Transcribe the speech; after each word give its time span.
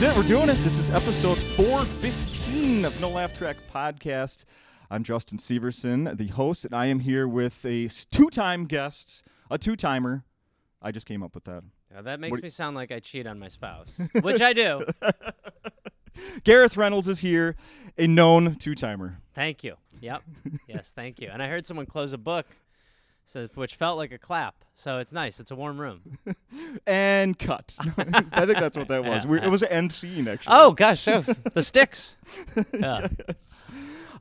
is 0.00 0.10
it. 0.10 0.16
We're 0.16 0.22
doing 0.22 0.48
it. 0.48 0.56
This 0.58 0.78
is 0.78 0.90
episode 0.90 1.38
415 1.38 2.84
of 2.86 2.98
No 3.00 3.10
Laugh 3.10 3.36
Track 3.36 3.56
Podcast. 3.72 4.44
I'm 4.90 5.04
Justin 5.04 5.36
Severson, 5.36 6.16
the 6.16 6.28
host, 6.28 6.64
and 6.64 6.74
I 6.74 6.86
am 6.86 7.00
here 7.00 7.28
with 7.28 7.64
a 7.66 7.86
two 8.10 8.30
time 8.30 8.64
guest, 8.64 9.22
a 9.50 9.58
two 9.58 9.76
timer. 9.76 10.24
I 10.80 10.90
just 10.90 11.06
came 11.06 11.22
up 11.22 11.34
with 11.34 11.44
that. 11.44 11.64
Now, 11.92 12.00
that 12.02 12.18
makes 12.18 12.36
What- 12.36 12.42
me 12.42 12.48
sound 12.48 12.76
like 12.76 12.90
I 12.90 13.00
cheat 13.00 13.26
on 13.26 13.38
my 13.38 13.48
spouse, 13.48 14.00
which 14.22 14.40
I 14.40 14.54
do. 14.54 14.86
Gareth 16.44 16.76
Reynolds 16.78 17.08
is 17.08 17.18
here, 17.18 17.56
a 17.98 18.06
known 18.06 18.54
two 18.56 18.74
timer. 18.74 19.18
Thank 19.34 19.62
you. 19.64 19.76
Yep. 20.00 20.22
Yes, 20.66 20.92
thank 20.94 21.20
you. 21.20 21.28
And 21.30 21.42
I 21.42 21.48
heard 21.48 21.66
someone 21.66 21.84
close 21.84 22.14
a 22.14 22.18
book, 22.18 22.46
so 23.24 23.48
which 23.54 23.74
felt 23.76 23.96
like 23.98 24.12
a 24.12 24.18
clap. 24.18 24.54
So 24.74 24.98
it's 24.98 25.12
nice. 25.12 25.40
It's 25.40 25.50
a 25.50 25.56
warm 25.56 25.80
room. 25.80 26.18
And 26.86 27.38
cut. 27.38 27.76
I 28.32 28.44
think 28.46 28.58
that's 28.58 28.76
what 28.76 28.88
that 28.88 29.04
was. 29.04 29.26
We, 29.26 29.40
it 29.40 29.48
was 29.48 29.62
an 29.62 29.68
end 29.68 29.92
scene, 29.92 30.26
actually. 30.26 30.52
Oh 30.56 30.72
gosh, 30.72 31.06
oh, 31.08 31.20
the 31.54 31.62
sticks. 31.62 32.16
Yeah. 32.74 33.06
yes. 33.28 33.66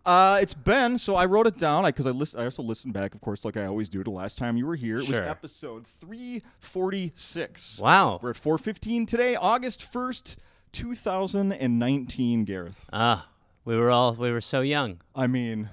Uh, 0.06 0.40
it's 0.42 0.54
Ben, 0.54 0.98
so 0.98 1.16
I 1.16 1.26
wrote 1.26 1.48
it 1.48 1.58
down 1.58 1.86
because 1.86 2.06
I, 2.06 2.12
list- 2.12 2.36
I 2.38 2.44
also 2.44 2.62
listened 2.64 2.94
back, 2.94 3.16
of 3.16 3.22
course, 3.22 3.44
like 3.44 3.58
I 3.58 3.66
always 3.66 3.90
do. 3.90 4.04
The 4.04 4.09
last 4.12 4.38
time 4.38 4.58
you 4.58 4.66
were 4.66 4.76
here, 4.76 4.98
it 4.98 5.08
was 5.08 5.14
episode 5.14 5.88
three 5.88 6.44
forty 6.59 7.12
six. 7.16 7.80
Wow. 7.80 8.20
We're 8.22 8.31
at 8.31 8.36
four 8.38 8.58
fifteen 8.58 9.06
today, 9.06 9.36
August 9.36 9.84
first, 9.84 10.36
two 10.72 10.94
thousand 10.95 11.52
and 11.54 11.80
nineteen. 11.80 12.45
Gareth, 12.45 12.86
Ah, 12.94 13.28
we 13.66 13.76
were 13.76 13.90
all 13.90 14.14
we 14.14 14.31
were 14.31 14.42
so 14.42 14.62
young. 14.62 15.02
I 15.16 15.28
mean, 15.28 15.70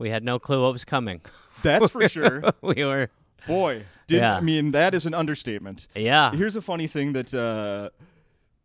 We 0.00 0.08
had 0.08 0.24
no 0.24 0.38
clue 0.38 0.62
what 0.62 0.72
was 0.72 0.84
coming. 0.84 1.20
that's 1.62 1.90
for 1.90 2.08
sure. 2.08 2.42
we 2.62 2.82
were. 2.84 3.10
Boy, 3.46 3.84
did 4.06 4.16
Yeah. 4.16 4.36
I 4.36 4.40
mean 4.40 4.72
that 4.72 4.94
is 4.94 5.04
an 5.06 5.12
understatement. 5.14 5.86
Yeah. 5.94 6.32
Here's 6.32 6.56
a 6.56 6.62
funny 6.62 6.86
thing 6.88 7.12
that. 7.12 7.32
Uh, 7.32 7.90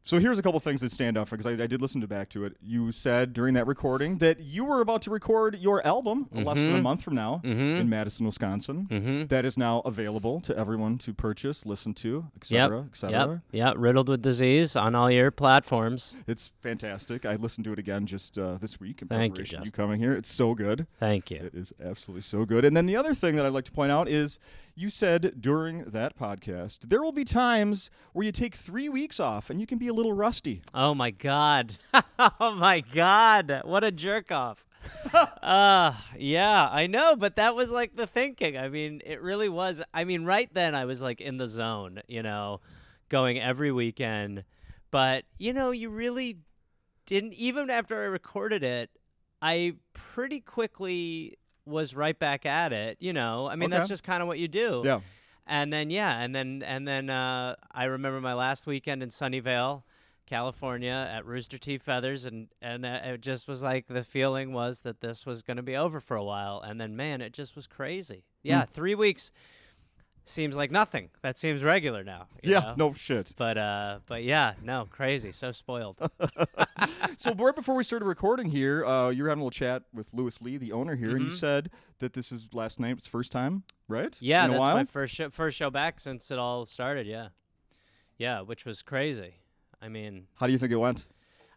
so 0.05 0.19
here's 0.19 0.39
a 0.39 0.41
couple 0.43 0.59
things 0.59 0.81
that 0.81 0.91
stand 0.91 1.17
out 1.17 1.29
because 1.29 1.45
I, 1.45 1.51
I 1.63 1.67
did 1.67 1.81
listen 1.81 1.99
to 2.01 2.07
back 2.07 2.29
to 2.29 2.45
it. 2.45 2.55
You 2.61 2.91
said 2.91 3.33
during 3.33 3.55
that 3.55 3.67
recording 3.67 4.19
that 4.19 4.39
you 4.39 4.63
were 4.63 4.79
about 4.79 5.01
to 5.03 5.09
record 5.09 5.57
your 5.59 5.85
album 5.85 6.27
less 6.31 6.57
than 6.57 6.75
a 6.75 6.77
Mhm. 6.79 6.83
month 6.83 7.01
from 7.03 7.15
now 7.15 7.41
Mhm. 7.43 7.79
in 7.79 7.89
Madison, 7.89 8.25
Wisconsin. 8.25 8.87
Mm-hmm. 8.89 9.25
That 9.27 9.45
is 9.45 9.57
now 9.57 9.79
available 9.83 10.39
to 10.41 10.57
everyone 10.57 10.97
to 10.99 11.13
purchase, 11.13 11.65
listen 11.65 11.93
to, 11.95 12.07
Yep. 12.09 12.31
etc., 12.37 12.85
etc. 12.91 13.11
Yep. 13.11 13.39
Yep. 13.51 13.75
Riddled 13.77 14.09
with 14.09 14.21
disease 14.21 14.75
on 14.75 14.93
all 14.95 15.09
your 15.09 15.31
platforms. 15.31 16.15
It's 16.27 16.51
fantastic. 16.61 17.25
I 17.25 17.35
listened 17.35 17.65
to 17.65 17.73
it 17.73 17.79
again 17.79 18.05
just 18.05 18.37
uh, 18.37 18.57
this 18.61 18.79
week 18.79 19.01
in 19.01 19.07
Thank 19.07 19.33
you, 19.39 19.43
preparation. 19.43 19.59
Justin. 19.63 19.71
coming 19.75 19.99
here, 19.99 20.13
it's 20.13 20.31
so 20.31 20.53
good. 20.53 20.85
Thank 20.99 21.31
you. 21.31 21.37
It 21.37 21.55
is 21.55 21.73
absolutely 21.83 22.21
so 22.21 22.45
good. 22.45 22.63
And 22.63 22.77
then 22.77 22.85
the 22.85 22.95
other 22.95 23.13
thing 23.13 23.35
that 23.37 23.45
I'd 23.45 23.53
like 23.53 23.65
to 23.65 23.71
point 23.71 23.91
out 23.91 24.07
is 24.07 24.37
you 24.75 24.89
said 24.89 25.35
during 25.39 25.85
that 25.85 26.17
podcast 26.19 26.89
there 26.89 27.01
will 27.01 27.13
be 27.13 27.23
times 27.23 27.89
where 28.13 28.25
you 28.25 28.31
take 28.31 28.55
three 28.55 28.89
weeks 28.89 29.19
off 29.19 29.49
and 29.49 29.59
you 29.59 29.65
can 29.65 29.77
be 29.77 29.87
a 29.87 29.93
little 29.93 30.13
rusty. 30.13 30.61
Oh 30.73 30.93
my 30.93 31.11
god. 31.11 31.77
oh 32.19 32.55
my 32.55 32.81
god. 32.81 33.61
What 33.63 33.83
a 33.83 33.91
jerk 33.91 34.31
off. 34.31 34.65
uh 35.13 35.93
yeah, 36.17 36.69
I 36.71 36.87
know, 36.87 37.15
but 37.15 37.37
that 37.37 37.55
was 37.55 37.71
like 37.71 37.95
the 37.95 38.05
thinking. 38.05 38.57
I 38.57 38.69
mean, 38.69 39.01
it 39.05 39.21
really 39.21 39.49
was. 39.49 39.81
I 39.93 40.03
mean, 40.03 40.25
right 40.25 40.53
then 40.53 40.75
I 40.75 40.85
was 40.85 41.01
like 41.01 41.21
in 41.21 41.37
the 41.37 41.47
zone, 41.47 42.01
you 42.07 42.21
know, 42.21 42.59
going 43.09 43.39
every 43.39 43.71
weekend. 43.71 44.43
But, 44.91 45.25
you 45.37 45.53
know, 45.53 45.71
you 45.71 45.89
really 45.89 46.37
didn't 47.05 47.33
even 47.33 47.69
after 47.69 48.01
I 48.01 48.05
recorded 48.05 48.63
it, 48.63 48.89
I 49.41 49.75
pretty 49.93 50.39
quickly 50.39 51.37
was 51.65 51.95
right 51.95 52.17
back 52.17 52.45
at 52.45 52.73
it, 52.73 52.97
you 52.99 53.13
know. 53.13 53.47
I 53.47 53.55
mean, 53.55 53.69
that's 53.69 53.89
just 53.89 54.03
kind 54.03 54.21
of 54.21 54.27
what 54.27 54.39
you 54.39 54.47
do. 54.47 54.83
Yeah. 54.85 54.99
And 55.47 55.71
then 55.71 55.89
yeah, 55.89 56.19
and 56.19 56.35
then 56.35 56.63
and 56.65 56.87
then 56.87 57.09
uh, 57.09 57.55
I 57.71 57.85
remember 57.85 58.19
my 58.19 58.33
last 58.33 58.65
weekend 58.65 59.03
in 59.03 59.09
Sunnyvale, 59.09 59.83
California, 60.25 61.07
at 61.11 61.25
Rooster 61.25 61.59
T. 61.59 61.77
Feathers, 61.77 62.25
and 62.25 62.47
and 62.61 62.85
uh, 62.85 63.01
it 63.03 63.21
just 63.21 63.47
was 63.47 63.61
like 63.61 63.87
the 63.87 64.03
feeling 64.03 64.53
was 64.53 64.81
that 64.81 65.01
this 65.01 65.25
was 65.25 65.43
going 65.43 65.57
to 65.57 65.63
be 65.63 65.75
over 65.75 65.99
for 65.99 66.17
a 66.17 66.23
while, 66.23 66.61
and 66.61 66.81
then 66.81 66.95
man, 66.95 67.21
it 67.21 67.31
just 67.31 67.55
was 67.55 67.67
crazy. 67.67 68.23
Yeah, 68.41 68.65
three 68.65 68.95
weeks 68.95 69.31
seems 70.25 70.55
like 70.57 70.71
nothing. 70.71 71.09
That 71.21 71.37
seems 71.37 71.63
regular 71.63 72.03
now. 72.03 72.27
Yeah, 72.43 72.59
know? 72.59 72.73
no 72.77 72.93
shit. 72.93 73.33
But 73.37 73.57
uh, 73.57 73.99
but 74.05 74.23
yeah, 74.23 74.53
no, 74.61 74.87
crazy, 74.89 75.31
so 75.31 75.51
spoiled. 75.51 75.97
so 77.17 77.33
right 77.33 77.55
before 77.55 77.75
we 77.75 77.83
started 77.83 78.05
recording 78.05 78.47
here, 78.49 78.85
uh, 78.85 79.09
you 79.09 79.23
were 79.23 79.29
having 79.29 79.41
a 79.41 79.45
little 79.45 79.51
chat 79.51 79.83
with 79.93 80.07
Louis 80.13 80.41
Lee, 80.41 80.57
the 80.57 80.71
owner 80.71 80.95
here, 80.95 81.11
and 81.11 81.21
you 81.21 81.31
Mhm. 81.31 81.39
said 81.39 81.69
that 81.99 82.13
this 82.13 82.31
is 82.31 82.47
last 82.53 82.79
night, 82.79 82.97
it's 82.97 83.07
first 83.07 83.31
time, 83.31 83.63
right? 83.87 84.15
Yeah, 84.19 84.45
In 84.45 84.51
a 84.51 84.53
that's 84.53 84.59
while? 84.61 84.75
my 84.75 84.85
first 84.85 85.15
show, 85.15 85.29
first 85.29 85.57
show 85.57 85.69
back 85.69 85.99
since 85.99 86.29
it 86.31 86.37
all 86.39 86.65
started. 86.65 87.07
Yeah, 87.07 87.29
yeah, 88.17 88.41
which 88.41 88.65
was 88.65 88.81
crazy. 88.81 89.35
I 89.81 89.89
mean, 89.89 90.27
How 90.35 90.47
do 90.47 90.53
you 90.53 90.59
think 90.59 90.71
it 90.71 90.77
went? 90.77 91.05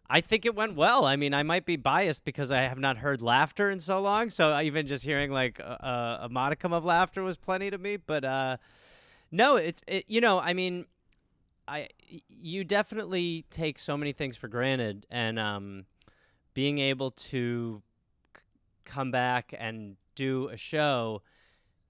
I 0.09 0.21
think 0.21 0.45
it 0.45 0.55
went 0.55 0.75
well. 0.75 1.05
I 1.05 1.15
mean, 1.15 1.33
I 1.35 1.43
might 1.43 1.65
be 1.65 1.75
biased 1.75 2.25
because 2.25 2.51
I 2.51 2.61
have 2.61 2.79
not 2.79 2.97
heard 2.97 3.21
laughter 3.21 3.69
in 3.69 3.79
so 3.79 3.99
long. 3.99 4.31
So 4.31 4.59
even 4.59 4.87
just 4.87 5.05
hearing 5.05 5.31
like 5.31 5.59
a, 5.59 6.21
a 6.23 6.29
modicum 6.29 6.73
of 6.73 6.83
laughter 6.83 7.21
was 7.21 7.37
plenty 7.37 7.69
to 7.69 7.77
me. 7.77 7.97
But 7.97 8.25
uh, 8.25 8.57
no, 9.31 9.57
it's 9.57 9.81
it, 9.87 10.05
you 10.07 10.19
know, 10.19 10.39
I 10.39 10.53
mean, 10.53 10.85
I 11.67 11.89
you 12.27 12.63
definitely 12.63 13.45
take 13.51 13.77
so 13.77 13.95
many 13.95 14.11
things 14.11 14.35
for 14.35 14.47
granted, 14.47 15.05
and 15.11 15.37
um, 15.37 15.85
being 16.55 16.79
able 16.79 17.11
to 17.11 17.83
c- 18.35 18.41
come 18.85 19.11
back 19.11 19.53
and 19.57 19.97
do 20.15 20.47
a 20.47 20.57
show, 20.57 21.21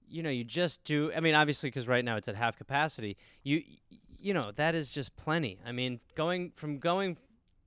you 0.06 0.22
know, 0.22 0.28
you 0.28 0.44
just 0.44 0.84
do. 0.84 1.10
I 1.16 1.20
mean, 1.20 1.34
obviously, 1.34 1.68
because 1.70 1.88
right 1.88 2.04
now 2.04 2.16
it's 2.16 2.28
at 2.28 2.36
half 2.36 2.56
capacity. 2.56 3.16
You 3.42 3.62
you 4.18 4.34
know 4.34 4.52
that 4.56 4.74
is 4.74 4.90
just 4.90 5.16
plenty. 5.16 5.58
I 5.64 5.72
mean, 5.72 6.00
going 6.14 6.52
from 6.54 6.78
going 6.78 7.16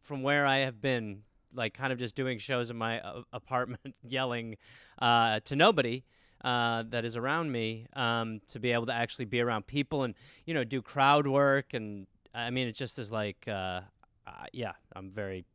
from 0.04 0.22
where 0.22 0.46
I 0.46 0.60
have 0.60 0.82
been, 0.82 1.24
like 1.54 1.74
kind 1.74 1.92
of 1.92 1.98
just 1.98 2.16
doing 2.16 2.38
shows 2.38 2.70
in 2.70 2.78
my 2.78 3.00
uh, 3.00 3.22
apartment, 3.34 3.96
yelling 4.08 4.58
uh, 5.00 5.40
to 5.46 5.56
nobody 5.56 6.04
uh, 6.44 6.84
that 6.90 7.06
is 7.06 7.18
around 7.18 7.52
me, 7.52 7.88
um, 7.94 8.42
to 8.50 8.60
be 8.60 8.72
able 8.72 8.86
to 8.86 8.94
actually 8.94 9.26
be 9.26 9.40
around 9.40 9.66
people 9.66 10.04
and 10.04 10.14
you 10.46 10.54
know 10.54 10.64
do 10.64 10.82
crowd 10.82 11.26
work, 11.26 11.74
and 11.74 12.06
I 12.36 12.50
mean 12.50 12.68
it 12.68 12.76
just 12.76 13.00
is 13.00 13.12
like, 13.12 13.48
uh, 13.48 13.82
yeah, 14.52 14.74
I'm 14.96 15.10
very, 15.10 15.46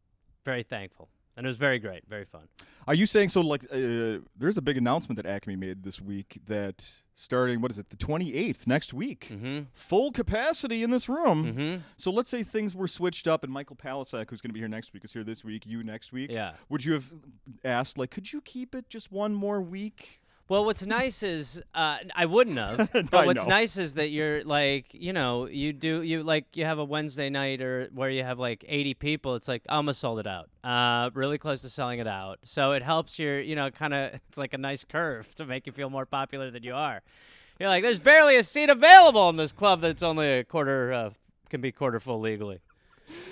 very 0.45 0.63
thankful, 0.63 1.09
and 1.39 1.47
it 1.47 1.49
was 1.49 1.57
very 1.57 1.79
great, 1.79 2.03
very 2.09 2.25
fun. 2.27 2.43
Are 2.87 2.95
you 2.95 3.07
saying 3.07 3.29
so? 3.31 3.41
Like, 3.41 3.65
uh, 3.73 4.19
there's 4.37 4.57
a 4.59 4.63
big 4.63 4.77
announcement 4.77 5.17
that 5.17 5.27
Acme 5.27 5.57
made 5.57 5.83
this 5.85 6.01
week 6.01 6.39
that 6.47 7.01
starting 7.15 7.61
what 7.61 7.71
is 7.71 7.79
it, 7.79 7.91
the 7.91 7.97
28th 7.97 8.67
next 8.67 8.93
week, 8.93 9.29
Mm-hmm. 9.31 9.61
full 9.73 10.11
capacity 10.13 10.83
in 10.83 10.91
this 10.91 11.09
room. 11.09 11.45
Mm-hmm. 11.45 11.83
So 11.97 12.11
let's 12.11 12.29
say 12.29 12.43
things 12.43 12.75
were 12.75 12.89
switched 12.89 13.29
up, 13.29 13.45
and 13.45 13.53
Michael 13.53 13.77
Palascak, 13.77 14.29
who's 14.31 14.41
going 14.41 14.51
to 14.51 14.55
be 14.55 14.61
here 14.61 14.69
next 14.69 14.93
week, 14.93 15.05
is 15.05 15.13
here 15.13 15.25
this 15.25 15.45
week. 15.45 15.65
You 15.67 15.83
next 15.83 16.13
week. 16.13 16.31
Yeah. 16.31 16.53
Would 16.71 16.85
you 16.85 16.93
have 16.95 17.11
asked 17.65 17.99
like, 17.99 18.11
could 18.11 18.33
you 18.33 18.41
keep 18.41 18.75
it 18.75 18.89
just 18.89 19.13
one 19.13 19.35
more 19.35 19.61
week? 19.61 20.21
Well, 20.49 20.65
what's 20.65 20.87
nice 20.87 21.23
is 21.23 21.63
uh, 21.75 21.99
I 22.17 22.25
wouldn't 22.25 22.57
have. 22.57 22.91
But 23.11 23.27
what's 23.27 23.47
nice 23.47 23.77
is 23.77 23.95
that 23.95 24.09
you're 24.11 24.43
like, 24.45 24.95
you 24.95 25.13
know, 25.13 25.47
you 25.47 25.73
do 25.73 26.03
you 26.03 26.23
like 26.23 26.57
you 26.57 26.65
have 26.65 26.79
a 26.79 26.85
Wednesday 26.85 27.29
night 27.29 27.61
or 27.61 27.89
where 27.93 28.09
you 28.09 28.25
have 28.25 28.39
like 28.39 28.65
80 28.67 28.95
people. 28.95 29.35
It's 29.35 29.49
like 29.49 29.63
almost 29.69 30.01
sold 30.01 30.19
it 30.19 30.27
out. 30.27 30.49
Uh, 30.65 31.11
really 31.13 31.37
close 31.37 31.61
to 31.63 31.69
selling 31.69 31.99
it 31.99 32.07
out. 32.07 32.39
So 32.45 32.73
it 32.73 32.83
helps 32.83 33.19
your, 33.19 33.41
you 33.41 33.55
know, 33.55 33.71
kind 33.71 33.95
of. 33.95 34.21
It's 34.29 34.39
like 34.39 34.53
a 34.53 34.59
nice 34.59 34.85
curve 34.85 35.35
to 35.37 35.47
make 35.47 35.67
you 35.67 35.73
feel 35.73 35.89
more 35.89 36.05
popular 36.05 36.51
than 36.51 36.63
you 36.63 36.75
are. 36.75 37.01
You're 37.59 37.69
like, 37.69 37.83
there's 37.83 37.99
barely 37.99 38.37
a 38.37 38.43
seat 38.43 38.69
available 38.69 39.29
in 39.31 39.37
this 39.37 39.53
club 39.53 39.81
that's 39.81 40.03
only 40.03 40.39
a 40.39 40.45
quarter 40.45 40.93
uh, 40.93 41.11
can 41.49 41.61
be 41.61 41.73
quarter 41.73 41.99
full 41.99 42.21
legally. 42.21 42.61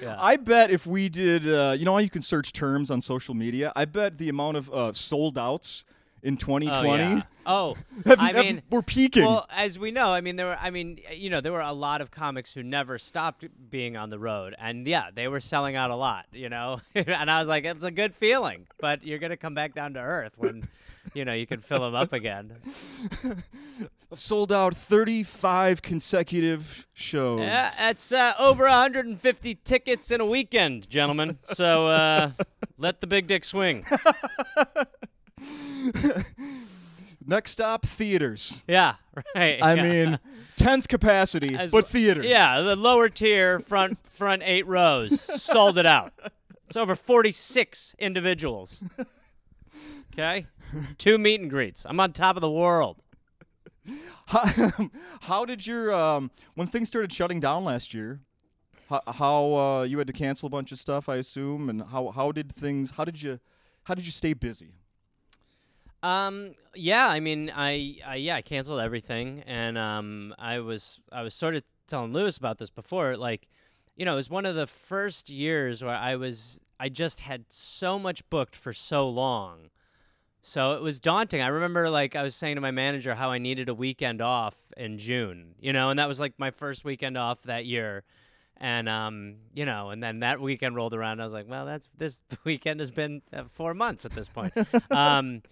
Yeah. 0.01 0.17
I 0.19 0.37
bet 0.37 0.71
if 0.71 0.87
we 0.87 1.09
did, 1.09 1.47
uh, 1.47 1.75
you 1.79 1.85
know 1.85 1.93
how 1.93 1.99
you 1.99 2.11
can 2.11 2.23
search 2.23 2.53
terms 2.53 2.91
on 2.91 3.01
social 3.01 3.35
media. 3.35 3.73
I 3.77 3.85
bet 3.85 4.17
the 4.17 4.29
amount 4.29 4.57
of 4.57 4.73
uh, 4.73 4.93
sold 4.95 5.37
outs 5.37 5.85
in 6.27 6.37
2020 6.37 6.89
Oh, 6.89 6.97
yeah. 6.97 7.23
oh 7.47 7.77
have- 8.05 8.19
I 8.21 8.33
have- 8.33 8.45
mean, 8.45 8.63
we're 8.69 8.83
peaking. 8.83 9.25
Well, 9.25 9.47
as 9.51 9.79
we 9.79 9.93
know, 9.93 10.09
I 10.11 10.21
mean, 10.21 10.35
there 10.35 10.47
were, 10.47 10.59
I 10.61 10.71
mean, 10.71 10.99
you 11.13 11.31
know, 11.31 11.41
there 11.41 11.53
were 11.53 11.61
a 11.61 11.73
lot 11.73 12.01
of 12.01 12.11
comics 12.11 12.53
who 12.53 12.65
never 12.65 12.99
stopped 12.99 13.45
being 13.71 13.97
on 13.97 14.11
the 14.11 14.19
road, 14.19 14.57
and 14.59 14.87
yeah, 14.87 15.11
they 15.15 15.29
were 15.29 15.39
selling 15.41 15.77
out 15.77 15.91
a 15.93 15.97
lot, 15.97 16.27
you 16.33 16.49
know, 16.49 16.81
and 16.97 17.31
I 17.31 17.39
was 17.39 17.47
like, 17.47 17.65
it's 17.65 17.85
a 17.85 17.93
good 17.93 18.13
feeling, 18.15 18.67
but 18.81 19.05
you're 19.07 19.21
gonna 19.21 19.37
come 19.37 19.55
back 19.55 19.75
down 19.75 19.95
to 19.95 20.01
earth 20.01 20.33
when, 20.37 20.69
you 21.15 21.25
know, 21.25 21.33
you 21.33 21.47
can 21.47 21.61
fill 21.61 21.81
them 21.81 21.95
up 21.95 22.13
again. 22.13 22.57
I've 24.13 24.21
sold 24.21 24.53
out 24.53 24.77
35 24.77 25.83
consecutive 25.83 26.87
shows. 26.93 27.41
Yeah, 27.41 27.71
it's 27.91 28.13
uh, 28.13 28.35
over 28.39 28.65
150 28.65 29.55
tickets 29.65 30.11
in 30.11 30.21
a 30.21 30.27
weekend, 30.27 30.89
gentlemen. 30.89 31.39
So 31.55 31.89
uh, 31.89 32.31
let 32.79 33.01
the 33.01 33.07
big 33.09 33.27
dick 33.27 33.45
swing. 33.45 33.85
Next 37.27 37.53
stop, 37.53 37.85
theaters. 37.87 38.63
Yeah, 38.69 38.95
right. 39.35 39.63
I 39.63 39.75
yeah. 39.75 39.83
mean, 39.83 40.19
10th 40.57 40.89
capacity, 40.89 41.57
As- 41.57 41.71
but 41.71 41.89
theaters. 41.89 42.27
Yeah, 42.27 42.61
the 42.61 42.77
lower 42.77 43.09
tier, 43.09 43.59
front 43.59 43.99
front 44.09 44.43
eight 44.45 44.67
rows, 44.67 45.21
sold 45.43 45.79
it 45.79 45.87
out. 45.87 46.13
It's 46.67 46.77
over 46.77 46.95
46 46.97 47.95
individuals. 47.99 48.83
Okay, 50.13 50.47
two 50.99 51.19
meet 51.19 51.41
and 51.41 51.51
greets. 51.51 51.85
I'm 51.89 52.01
on 52.01 52.13
top 52.13 52.37
of 52.37 52.41
the 52.41 52.51
world. 52.51 52.99
How, 54.27 54.91
how 55.23 55.45
did 55.45 55.67
your 55.67 55.93
um, 55.95 56.31
when 56.55 56.67
things 56.67 56.89
started 56.89 57.13
shutting 57.13 57.39
down 57.39 57.65
last 57.65 57.95
year? 57.95 58.21
How, 58.89 59.03
how 59.07 59.55
uh, 59.55 59.83
you 59.83 59.99
had 59.99 60.07
to 60.07 60.13
cancel 60.13 60.47
a 60.47 60.51
bunch 60.51 60.71
of 60.73 60.79
stuff, 60.79 61.09
I 61.09 61.17
assume, 61.17 61.69
and 61.69 61.83
how 61.83 62.11
how 62.11 62.33
did 62.33 62.55
things? 62.55 62.93
How 62.93 63.05
did 63.05 63.21
you 63.21 63.41
how 63.85 63.95
did 63.95 64.07
you 64.07 64.13
stay 64.13 64.33
busy? 64.33 64.75
Um. 66.07 66.55
Yeah. 66.75 67.09
I 67.09 67.21
mean, 67.21 67.51
I, 67.55 67.97
I 68.07 68.17
yeah, 68.17 68.37
I 68.37 68.43
canceled 68.43 68.81
everything, 68.81 69.43
and 69.47 69.77
um, 69.77 70.35
I 70.39 70.61
was 70.61 71.01
I 71.11 71.23
was 71.23 71.35
sort 71.35 71.55
of 71.57 71.63
telling 71.87 72.13
Louis 72.13 72.37
about 72.37 72.59
this 72.59 72.71
before. 72.71 73.17
Like, 73.17 73.49
you 73.97 74.05
know, 74.05 74.13
it 74.13 74.17
was 74.17 74.31
one 74.31 74.47
of 74.47 74.55
the 74.55 74.67
first 74.67 75.31
years 75.31 75.83
where 75.83 75.97
I 75.97 76.17
was 76.17 76.61
I 76.79 76.89
just 76.89 77.21
had 77.21 77.47
so 77.49 77.99
much 77.99 78.29
booked 78.31 78.55
for 78.55 78.73
so 78.73 79.09
long. 79.09 79.71
So 80.43 80.75
it 80.75 80.83
was 80.83 81.01
daunting. 81.01 81.43
I 81.43 81.49
remember 81.49 81.91
like 81.91 82.15
I 82.15 82.23
was 82.23 82.37
saying 82.37 82.55
to 82.55 82.61
my 82.61 82.71
manager 82.71 83.17
how 83.17 83.33
I 83.33 83.39
needed 83.39 83.69
a 83.69 83.75
weekend 83.75 84.23
off 84.23 84.57
in 84.77 84.99
June, 84.99 85.57
you 85.59 85.73
know, 85.73 85.91
and 85.91 85.99
that 85.99 86.07
was 86.07 86.21
like 86.21 86.35
my 86.39 86.53
first 86.53 86.85
weekend 86.85 87.19
off 87.19 87.43
that 87.43 87.67
year. 87.67 88.05
And 88.59 88.89
um, 88.89 89.37
you 89.55 89.67
know, 89.67 89.91
and 89.91 90.01
then 90.01 90.21
that 90.21 90.41
weekend 90.41 90.77
rolled 90.77 90.95
around. 90.95 91.21
I 91.21 91.25
was 91.25 91.33
like, 91.35 91.49
well, 91.49 91.67
that's 91.67 91.89
this 91.97 92.23
weekend 92.45 92.79
has 92.79 92.93
been 92.93 93.23
uh, 93.33 93.45
4 93.51 93.75
months 93.75 94.05
at 94.05 94.13
this 94.13 94.29
point. 94.29 94.53
um, 94.91 95.43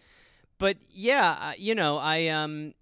but 0.59 0.77
yeah, 0.91 1.37
uh, 1.41 1.53
you 1.59 1.75
know, 1.75 1.99
I 1.99 2.29
um 2.29 2.75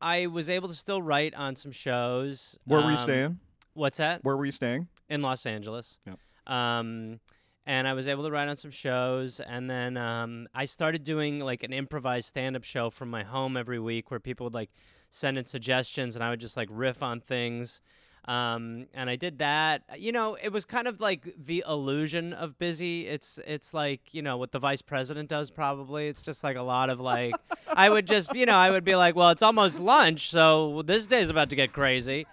I 0.00 0.26
was 0.26 0.48
able 0.50 0.68
to 0.68 0.74
still 0.74 1.00
write 1.02 1.34
on 1.34 1.54
some 1.56 1.72
shows. 1.72 2.58
Where 2.64 2.80
were 2.80 2.86
you 2.90 2.96
Um, 2.96 3.02
staying? 3.02 3.38
What's 3.74 3.98
that? 3.98 4.22
Where 4.24 4.36
were 4.36 4.44
you 4.46 4.52
staying? 4.52 4.88
in 5.08 5.20
Los 5.22 5.44
Angeles. 5.46 5.98
Yep. 6.06 6.18
Um, 6.46 7.20
and 7.66 7.86
I 7.86 7.92
was 7.92 8.08
able 8.08 8.24
to 8.24 8.30
write 8.30 8.48
on 8.48 8.56
some 8.56 8.70
shows, 8.70 9.38
and 9.40 9.68
then 9.70 9.96
um, 9.96 10.48
I 10.54 10.64
started 10.64 11.04
doing 11.04 11.38
like 11.40 11.62
an 11.62 11.72
improvised 11.72 12.26
stand-up 12.28 12.64
show 12.64 12.88
from 12.90 13.10
my 13.10 13.22
home 13.22 13.56
every 13.56 13.78
week, 13.78 14.10
where 14.10 14.18
people 14.18 14.44
would 14.44 14.54
like 14.54 14.70
send 15.10 15.36
in 15.38 15.44
suggestions, 15.44 16.16
and 16.16 16.24
I 16.24 16.30
would 16.30 16.40
just 16.40 16.56
like 16.56 16.68
riff 16.72 17.02
on 17.02 17.20
things. 17.20 17.80
Um, 18.26 18.86
and 18.94 19.10
I 19.10 19.16
did 19.16 19.38
that. 19.38 19.82
You 19.98 20.12
know, 20.12 20.36
it 20.40 20.50
was 20.50 20.64
kind 20.64 20.86
of 20.86 21.00
like 21.00 21.34
the 21.36 21.64
illusion 21.68 22.32
of 22.32 22.58
busy. 22.58 23.08
It's 23.08 23.40
it's 23.46 23.74
like 23.74 24.14
you 24.14 24.22
know 24.22 24.36
what 24.36 24.52
the 24.52 24.60
vice 24.60 24.82
president 24.82 25.28
does 25.28 25.50
probably. 25.50 26.06
It's 26.08 26.22
just 26.22 26.44
like 26.44 26.56
a 26.56 26.62
lot 26.62 26.88
of 26.88 27.00
like 27.00 27.34
I 27.66 27.90
would 27.90 28.06
just 28.06 28.34
you 28.34 28.46
know 28.46 28.54
I 28.54 28.70
would 28.70 28.84
be 28.84 28.94
like, 28.94 29.16
well, 29.16 29.30
it's 29.30 29.42
almost 29.42 29.80
lunch, 29.80 30.30
so 30.30 30.82
this 30.82 31.06
day's 31.06 31.30
about 31.30 31.50
to 31.50 31.56
get 31.56 31.72
crazy 31.72 32.26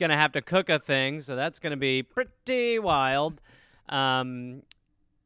gonna 0.00 0.16
have 0.16 0.32
to 0.32 0.42
cook 0.42 0.68
a 0.68 0.80
thing, 0.80 1.20
so 1.20 1.36
that's 1.36 1.60
gonna 1.60 1.76
be 1.76 2.02
pretty 2.02 2.80
wild. 2.80 3.40
Um, 3.88 4.62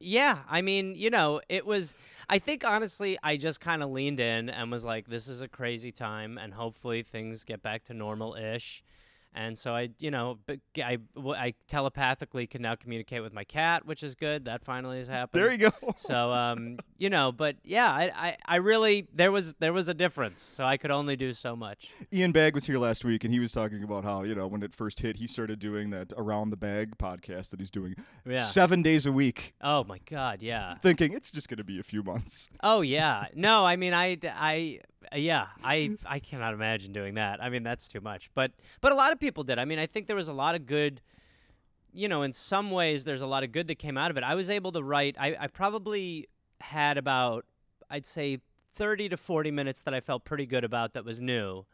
yeah, 0.00 0.40
I 0.50 0.60
mean, 0.60 0.96
you 0.96 1.08
know, 1.08 1.40
it 1.48 1.64
was. 1.64 1.94
I 2.28 2.38
think 2.38 2.68
honestly, 2.68 3.16
I 3.22 3.36
just 3.36 3.60
kind 3.60 3.82
of 3.82 3.90
leaned 3.90 4.20
in 4.20 4.50
and 4.50 4.70
was 4.70 4.84
like, 4.84 5.06
"This 5.08 5.28
is 5.28 5.40
a 5.40 5.48
crazy 5.48 5.92
time, 5.92 6.36
and 6.36 6.52
hopefully 6.52 7.02
things 7.02 7.44
get 7.44 7.62
back 7.62 7.84
to 7.84 7.94
normal-ish." 7.94 8.82
And 9.36 9.58
so 9.58 9.74
I, 9.74 9.88
you 9.98 10.10
know, 10.12 10.38
but 10.46 10.60
I 10.78 11.54
telepathically 11.66 12.46
can 12.46 12.62
now 12.62 12.76
communicate 12.76 13.20
with 13.22 13.32
my 13.32 13.42
cat, 13.44 13.84
which 13.84 14.02
is 14.04 14.14
good. 14.14 14.44
That 14.44 14.64
finally 14.64 14.98
has 14.98 15.08
happened. 15.08 15.42
There 15.42 15.50
you 15.50 15.58
go. 15.58 15.72
So, 15.96 16.32
um, 16.32 16.78
you 16.98 17.08
know, 17.10 17.32
but 17.32 17.56
yeah, 17.64 17.88
I, 17.90 18.10
I, 18.14 18.36
I 18.46 18.56
really 18.56 19.06
there 19.12 19.32
was 19.32 19.54
there 19.54 19.72
was 19.72 19.88
a 19.88 19.94
difference. 19.94 20.40
So 20.42 20.64
I 20.64 20.76
could 20.76 20.90
only 20.90 21.16
do 21.16 21.32
so 21.32 21.56
much. 21.56 21.90
Ian 22.12 22.32
Bagg 22.32 22.54
was 22.54 22.66
here 22.66 22.78
last 22.78 23.04
week, 23.04 23.24
and 23.24 23.32
he 23.32 23.40
was 23.40 23.52
talking 23.52 23.82
about 23.82 24.04
how 24.04 24.22
you 24.22 24.34
know 24.34 24.46
when 24.46 24.62
it 24.62 24.74
first 24.74 25.00
hit, 25.00 25.16
he 25.16 25.26
started 25.26 25.58
doing 25.58 25.90
that 25.90 26.12
around 26.16 26.50
the 26.50 26.56
bag 26.56 26.96
podcast 26.98 27.50
that 27.50 27.60
he's 27.60 27.70
doing 27.70 27.94
Yeah. 28.26 28.42
seven 28.42 28.82
days 28.82 29.04
a 29.06 29.12
week, 29.12 29.54
Oh 29.60 29.84
my 29.84 29.98
God, 30.08 30.42
yeah. 30.42 30.76
thinking 30.78 31.12
it's 31.12 31.30
just 31.30 31.48
going 31.48 31.58
to 31.58 31.64
be 31.64 31.78
a 31.80 31.84
few 31.84 32.02
months. 32.02 32.50
Oh 32.62 32.80
yeah. 32.82 33.26
No, 33.34 33.64
I 33.64 33.76
mean 33.76 33.94
I 33.94 34.18
I 34.24 34.80
Uh, 35.12 35.16
yeah, 35.16 35.46
I 35.62 35.76
mm-hmm. 35.76 36.06
I 36.06 36.18
cannot 36.18 36.54
imagine 36.54 36.92
doing 36.92 37.14
that. 37.14 37.42
I 37.42 37.48
mean 37.48 37.62
that's 37.62 37.88
too 37.88 38.00
much. 38.00 38.30
But 38.34 38.52
but 38.80 38.92
a 38.92 38.94
lot 38.94 39.12
of 39.12 39.20
people 39.20 39.44
did. 39.44 39.58
I 39.58 39.64
mean, 39.64 39.78
I 39.78 39.86
think 39.86 40.06
there 40.06 40.16
was 40.16 40.28
a 40.28 40.32
lot 40.32 40.54
of 40.54 40.66
good 40.66 41.00
you 41.96 42.08
know, 42.08 42.22
in 42.22 42.32
some 42.32 42.72
ways 42.72 43.04
there's 43.04 43.20
a 43.20 43.26
lot 43.26 43.44
of 43.44 43.52
good 43.52 43.68
that 43.68 43.76
came 43.76 43.96
out 43.96 44.10
of 44.10 44.16
it. 44.16 44.24
I 44.24 44.34
was 44.34 44.50
able 44.50 44.72
to 44.72 44.82
write 44.82 45.16
I 45.18 45.36
I 45.38 45.46
probably 45.46 46.28
had 46.60 46.98
about 46.98 47.44
I'd 47.90 48.06
say 48.06 48.40
30 48.74 49.10
to 49.10 49.16
40 49.16 49.50
minutes 49.50 49.82
that 49.82 49.94
I 49.94 50.00
felt 50.00 50.24
pretty 50.24 50.46
good 50.46 50.64
about 50.64 50.94
that 50.94 51.04
was 51.04 51.20
new. 51.20 51.64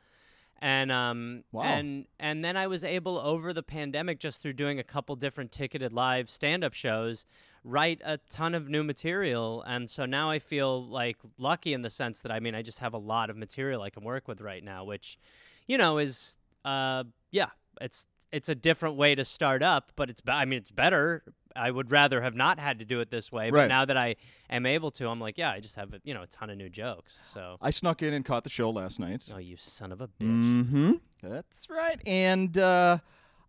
And 0.62 0.92
um 0.92 1.44
Wow. 1.52 1.62
and 1.62 2.06
and 2.18 2.44
then 2.44 2.56
I 2.56 2.66
was 2.66 2.84
able 2.84 3.18
over 3.18 3.52
the 3.52 3.62
pandemic 3.62 4.18
just 4.20 4.42
through 4.42 4.52
doing 4.54 4.78
a 4.78 4.84
couple 4.84 5.16
different 5.16 5.52
ticketed 5.52 5.92
live 5.92 6.28
stand-up 6.30 6.74
shows 6.74 7.24
write 7.64 8.00
a 8.04 8.18
ton 8.30 8.54
of 8.54 8.68
new 8.68 8.82
material 8.82 9.62
and 9.62 9.88
so 9.90 10.04
now 10.06 10.30
I 10.30 10.38
feel 10.38 10.84
like 10.86 11.16
lucky 11.38 11.72
in 11.72 11.82
the 11.82 11.90
sense 11.90 12.20
that 12.20 12.32
I 12.32 12.40
mean 12.40 12.54
I 12.54 12.62
just 12.62 12.78
have 12.80 12.92
a 12.94 12.98
lot 12.98 13.30
of 13.30 13.36
material 13.36 13.82
I 13.82 13.90
can 13.90 14.02
work 14.04 14.28
with 14.28 14.40
right 14.40 14.62
now 14.64 14.84
which 14.84 15.18
you 15.66 15.78
know 15.78 15.98
is 15.98 16.36
uh 16.64 17.04
yeah 17.30 17.50
it's 17.80 18.06
it's 18.32 18.48
a 18.48 18.54
different 18.54 18.96
way 18.96 19.14
to 19.14 19.24
start 19.24 19.62
up 19.62 19.92
but 19.96 20.08
it's 20.10 20.22
I 20.26 20.44
mean 20.44 20.58
it's 20.58 20.70
better 20.70 21.22
I 21.56 21.70
would 21.70 21.90
rather 21.90 22.20
have 22.22 22.34
not 22.34 22.58
had 22.58 22.78
to 22.78 22.84
do 22.84 23.00
it 23.00 23.10
this 23.10 23.30
way 23.32 23.50
but 23.50 23.56
Right. 23.56 23.68
now 23.68 23.84
that 23.84 23.96
I 23.96 24.16
am 24.48 24.66
able 24.66 24.90
to 24.92 25.08
I'm 25.08 25.20
like 25.20 25.36
yeah 25.38 25.50
I 25.50 25.60
just 25.60 25.76
have 25.76 25.94
you 26.04 26.14
know 26.14 26.22
a 26.22 26.26
ton 26.26 26.50
of 26.50 26.56
new 26.56 26.68
jokes 26.68 27.18
so 27.24 27.56
I 27.60 27.70
snuck 27.70 28.02
in 28.02 28.14
and 28.14 28.24
caught 28.24 28.44
the 28.44 28.50
show 28.50 28.70
last 28.70 28.98
night. 29.00 29.28
oh 29.34 29.38
you 29.38 29.56
son 29.56 29.92
of 29.92 30.00
a 30.00 30.08
bitch 30.08 30.64
Mm-hmm. 30.64 30.92
That's 31.22 31.68
right. 31.68 32.00
And 32.06 32.56
uh, 32.56 32.98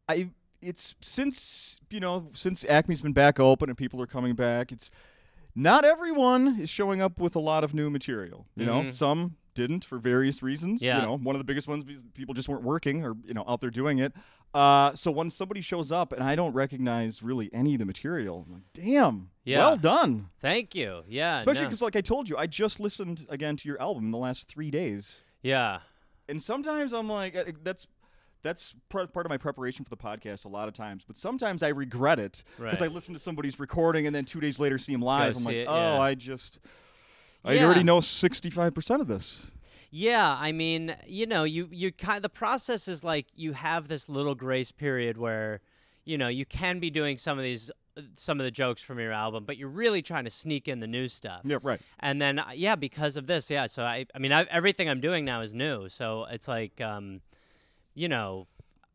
I, 0.09 0.29
it's 0.61 0.93
since 1.01 1.79
you 1.89 1.99
know 2.01 2.27
since 2.33 2.65
Acme's 2.65 3.01
been 3.01 3.13
back 3.13 3.39
open 3.39 3.69
and 3.69 3.77
people 3.77 4.01
are 4.01 4.07
coming 4.07 4.35
back. 4.35 4.71
It's 4.71 4.91
not 5.55 5.83
everyone 5.85 6.59
is 6.59 6.69
showing 6.69 7.01
up 7.01 7.19
with 7.19 7.35
a 7.35 7.39
lot 7.39 7.63
of 7.63 7.73
new 7.73 7.89
material. 7.89 8.45
You 8.55 8.65
know, 8.65 8.81
Mhm. 8.83 8.93
some 8.93 9.35
didn't 9.53 9.83
for 9.85 9.97
various 9.97 10.41
reasons. 10.41 10.81
Yeah. 10.81 10.97
You 10.99 11.01
know, 11.07 11.17
one 11.17 11.35
of 11.35 11.39
the 11.39 11.43
biggest 11.45 11.67
ones 11.67 11.83
because 11.83 12.03
people 12.13 12.33
just 12.33 12.47
weren't 12.49 12.63
working 12.63 13.03
or 13.05 13.15
you 13.25 13.33
know 13.33 13.43
out 13.47 13.61
there 13.61 13.69
doing 13.69 13.99
it. 13.99 14.13
Uh, 14.53 14.93
so 14.95 15.11
when 15.11 15.29
somebody 15.29 15.61
shows 15.61 15.91
up 15.91 16.11
and 16.11 16.21
I 16.23 16.35
don't 16.35 16.51
recognize 16.53 17.23
really 17.23 17.49
any 17.53 17.73
of 17.75 17.79
the 17.79 17.85
material, 17.85 18.45
I'm 18.47 18.53
like, 18.55 18.63
damn, 18.73 19.29
Yeah. 19.45 19.59
well 19.59 19.77
done. 19.77 20.27
thank 20.41 20.75
you 20.75 21.03
yeah 21.07 21.37
Especially 21.37 21.61
no. 21.61 21.67
because, 21.67 21.81
like 21.81 21.95
I 21.95 22.01
told 22.01 22.27
you, 22.27 22.35
I 22.37 22.47
just 22.47 22.79
listened 22.79 23.25
again 23.29 23.55
to 23.57 23.67
your 23.67 23.81
album 23.81 24.05
in 24.05 24.11
the 24.11 24.17
last 24.17 24.47
three 24.49 24.69
days 24.71 25.23
yeah 25.41 25.79
and 26.29 26.41
sometimes 26.41 26.93
I'm 26.93 27.09
like, 27.09 27.35
uh, 27.35 27.45
that's 27.63 27.87
that's 28.43 28.73
part 28.89 29.09
of 29.15 29.29
my 29.29 29.37
preparation 29.37 29.85
for 29.85 29.89
the 29.89 29.97
podcast. 29.97 30.45
A 30.45 30.47
lot 30.47 30.67
of 30.67 30.73
times, 30.73 31.03
but 31.05 31.15
sometimes 31.15 31.61
I 31.61 31.67
regret 31.69 32.17
it 32.19 32.43
because 32.57 32.81
Right. 32.81 32.89
I 32.89 32.93
listen 32.93 33.13
to 33.13 33.19
somebody's 33.19 33.59
recording 33.59 34.07
and 34.07 34.15
then 34.15 34.25
two 34.25 34.39
days 34.39 34.59
later 34.59 34.77
see 34.79 34.93
him 34.93 35.01
live. 35.01 35.35
I'm 35.35 35.41
see 35.41 35.45
like, 35.45 35.55
it, 35.57 35.67
oh, 35.69 35.75
yeah. 35.95 35.99
I 35.99 36.15
just, 36.15 36.59
I 37.43 37.53
Yeah. 37.53 37.65
already 37.65 37.83
know 37.83 37.99
65 37.99 38.73
percent 38.73 39.01
of 39.01 39.07
this. 39.07 39.47
Yeah, 39.93 40.37
I 40.39 40.51
mean, 40.51 40.95
you 41.05 41.25
know, 41.25 41.43
you 41.43 41.67
you 41.71 41.91
kind 41.91 42.23
the 42.23 42.29
process 42.29 42.87
is 42.87 43.03
like 43.03 43.27
you 43.35 43.53
have 43.53 43.87
this 43.87 44.07
little 44.07 44.35
grace 44.35 44.71
period 44.71 45.17
where, 45.17 45.59
you 46.05 46.17
know, 46.17 46.29
you 46.29 46.45
can 46.45 46.79
be 46.79 46.89
doing 46.89 47.17
some 47.17 47.37
of 47.37 47.43
these 47.43 47.69
some 48.15 48.39
of 48.39 48.45
the 48.45 48.51
jokes 48.51 48.81
from 48.81 48.99
your 48.99 49.11
album, 49.11 49.43
but 49.43 49.57
you're 49.57 49.67
really 49.67 50.01
trying 50.01 50.23
to 50.23 50.29
sneak 50.29 50.69
in 50.69 50.79
the 50.79 50.87
new 50.87 51.09
stuff. 51.09 51.41
Yeah, 51.43 51.57
right. 51.61 51.81
And 51.99 52.21
then 52.21 52.39
uh, 52.39 52.51
yeah, 52.53 52.75
because 52.77 53.17
of 53.17 53.27
this, 53.27 53.49
yeah. 53.49 53.65
So 53.65 53.83
I 53.83 54.05
I 54.15 54.19
mean, 54.19 54.31
I, 54.31 54.43
everything 54.43 54.87
I'm 54.89 55.01
doing 55.01 55.25
now 55.25 55.41
is 55.41 55.53
new. 55.53 55.89
So 55.89 56.25
it's 56.31 56.47
like 56.47 56.79
um, 56.79 57.19
you 57.93 58.07
know, 58.07 58.47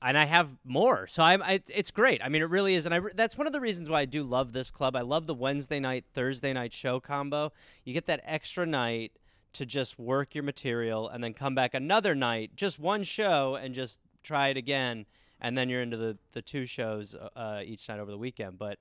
and 0.03 0.17
I 0.19 0.25
have 0.27 0.51
more. 0.65 1.07
So 1.07 1.23
I'm 1.23 1.43
I, 1.43 1.61
it's 1.69 1.91
great. 1.91 2.21
I 2.23 2.29
mean, 2.29 2.43
it 2.43 2.51
really 2.51 2.75
is, 2.75 2.87
and 2.87 2.95
I 2.95 3.01
that's 3.15 3.37
one 3.39 3.47
of 3.47 3.53
the 3.53 3.61
reasons 3.61 3.89
why 3.89 4.01
I 4.01 4.05
do 4.05 4.23
love 4.23 4.53
this 4.53 4.71
club. 4.71 4.95
I 4.97 5.01
love 5.03 5.27
the 5.27 5.35
Wednesday 5.35 5.81
night 5.81 6.05
Thursday 6.13 6.53
night 6.53 6.73
show 6.73 7.01
combo. 7.01 7.53
You 7.85 7.93
get 7.95 8.07
that 8.07 8.21
extra 8.25 8.67
night 8.67 9.13
to 9.55 9.65
just 9.65 9.99
work 9.99 10.35
your 10.35 10.45
material 10.45 11.09
and 11.09 11.25
then 11.25 11.33
come 11.33 11.55
back 11.55 11.73
another 11.73 12.15
night, 12.15 12.51
just 12.57 12.79
one 12.79 13.05
show, 13.05 13.55
and 13.55 13.75
just 13.75 13.99
try 14.23 14.49
it 14.49 14.57
again, 14.59 15.07
and 15.41 15.57
then 15.57 15.69
you're 15.69 15.83
into 15.83 15.97
the 15.97 16.19
the 16.33 16.43
two 16.43 16.67
shows 16.67 17.15
uh, 17.15 17.29
uh, 17.39 17.63
each 17.65 17.89
night 17.89 17.99
over 17.99 18.11
the 18.11 18.19
weekend. 18.19 18.59
But 18.59 18.79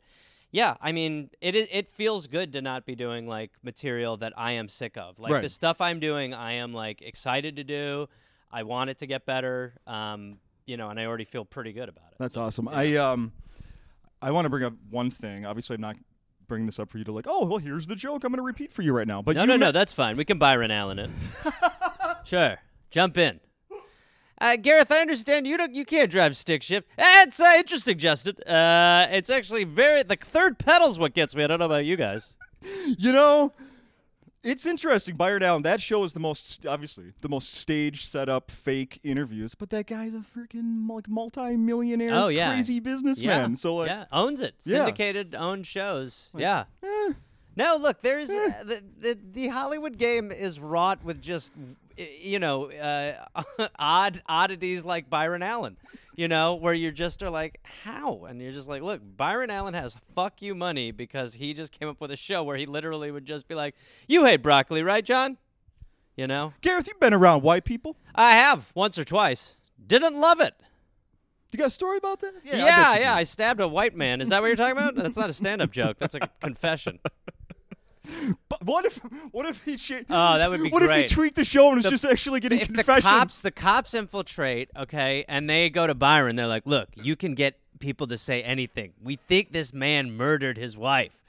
yeah, 0.52 0.76
I 0.82 0.92
mean, 0.92 1.30
it 1.42 1.56
is, 1.56 1.68
it 1.72 1.88
feels 1.88 2.28
good 2.28 2.54
to 2.54 2.62
not 2.62 2.86
be 2.86 2.96
doing 2.96 3.28
like 3.28 3.52
material 3.64 4.18
that 4.18 4.34
I 4.38 4.54
am 4.54 4.70
sick 4.70 4.98
of. 4.98 5.18
Like 5.20 5.32
Right. 5.34 5.42
the 5.44 5.50
stuff 5.50 5.82
I'm 5.82 6.00
doing, 6.00 6.34
I 6.34 6.54
am 6.54 6.74
like 6.74 7.02
excited 7.02 7.56
to 7.58 7.64
do. 7.64 8.08
I 8.52 8.64
want 8.64 8.90
it 8.90 8.98
to 9.00 9.06
get 9.08 9.26
better. 9.26 9.74
Um, 9.88 10.38
you 10.66 10.78
know, 10.78 10.90
and 10.90 11.00
I 11.00 11.06
already 11.06 11.26
feel 11.26 11.46
pretty 11.46 11.74
good 11.74 11.90
about 11.90 12.06
it. 12.12 12.18
That's 12.20 12.34
So, 12.36 12.42
awesome. 12.44 12.68
I 12.68 12.96
um, 12.98 13.32
I 14.22 14.32
want 14.32 14.46
to 14.46 14.50
bring 14.50 14.64
up 14.64 14.74
one 14.90 15.10
thing. 15.12 15.46
Obviously, 15.46 15.76
I'm 15.76 15.82
not 15.82 15.96
bringing 16.48 16.66
this 16.66 16.80
up 16.80 16.90
for 16.90 16.98
you 16.98 17.04
to 17.04 17.12
like. 17.12 17.26
Oh, 17.28 17.46
well, 17.46 17.58
here's 17.58 17.88
the 17.88 17.96
joke. 17.96 18.24
I'm 18.24 18.32
going 18.32 18.38
to 18.38 18.44
repeat 18.44 18.72
for 18.74 18.82
you 18.82 18.94
right 18.94 19.08
now. 19.08 19.22
But 19.22 19.36
no, 19.36 19.42
you 19.44 19.48
no, 19.48 19.54
me- 19.54 19.60
no, 19.60 19.72
that's 19.72 19.94
fine. 19.94 20.18
We 20.18 20.26
can 20.26 20.38
Byron 20.38 20.72
Allen 20.72 21.00
it. 21.00 21.10
sure, 22.24 22.58
jump 22.92 23.18
in. 23.18 23.40
Uh, 24.42 24.58
Gareth, 24.58 24.92
I 24.92 25.00
understand 25.00 25.48
you 25.48 25.56
don't, 25.56 25.74
you 25.74 25.86
can't 25.86 26.12
drive 26.12 26.36
stick 26.36 26.62
shift. 26.62 26.90
That's 26.98 27.40
uh, 27.40 27.54
interesting, 27.58 27.98
Justin. 27.98 28.36
Uh, 28.46 29.08
it's 29.10 29.30
actually 29.30 29.64
very 29.64 30.04
the 30.04 30.18
third 30.18 30.60
pedal's 30.60 31.00
what 31.00 31.14
gets 31.14 31.34
me. 31.36 31.44
I 31.46 31.48
don't 31.48 31.60
know 31.60 31.66
about 31.66 31.86
you 31.86 31.96
guys. 31.96 32.34
You 32.98 33.14
know, 33.14 33.54
it's 34.46 34.66
interesting. 34.66 35.16
Byron 35.16 35.44
Allen, 35.44 35.64
that 35.64 35.82
show 35.82 36.04
is 36.06 36.14
the 36.14 36.20
most, 36.20 36.66
obviously, 36.66 37.12
the 37.22 37.28
most 37.30 37.54
stage 37.56 38.06
set 38.06 38.30
up 38.30 38.52
fake 38.52 39.00
interviews, 39.04 39.56
but 39.56 39.70
that 39.72 39.88
guy's 39.88 40.14
a 40.14 40.24
freaking 40.38 40.88
like 40.90 41.10
multi-millionaire, 41.10 42.12
Oh, 42.14 42.28
yeah. 42.30 42.52
crazy 42.54 42.80
businessman. 42.80 43.52
Yeah, 43.52 43.56
So 43.58 43.76
like, 43.76 43.90
yeah, 43.90 44.06
owns 44.12 44.40
it. 44.42 44.56
Yeah. 44.64 44.78
Syndicated, 44.78 45.36
owned 45.36 45.66
shows. 45.68 46.30
yeah. 46.38 46.66
eh, 46.84 47.14
No, 47.58 47.78
look, 47.80 48.02
there's 48.02 48.30
uh, 48.30 48.64
the, 48.66 48.84
the 49.00 49.20
the 49.34 49.48
Hollywood 49.50 49.98
game 49.98 50.32
is 50.32 50.60
wrought 50.60 51.04
with 51.04 51.22
just 51.22 51.52
you 51.98 52.40
know, 52.40 52.72
uh, 52.72 53.68
odd 53.80 54.22
oddities 54.28 54.84
like 54.84 55.10
Byron 55.10 55.44
Allen, 55.44 55.78
you 56.16 56.28
know, 56.28 56.56
where 56.56 56.74
you 56.74 56.92
just 56.92 57.24
are 57.24 57.30
like, 57.30 57.60
how? 57.84 58.26
And 58.26 58.42
you're 58.42 58.52
just 58.52 58.68
like, 58.68 58.82
look, 58.82 59.02
Byron 59.18 59.50
Allen 59.50 59.74
has 59.74 59.96
fuck 60.14 60.42
you 60.42 60.56
money 60.56 60.92
because 60.92 61.36
he 61.36 61.54
just 61.54 61.78
came 61.78 61.88
up 61.88 62.02
with 62.02 62.12
a 62.12 62.16
show 62.16 62.44
where 62.44 62.58
he 62.58 62.66
literally 62.66 63.12
would 63.12 63.26
just 63.26 63.48
be 63.48 63.56
like, 63.56 63.76
you 64.08 64.26
hate 64.26 64.42
broccoli, 64.42 64.84
right, 64.84 65.04
John? 65.04 65.38
You 66.16 66.28
know, 66.28 66.54
Gareth, 66.62 66.88
you've 66.88 67.00
been 67.00 67.14
around 67.14 67.44
white 67.44 67.66
people. 67.66 67.98
I 68.14 68.32
have 68.32 68.72
once 68.74 68.98
or 68.98 69.04
twice. 69.04 69.58
Didn't 69.86 70.16
love 70.20 70.40
it. 70.40 70.54
You 71.52 71.60
got 71.60 71.68
a 71.68 71.72
story 71.72 71.98
about 71.98 72.20
that? 72.22 72.34
Yeah, 72.44 72.66
I 72.66 73.00
yeah, 73.00 73.16
I, 73.16 73.24
stabbed 73.24 73.62
a 73.62 73.68
white 73.68 73.96
man. 73.96 74.20
Is 74.20 74.30
that 74.30 74.42
what 74.42 74.48
you're 74.48 74.58
talking 74.58 74.78
about? 74.78 74.96
That's 74.96 75.16
not 75.16 75.30
a 75.30 75.34
stand-up 75.34 75.72
joke. 75.72 75.98
That's 75.98 76.16
a 76.16 76.30
confession. 76.42 77.00
But 78.50 78.64
what 78.64 78.86
if 78.86 78.98
what 79.32 79.46
if 79.46 79.64
he 79.64 79.78
sh- 79.78 80.04
Oh, 80.10 80.38
that 80.38 80.50
would 80.50 80.62
be 80.64 80.70
What 80.70 80.84
if 80.84 80.92
he 80.92 81.08
tweaked 81.08 81.36
the 81.36 81.46
show 81.46 81.68
and 81.68 81.78
was 81.78 81.84
The- 81.86 81.92
just 81.92 82.06
actually 82.06 82.40
getting 82.40 82.60
if 82.60 82.72
the 82.74 82.84
cops 82.84 83.42
the 83.42 83.52
cops 83.52 83.94
infiltrate, 83.94 84.70
okay, 84.78 85.26
and 85.28 85.50
they 85.50 85.70
go 85.70 85.88
to 85.88 85.94
Byron, 85.96 86.36
they're 86.36 86.48
like, 86.48 86.66
"Look, 86.66 86.90
you 86.96 87.16
can 87.16 87.36
get 87.36 87.60
people 87.80 88.08
to 88.08 88.18
say 88.18 88.42
anything. 88.44 88.94
We 89.04 89.18
think 89.28 89.52
this 89.52 89.74
man 89.74 90.12
murdered 90.16 90.58
his 90.58 90.78
wife." 90.78 91.22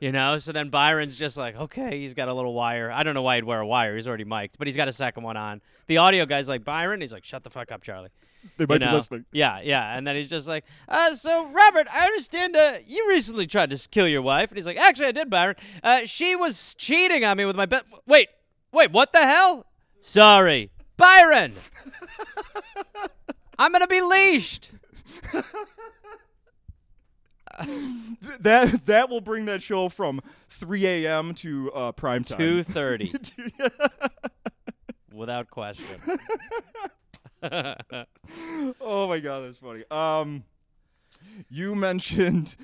You 0.00 0.12
know, 0.12 0.38
so 0.38 0.52
then 0.52 0.70
Byron's 0.70 1.16
just 1.16 1.36
like, 1.36 1.56
okay, 1.56 2.00
he's 2.00 2.14
got 2.14 2.28
a 2.28 2.34
little 2.34 2.52
wire. 2.52 2.90
I 2.90 3.04
don't 3.04 3.14
know 3.14 3.22
why 3.22 3.36
he'd 3.36 3.44
wear 3.44 3.60
a 3.60 3.66
wire. 3.66 3.94
He's 3.94 4.08
already 4.08 4.24
mic'd, 4.24 4.58
but 4.58 4.66
he's 4.66 4.76
got 4.76 4.88
a 4.88 4.92
second 4.92 5.22
one 5.22 5.36
on. 5.36 5.62
The 5.86 5.98
audio 5.98 6.26
guy's 6.26 6.48
like, 6.48 6.64
Byron, 6.64 7.00
he's 7.00 7.12
like, 7.12 7.24
shut 7.24 7.44
the 7.44 7.50
fuck 7.50 7.70
up, 7.70 7.82
Charlie. 7.82 8.10
they 8.58 8.64
You 8.64 8.66
might 8.66 8.80
be 8.80 8.86
listening. 8.90 9.24
Yeah, 9.32 9.60
yeah. 9.62 9.96
And 9.96 10.06
then 10.06 10.16
he's 10.16 10.28
just 10.28 10.48
like, 10.48 10.64
uh, 10.88 11.14
so 11.14 11.48
Robert, 11.48 11.86
I 11.94 12.06
understand 12.06 12.56
uh, 12.56 12.74
you 12.86 13.08
recently 13.08 13.46
tried 13.46 13.70
to 13.70 13.88
kill 13.88 14.08
your 14.08 14.20
wife. 14.20 14.50
And 14.50 14.58
he's 14.58 14.66
like, 14.66 14.78
actually, 14.78 15.06
I 15.06 15.12
did, 15.12 15.30
Byron. 15.30 15.56
Uh, 15.82 16.00
she 16.04 16.34
was 16.34 16.74
cheating 16.74 17.24
on 17.24 17.36
me 17.36 17.44
with 17.44 17.56
my 17.56 17.66
bet. 17.66 17.84
Wait, 18.06 18.28
wait, 18.72 18.90
what 18.90 19.12
the 19.12 19.22
hell? 19.22 19.64
Sorry, 20.00 20.70
Byron. 20.96 21.54
I'm 23.58 23.72
gonna 23.72 23.86
be 23.86 24.00
leashed. 24.00 24.72
Th- 27.62 28.38
That 28.40 28.86
that 28.86 29.10
will 29.10 29.20
bring 29.20 29.44
that 29.46 29.62
show 29.62 29.88
from 29.88 30.20
3 30.50 30.86
a.m. 30.86 31.34
to 31.34 31.72
uh, 31.72 31.92
prime 31.92 32.24
time. 32.24 32.38
Two 32.38 32.62
thirty, 32.62 33.12
without 35.12 35.50
question. 35.50 36.00
oh 37.42 39.08
my 39.08 39.18
god, 39.20 39.44
that's 39.44 39.58
funny. 39.58 39.84
Um, 39.90 40.44
you 41.48 41.74
mentioned 41.74 42.56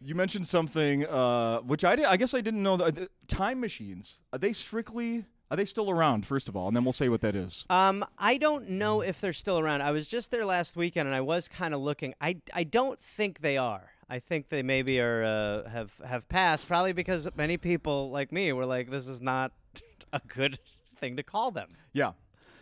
you 0.00 0.14
mentioned 0.14 0.46
something 0.46 1.06
uh, 1.06 1.58
which 1.60 1.84
I 1.84 1.96
did, 1.96 2.06
I 2.06 2.16
guess 2.16 2.34
I 2.34 2.40
didn't 2.40 2.62
know. 2.62 2.76
That, 2.76 2.98
uh, 2.98 3.06
time 3.28 3.60
machines 3.60 4.18
are 4.32 4.38
they 4.38 4.52
strictly 4.52 5.26
are 5.52 5.56
they 5.56 5.66
still 5.66 5.90
around? 5.90 6.26
First 6.26 6.48
of 6.48 6.56
all, 6.56 6.66
and 6.68 6.74
then 6.74 6.82
we'll 6.82 6.94
say 6.94 7.10
what 7.10 7.20
that 7.20 7.36
is. 7.36 7.66
Um, 7.68 8.04
I 8.18 8.38
don't 8.38 8.70
know 8.70 9.02
if 9.02 9.20
they're 9.20 9.34
still 9.34 9.58
around. 9.58 9.82
I 9.82 9.90
was 9.90 10.08
just 10.08 10.30
there 10.30 10.46
last 10.46 10.76
weekend, 10.76 11.06
and 11.06 11.14
I 11.14 11.20
was 11.20 11.46
kind 11.46 11.74
of 11.74 11.80
looking. 11.80 12.14
I, 12.22 12.38
I 12.54 12.64
don't 12.64 12.98
think 12.98 13.40
they 13.40 13.58
are. 13.58 13.91
I 14.08 14.18
think 14.18 14.48
they 14.48 14.62
maybe 14.62 15.00
are 15.00 15.22
uh, 15.24 15.68
have 15.70 15.92
have 16.06 16.28
passed, 16.28 16.68
probably 16.68 16.92
because 16.92 17.28
many 17.36 17.56
people 17.56 18.10
like 18.10 18.30
me 18.32 18.52
were 18.52 18.66
like, 18.66 18.90
"This 18.90 19.06
is 19.08 19.20
not 19.20 19.52
a 20.12 20.20
good 20.26 20.58
thing 20.96 21.16
to 21.16 21.22
call 21.22 21.50
them." 21.50 21.68
Yeah. 21.92 22.12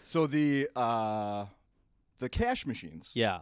So 0.02 0.26
the 0.26 0.68
uh, 0.76 1.46
the 2.18 2.28
cash 2.28 2.66
machines 2.66 3.10
Yeah, 3.14 3.40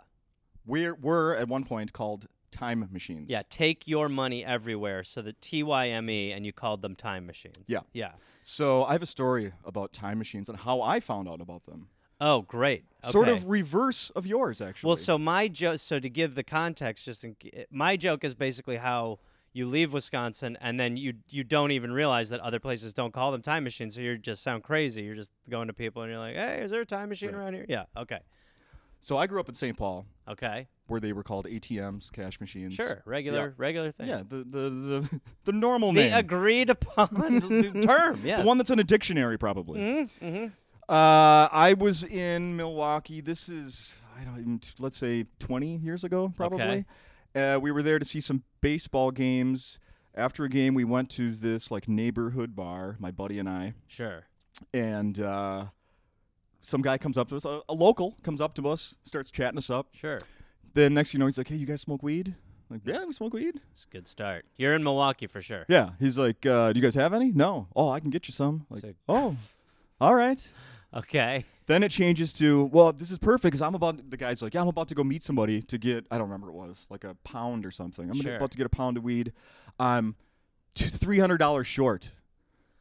We 0.67 0.87
were, 0.87 0.95
were 0.95 1.37
at 1.37 1.49
one 1.49 1.65
point 1.65 1.93
called 1.93 2.27
time 2.51 2.89
machines. 2.93 3.29
yeah. 3.31 3.43
Take 3.49 3.87
your 3.87 4.09
money 4.09 4.45
everywhere. 4.45 5.03
So 5.05 5.23
the 5.23 5.33
T 5.35 5.63
Y 5.63 5.89
M 5.89 6.09
E, 6.11 6.33
and 6.33 6.45
you 6.47 6.53
called 6.53 6.83
them 6.83 6.95
time 6.95 7.27
machines. 7.27 7.65
Yeah. 7.67 7.81
yeah. 7.93 8.13
So 8.43 8.85
I 8.85 8.93
have 8.93 9.03
a 9.03 9.07
story 9.07 9.53
about 9.65 9.93
time 9.93 10.19
machines 10.19 10.49
and 10.49 10.59
how 10.59 10.81
I 10.81 11.01
found 11.01 11.29
out 11.29 11.41
about 11.41 11.65
them. 11.67 11.89
Oh, 12.21 12.43
great. 12.43 12.85
Sort 13.05 13.29
of 13.29 13.49
reverse 13.49 14.11
of 14.11 14.27
yours, 14.27 14.61
actually. 14.61 14.89
Well, 14.89 14.97
so 14.97 15.17
my 15.19 15.47
joke. 15.49 15.79
So 15.79 15.99
to 16.01 16.11
give 16.11 16.35
the 16.35 16.43
context, 16.43 17.05
just 17.05 17.25
in, 17.25 17.37
my 17.71 17.97
joke 17.97 18.25
is 18.25 18.35
basically 18.35 18.77
how 18.77 19.21
you 19.53 19.67
leave 19.67 19.93
Wisconsin 19.93 20.59
and 20.61 20.79
then 20.79 20.97
you 20.97 21.15
you 21.31 21.43
don't 21.45 21.71
even 21.71 21.91
realize 21.93 22.29
that 22.31 22.41
other 22.41 22.59
places 22.61 22.93
don't 22.93 23.13
call 23.13 23.31
them 23.33 23.41
time 23.43 23.63
machines. 23.65 23.95
So 23.95 24.01
you 24.01 24.19
just 24.19 24.43
sound 24.43 24.63
crazy. 24.65 25.03
You're 25.03 25.15
just 25.15 25.31
going 25.49 25.69
to 25.69 25.73
people 25.73 26.03
and 26.03 26.11
you're 26.11 26.21
like, 26.21 26.35
"Hey, 26.37 26.61
is 26.63 26.71
there 26.73 26.81
a 26.81 26.87
time 26.87 27.09
machine 27.09 27.31
Right. 27.31 27.39
around 27.39 27.55
here?" 27.55 27.67
Yeah. 27.69 27.85
Okay. 27.97 28.19
so 29.01 29.17
I 29.17 29.29
grew 29.29 29.39
up 29.39 29.49
in 29.49 29.55
St. 29.55 29.77
Paul, 29.77 30.07
Okay. 30.27 30.67
where 30.89 30.99
they 31.01 31.13
were 31.13 31.23
called 31.23 31.47
ATMs, 31.47 32.11
cash 32.11 32.41
machines. 32.41 32.75
Sure. 32.75 33.01
Regular 33.07 33.55
regular 33.57 33.93
thing. 33.93 34.09
Yeah, 34.09 34.23
the 34.29 34.39
the 34.39 34.71
the, 34.71 35.21
the 35.45 35.53
normal 35.53 35.93
The 35.93 36.01
name. 36.03 36.15
agreed 36.15 36.69
upon 36.69 37.09
term. 37.83 38.21
Yeah. 38.25 38.39
The 38.43 38.45
one 38.45 38.59
that's 38.59 38.71
in 38.71 38.81
a 38.81 38.85
dictionary, 38.85 39.39
probably. 39.39 39.81
Mm-hmm, 39.81 40.27
mm-hmm. 40.27 40.47
Uh, 40.89 41.49
I 41.53 41.75
was 41.79 42.03
in 42.05 42.57
Milwaukee. 42.57 43.21
This 43.21 43.49
is 43.49 43.95
I 44.19 44.25
don't 44.25 44.39
even 44.41 44.61
let's 44.79 44.97
say 44.97 45.27
20 45.39 45.77
years 45.77 46.05
ago, 46.05 46.33
probably. 46.35 46.85
Uh, 47.35 47.59
we 47.61 47.71
were 47.71 47.83
there 47.83 47.99
to 47.99 48.05
see 48.05 48.21
some 48.21 48.43
baseball 48.61 49.11
games. 49.11 49.79
After 50.15 50.45
a 50.45 50.49
game, 50.49 50.75
we 50.75 50.83
went 50.85 51.11
to 51.11 51.33
this 51.35 51.71
like 51.71 51.87
neighborhood 51.89 52.57
bar, 52.57 52.97
my 52.99 53.11
buddy 53.13 53.39
and 53.39 53.49
I, 53.49 53.75
Sure. 53.87 54.25
and 54.75 55.21
uh, 55.21 55.67
some 56.61 56.83
guy 56.83 56.99
comes 56.99 57.17
up 57.17 57.29
to 57.29 57.37
us, 57.37 57.45
a, 57.45 57.61
a 57.69 57.75
local 57.75 58.17
comes 58.23 58.41
up 58.41 58.55
to 58.57 58.69
us, 58.69 58.95
starts 59.05 59.31
chatting 59.31 59.59
us 59.59 59.71
up. 59.71 59.89
Sure. 59.95 60.19
Then 60.75 60.95
next, 60.95 61.13
you 61.13 61.21
know, 61.21 61.27
he's 61.27 61.39
like, 61.39 61.47
"Hey, 61.49 61.55
you 61.57 61.67
guys 61.67 61.83
smoke 61.83 62.03
weed?" 62.03 62.35
Like, 62.71 62.81
yeah, 62.85 63.05
we 63.05 63.13
smoke 63.13 63.33
weed. 63.35 63.61
It's 63.73 63.85
a 63.85 63.89
good 63.93 64.09
start. 64.09 64.45
You're 64.57 64.75
in 64.75 64.83
Milwaukee 64.83 65.27
for 65.29 65.41
sure. 65.41 65.65
Yeah. 65.69 65.91
He's 66.01 66.19
like, 66.19 66.45
uh, 66.45 66.73
"Do 66.73 66.81
you 66.81 66.83
guys 66.85 66.95
have 66.97 67.15
any?" 67.15 67.31
No. 67.31 67.69
Oh, 67.77 67.91
I 67.91 68.01
can 68.01 68.11
get 68.11 68.27
you 68.27 68.33
some. 68.33 68.67
Like, 68.71 68.81
Sick. 68.81 68.97
oh, 69.09 69.37
all 70.01 70.15
right. 70.17 70.51
Okay. 70.95 71.45
Then 71.67 71.83
it 71.83 71.91
changes 71.91 72.33
to, 72.35 72.65
well, 72.65 72.93
this 72.93 73.11
is 73.11 73.19
perfect 73.19 73.43
because 73.43 73.61
I'm 73.61 73.75
about. 73.75 74.09
The 74.11 74.17
guy's 74.17 74.41
like, 74.41 74.55
yeah, 74.55 74.63
I'm 74.63 74.69
about 74.69 74.89
to 74.89 74.95
go 74.95 75.05
meet 75.05 75.23
somebody 75.23 75.61
to 75.63 75.77
get. 75.77 76.07
I 76.11 76.17
don't 76.17 76.29
remember 76.29 76.51
what 76.51 76.65
it 76.65 76.69
was, 76.69 76.87
like 76.89 77.05
a 77.05 77.15
pound 77.25 77.67
or 77.67 77.71
something. 77.71 78.09
I'm 78.09 78.17
Sure. 78.17 78.37
about 78.37 78.51
to 78.53 78.57
get 78.57 78.65
a 78.65 78.71
pound 78.71 78.97
of 78.97 79.05
weed. 79.05 79.33
I'm 79.79 80.17
three 80.75 81.19
hundred 81.19 81.39
dollars 81.39 81.67
short. 81.67 82.13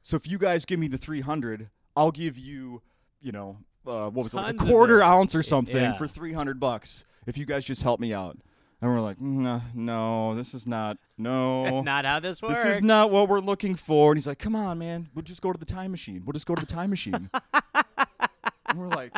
So 0.03 0.15
if 0.15 0.25
you 0.25 0.37
guys 0.37 0.63
give 0.63 0.79
me 0.79 0.87
the 0.87 0.97
three 0.97 1.19
hundred, 1.19 1.69
I'll 1.97 2.11
give 2.11 2.37
you, 2.37 2.81
you 3.21 3.33
know, 3.33 3.57
uh, 3.85 4.09
what 4.09 4.23
was 4.23 4.33
it, 4.33 4.37
like 4.37 4.55
a 4.55 4.57
quarter 4.57 5.03
ounce 5.03 5.35
or 5.35 5.43
something 5.43 5.75
yeah. 5.75 5.97
for 5.97 6.07
three 6.07 6.31
hundred 6.31 6.59
bucks. 6.59 7.03
If 7.25 7.37
you 7.37 7.45
guys 7.45 7.65
just 7.65 7.83
help 7.83 7.99
me 7.99 8.13
out, 8.13 8.37
and 8.81 8.91
we're 8.91 9.01
like, 9.01 9.19
no, 9.19 9.61
no, 9.73 10.35
this 10.35 10.53
is 10.53 10.67
not. 10.67 10.97
No. 11.17 11.81
Not 11.83 12.05
how 12.05 12.19
this 12.19 12.41
works. 12.41 12.63
This 12.63 12.75
is 12.75 12.81
not 12.81 13.09
what 13.09 13.27
we're 13.27 13.39
looking 13.39 13.75
for. 13.75 14.11
And 14.11 14.17
he's 14.17 14.27
like, 14.27 14.37
come 14.39 14.55
on, 14.55 14.77
man. 14.77 15.09
We'll 15.15 15.23
just 15.23 15.41
go 15.41 15.51
to 15.51 15.57
the 15.59 15.65
time 15.65 15.89
machine. 15.91 16.21
We'll 16.25 16.33
just 16.33 16.45
go 16.45 16.53
to 16.55 16.63
the 16.63 16.71
time 16.71 16.91
machine. 16.91 17.29
and 17.73 18.75
we're 18.79 18.89
like, 18.89 19.17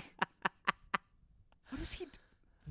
what 1.69 1.81
is 1.81 1.91
he? 1.93 2.05
d- 2.05 2.11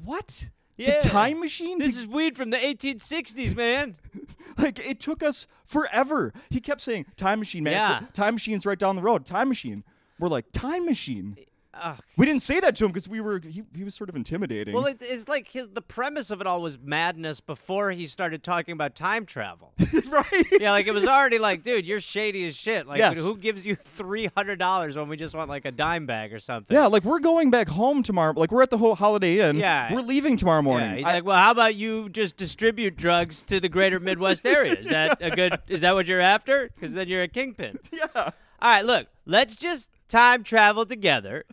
What? 0.05 0.49
Yeah. 0.77 1.01
The 1.01 1.09
time 1.09 1.41
machine? 1.41 1.79
This 1.79 1.95
To- 1.97 2.01
is 2.03 2.07
weed 2.07 2.37
from 2.37 2.51
the 2.51 2.57
1860s, 2.57 3.55
man. 3.55 3.97
like, 4.59 4.79
it 4.79 4.99
took 5.01 5.23
us 5.23 5.47
forever. 5.67 6.33
He 6.51 6.61
kept 6.61 6.81
saying, 6.81 7.07
time 7.17 7.39
machine, 7.41 7.65
man. 7.65 7.73
Yeah. 7.75 8.01
Time 8.15 8.35
machine's 8.35 8.65
right 8.65 8.79
down 8.79 8.97
the 8.97 9.03
road. 9.03 9.27
Time 9.27 9.49
machine. 9.49 9.85
We're 10.19 10.29
like, 10.29 10.47
time 10.53 10.87
machine. 10.87 11.37
Ugh. 11.83 11.99
We 12.17 12.27
didn't 12.27 12.43
say 12.43 12.61
that 12.61 12.77
to 12.77 12.85
him 12.85 12.91
because 12.93 13.09
we 13.09 13.21
were, 13.21 13.39
he, 13.41 13.63
he 13.75 13.85
was 13.85 13.95
sort 13.95 14.09
of 14.11 14.17
intimidating. 14.17 14.75
Well, 14.75 14.87
it, 14.87 14.99
it's 15.01 15.29
like 15.29 15.49
his 15.49 15.69
the 15.69 15.83
premise 15.83 16.31
of 16.31 16.41
it 16.41 16.47
all 16.47 16.61
was 16.63 16.79
madness 16.79 17.41
before 17.41 17.91
he 17.93 18.07
started 18.07 18.43
talking 18.43 18.73
about 18.73 18.95
time 18.95 19.25
travel. 19.27 19.73
right? 20.11 20.47
yeah, 20.61 20.71
like 20.73 20.87
it 20.87 20.95
was 20.95 21.07
already 21.07 21.39
like, 21.39 21.63
dude, 21.63 21.87
you're 21.87 22.01
shady 22.01 22.47
as 22.47 22.57
shit. 22.57 22.87
Like, 22.87 22.99
Yes. 22.99 23.19
who 23.19 23.37
gives 23.37 23.67
you 23.67 23.75
three 23.77 24.29
hundred 24.37 24.59
dollars 24.59 24.97
when 24.97 25.09
we 25.09 25.17
just 25.17 25.35
want 25.35 25.49
like 25.49 25.65
a 25.65 25.71
dime 25.73 26.07
bag 26.07 26.33
or 26.33 26.39
something? 26.39 26.75
Yeah, 26.77 26.87
like 26.87 27.05
we're 27.05 27.21
going 27.21 27.51
back 27.51 27.69
home 27.69 28.03
tomorrow. 28.03 28.33
Like 28.37 28.51
we're 28.53 28.63
at 28.63 28.71
the 28.71 28.79
whole 28.79 28.95
Holiday 28.95 29.41
Inn. 29.41 29.57
Yeah. 29.57 29.93
We're 29.93 30.01
leaving 30.03 30.37
tomorrow 30.37 30.63
morning. 30.63 30.91
Yeah, 30.91 30.97
he's 30.97 31.07
I- 31.07 31.13
like, 31.15 31.25
well, 31.25 31.37
how 31.39 31.51
about 31.53 31.75
you 31.77 32.09
just 32.09 32.37
distribute 32.37 32.97
drugs 32.97 33.43
to 33.43 33.61
the 33.61 33.69
greater 33.69 34.01
Midwest 34.01 34.47
area? 34.47 34.75
Is 34.75 34.87
that 34.89 35.19
a 35.23 35.31
good? 35.31 35.59
Is 35.69 35.83
that 35.83 35.95
what 35.95 36.07
you're 36.07 36.21
after? 36.21 36.71
Because 36.75 36.93
then 36.95 37.09
you're 37.09 37.23
a 37.23 37.29
kingpin. 37.29 37.79
yeah. 37.93 38.07
All 38.15 38.31
right, 38.63 38.85
look, 38.85 39.07
let's 39.25 39.55
just 39.55 39.91
time 40.09 40.43
travel 40.43 40.85
together, 40.85 41.45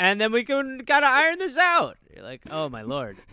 and 0.00 0.20
then 0.20 0.32
we 0.32 0.42
can 0.42 0.78
gotta 0.78 1.06
iron 1.06 1.38
this 1.38 1.56
out. 1.56 1.96
You're 2.14 2.24
like, 2.24 2.40
oh 2.50 2.68
my 2.68 2.82
lord. 2.82 3.18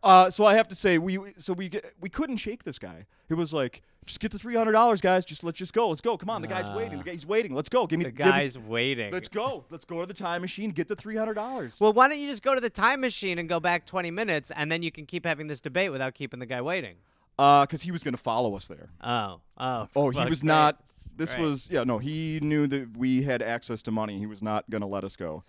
Uh, 0.00 0.30
so 0.30 0.44
I 0.44 0.54
have 0.54 0.68
to 0.68 0.76
say, 0.76 0.96
we 0.96 1.18
so 1.38 1.52
we 1.52 1.72
we 2.00 2.08
couldn't 2.08 2.36
shake 2.36 2.62
this 2.62 2.78
guy. 2.78 3.06
It 3.28 3.34
was 3.34 3.52
like, 3.52 3.82
just 4.06 4.20
get 4.20 4.30
the 4.30 4.38
three 4.38 4.54
hundred 4.54 4.70
dollars, 4.70 5.00
guys. 5.00 5.24
Just 5.24 5.42
let's 5.42 5.58
just 5.58 5.72
go. 5.72 5.88
Let's 5.88 6.00
go. 6.00 6.16
Come 6.16 6.30
on, 6.30 6.40
the 6.40 6.46
guy's 6.46 6.70
waiting. 6.76 6.98
The 6.98 7.04
guy's 7.04 7.26
waiting. 7.26 7.52
Let's 7.52 7.68
go. 7.68 7.84
Give 7.88 7.98
me 7.98 8.04
The 8.04 8.12
give 8.12 8.26
me- 8.26 8.30
guy's 8.32 8.56
waiting. 8.56 9.12
let's 9.12 9.26
go. 9.26 9.64
Let's 9.70 9.84
go 9.84 9.98
to 9.98 10.06
the 10.06 10.14
time 10.14 10.42
machine. 10.42 10.70
Get 10.70 10.86
the 10.86 10.94
three 10.94 11.16
hundred 11.16 11.34
dollars. 11.34 11.78
Well, 11.80 11.92
why 11.92 12.08
don't 12.08 12.20
you 12.20 12.28
just 12.28 12.44
go 12.44 12.54
to 12.54 12.60
the 12.60 12.70
time 12.70 13.00
machine 13.00 13.40
and 13.40 13.48
go 13.48 13.58
back 13.58 13.86
20 13.86 14.12
minutes, 14.12 14.52
and 14.54 14.70
then 14.70 14.84
you 14.84 14.92
can 14.92 15.04
keep 15.04 15.26
having 15.26 15.48
this 15.48 15.60
debate 15.60 15.90
without 15.90 16.14
keeping 16.14 16.38
the 16.38 16.46
guy 16.46 16.60
waiting? 16.62 16.94
uh, 17.36 17.62
because 17.66 17.82
he 17.82 17.90
was 17.90 18.04
gonna 18.04 18.16
follow 18.16 18.54
us 18.54 18.68
there. 18.68 18.90
Oh, 19.02 19.40
oh. 19.58 19.88
Oh, 19.96 20.10
he 20.10 20.18
fuck, 20.18 20.28
was 20.28 20.42
great. 20.42 20.46
not. 20.48 20.80
This 21.16 21.32
Great. 21.34 21.42
was 21.42 21.68
yeah. 21.72 21.82
No, 21.82 21.98
he 21.98 22.38
knew 22.40 22.68
that 22.68 22.96
we 22.96 23.24
had 23.24 23.42
access 23.42 23.82
to 23.82 23.90
money. 23.90 24.20
He 24.20 24.26
was 24.26 24.42
not 24.42 24.70
gonna 24.70 24.86
let 24.86 25.02
us 25.02 25.16
go. 25.16 25.42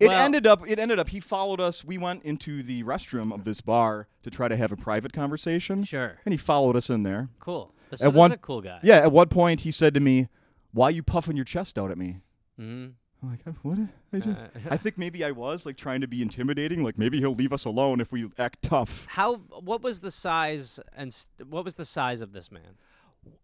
It 0.00 0.08
Well- 0.08 0.24
ended 0.24 0.46
up. 0.46 0.66
It 0.68 0.78
ended 0.78 0.98
up. 0.98 1.08
He 1.10 1.20
followed 1.20 1.60
us. 1.60 1.84
We 1.84 1.98
went 1.98 2.22
into 2.24 2.62
the 2.62 2.82
restroom 2.84 3.32
of 3.32 3.44
this 3.44 3.60
bar 3.60 4.08
to 4.22 4.30
try 4.30 4.48
to 4.48 4.56
have 4.56 4.72
a 4.72 4.76
private 4.76 5.12
conversation. 5.12 5.82
Sure. 5.84 6.18
And 6.24 6.32
he 6.32 6.36
followed 6.38 6.76
us 6.76 6.90
in 6.90 7.02
there. 7.02 7.28
Cool. 7.40 7.72
So 7.94 8.06
At 8.06 8.12
this 8.12 8.18
one- 8.18 8.36
cool 8.38 8.60
guy. 8.60 8.80
Yeah. 8.82 8.96
At 8.96 9.12
one 9.12 9.28
point, 9.28 9.60
he 9.62 9.70
said 9.70 9.94
to 9.94 10.00
me, 10.00 10.28
"Why 10.72 10.86
are 10.88 10.90
you 10.90 11.02
puffing 11.02 11.36
your 11.36 11.44
chest 11.44 11.78
out 11.78 11.90
at 11.90 11.98
me?" 11.98 12.18
hmm 12.58 12.86
I'm 13.22 13.30
like, 13.30 13.40
"Uh, 13.46 13.52
what? 13.62 13.78
I, 14.12 14.16
just, 14.18 14.28
Uh, 14.28 14.48
I 14.70 14.76
think 14.76 14.98
maybe 14.98 15.24
I 15.24 15.30
was 15.30 15.64
like 15.64 15.76
trying 15.78 16.00
to 16.02 16.06
be 16.06 16.20
intimidating. 16.20 16.82
Like 16.82 16.98
maybe 16.98 17.20
he'll 17.20 17.34
leave 17.34 17.52
us 17.54 17.64
alone 17.64 18.00
if 18.00 18.12
we 18.12 18.28
act 18.38 18.60
tough. 18.62 19.06
How? 19.10 19.36
What 19.36 19.82
was 19.82 20.00
the 20.00 20.10
size 20.10 20.78
and 20.94 21.12
st- 21.12 21.48
what 21.48 21.64
was 21.64 21.76
the 21.76 21.84
size 21.86 22.20
of 22.20 22.32
this 22.32 22.50
man? 22.52 22.76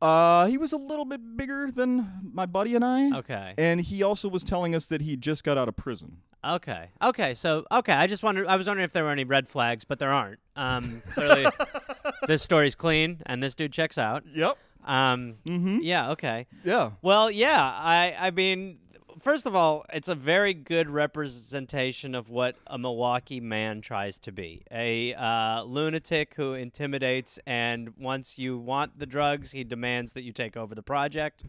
Uh, 0.02 0.46
he 0.46 0.56
was 0.56 0.72
a 0.72 0.76
little 0.78 1.04
bit 1.04 1.20
bigger 1.36 1.70
than 1.70 2.20
my 2.32 2.46
buddy 2.46 2.74
and 2.74 2.84
I. 2.84 3.18
Okay. 3.18 3.54
And 3.58 3.80
he 3.80 4.02
also 4.02 4.28
was 4.28 4.42
telling 4.42 4.74
us 4.74 4.86
that 4.86 5.02
he 5.02 5.16
just 5.16 5.44
got 5.44 5.58
out 5.58 5.68
of 5.68 5.76
prison. 5.76 6.18
Okay. 6.44 6.88
Okay. 7.02 7.34
So 7.34 7.64
okay, 7.70 7.92
I 7.92 8.06
just 8.06 8.22
wondered. 8.22 8.46
I 8.46 8.56
was 8.56 8.66
wondering 8.66 8.84
if 8.86 8.92
there 8.92 9.04
were 9.04 9.10
any 9.10 9.24
red 9.24 9.46
flags, 9.46 9.84
but 9.84 9.98
there 9.98 10.10
aren't. 10.10 10.38
Um, 10.56 11.02
clearly, 11.12 11.46
this 12.26 12.42
story's 12.42 12.74
clean, 12.74 13.20
and 13.26 13.42
this 13.42 13.54
dude 13.54 13.72
checks 13.72 13.98
out. 13.98 14.24
Yep. 14.34 14.56
Um, 14.86 15.34
Mm-hmm. 15.46 15.80
yeah. 15.82 16.10
Okay. 16.12 16.46
Yeah. 16.64 16.92
Well, 17.02 17.30
yeah. 17.30 17.60
I. 17.62 18.14
I 18.18 18.30
mean, 18.30 18.78
first 19.20 19.46
of 19.46 19.54
all, 19.54 19.84
it's 19.92 20.08
a 20.08 20.14
very 20.14 20.54
good 20.54 20.88
representation 20.90 22.14
of 22.14 22.30
what 22.30 22.56
a 22.66 22.78
Milwaukee 22.78 23.40
man 23.40 23.80
tries 23.80 24.18
to 24.18 24.32
be: 24.32 24.62
a 24.70 25.14
uh, 25.14 25.62
lunatic 25.62 26.34
who 26.34 26.54
intimidates, 26.54 27.38
and 27.46 27.96
once 27.98 28.38
you 28.38 28.58
want 28.58 28.98
the 28.98 29.06
drugs, 29.06 29.52
he 29.52 29.64
demands 29.64 30.12
that 30.14 30.22
you 30.22 30.32
take 30.32 30.56
over 30.56 30.74
the 30.74 30.82
project. 30.82 31.44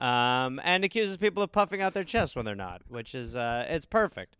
Um, 0.00 0.60
and 0.62 0.84
accuses 0.84 1.16
people 1.16 1.42
of 1.42 1.50
puffing 1.50 1.82
out 1.82 1.92
their 1.92 2.04
chest 2.04 2.36
when 2.36 2.44
they're 2.44 2.54
not, 2.54 2.82
which 2.86 3.16
is 3.16 3.34
uh, 3.34 3.66
it's 3.68 3.84
perfect. 3.84 4.36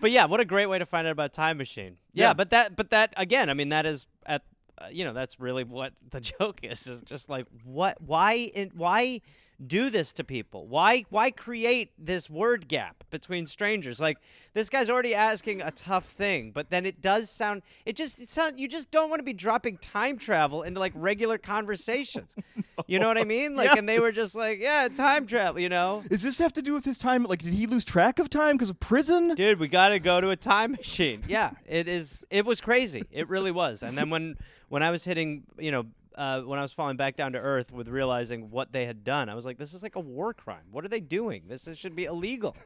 But 0.00 0.10
yeah, 0.10 0.24
what 0.24 0.40
a 0.40 0.44
great 0.44 0.66
way 0.66 0.80
to 0.80 0.86
find 0.86 1.06
out 1.06 1.12
about 1.12 1.32
time 1.32 1.56
machine. 1.56 1.98
Yeah, 2.12 2.30
Yeah. 2.30 2.34
but 2.34 2.50
that, 2.50 2.74
but 2.74 2.90
that 2.90 3.14
again, 3.16 3.48
I 3.48 3.54
mean, 3.54 3.68
that 3.68 3.86
is 3.86 4.08
at, 4.26 4.42
uh, 4.78 4.86
you 4.90 5.04
know, 5.04 5.12
that's 5.12 5.38
really 5.38 5.62
what 5.62 5.92
the 6.10 6.20
joke 6.40 6.58
is. 6.64 6.88
Is 6.88 7.00
just 7.02 7.30
like 7.30 7.46
what, 7.62 8.02
why, 8.02 8.32
in, 8.32 8.72
why 8.74 9.20
do 9.66 9.90
this 9.90 10.12
to 10.14 10.24
people? 10.24 10.66
Why, 10.66 11.04
why 11.10 11.30
create 11.30 11.92
this 11.98 12.28
word 12.28 12.68
gap 12.68 13.04
between 13.10 13.46
strangers? 13.46 14.00
Like 14.00 14.18
this 14.54 14.68
guy's 14.68 14.90
already 14.90 15.14
asking 15.14 15.62
a 15.62 15.70
tough 15.70 16.06
thing, 16.06 16.50
but 16.50 16.70
then 16.70 16.86
it 16.86 17.00
does 17.00 17.30
sound, 17.30 17.62
it 17.86 17.96
just, 17.96 18.20
it 18.20 18.28
sound, 18.28 18.58
you 18.58 18.68
just 18.68 18.90
don't 18.90 19.10
want 19.10 19.20
to 19.20 19.24
be 19.24 19.32
dropping 19.32 19.78
time 19.78 20.18
travel 20.18 20.62
into 20.62 20.80
like 20.80 20.92
regular 20.94 21.38
conversations. 21.38 22.34
You 22.86 22.98
know 22.98 23.08
what 23.08 23.18
I 23.18 23.24
mean? 23.24 23.54
Like, 23.54 23.76
and 23.76 23.88
they 23.88 24.00
were 24.00 24.12
just 24.12 24.34
like, 24.34 24.60
yeah, 24.60 24.88
time 24.88 25.26
travel. 25.26 25.60
You 25.60 25.68
know. 25.68 26.02
Does 26.08 26.22
this 26.22 26.38
have 26.38 26.52
to 26.54 26.62
do 26.62 26.72
with 26.72 26.84
his 26.84 26.98
time? 26.98 27.24
Like, 27.24 27.42
did 27.42 27.52
he 27.52 27.66
lose 27.66 27.84
track 27.84 28.18
of 28.18 28.30
time 28.30 28.56
because 28.56 28.70
of 28.70 28.80
prison? 28.80 29.34
Dude, 29.34 29.60
we 29.60 29.68
got 29.68 29.90
to 29.90 29.98
go 29.98 30.20
to 30.20 30.30
a 30.30 30.36
time 30.36 30.72
machine. 30.72 31.22
Yeah, 31.28 31.52
it 31.66 31.88
is. 31.88 32.26
It 32.30 32.44
was 32.44 32.60
crazy. 32.60 33.04
It 33.10 33.28
really 33.28 33.50
was. 33.50 33.82
And 33.82 33.96
then 33.96 34.10
when 34.10 34.36
when 34.68 34.82
I 34.82 34.90
was 34.90 35.04
hitting, 35.04 35.44
you 35.58 35.70
know, 35.70 35.86
uh, 36.16 36.40
when 36.42 36.58
I 36.58 36.62
was 36.62 36.72
falling 36.72 36.96
back 36.96 37.16
down 37.16 37.32
to 37.32 37.38
earth 37.38 37.72
with 37.72 37.88
realizing 37.88 38.50
what 38.50 38.72
they 38.72 38.86
had 38.86 39.04
done, 39.04 39.28
I 39.28 39.34
was 39.34 39.44
like, 39.46 39.58
this 39.58 39.72
is 39.74 39.82
like 39.82 39.96
a 39.96 40.00
war 40.00 40.32
crime. 40.34 40.64
What 40.70 40.84
are 40.84 40.88
they 40.88 41.00
doing? 41.00 41.44
This 41.48 41.66
is, 41.66 41.78
should 41.78 41.94
be 41.96 42.04
illegal. 42.04 42.56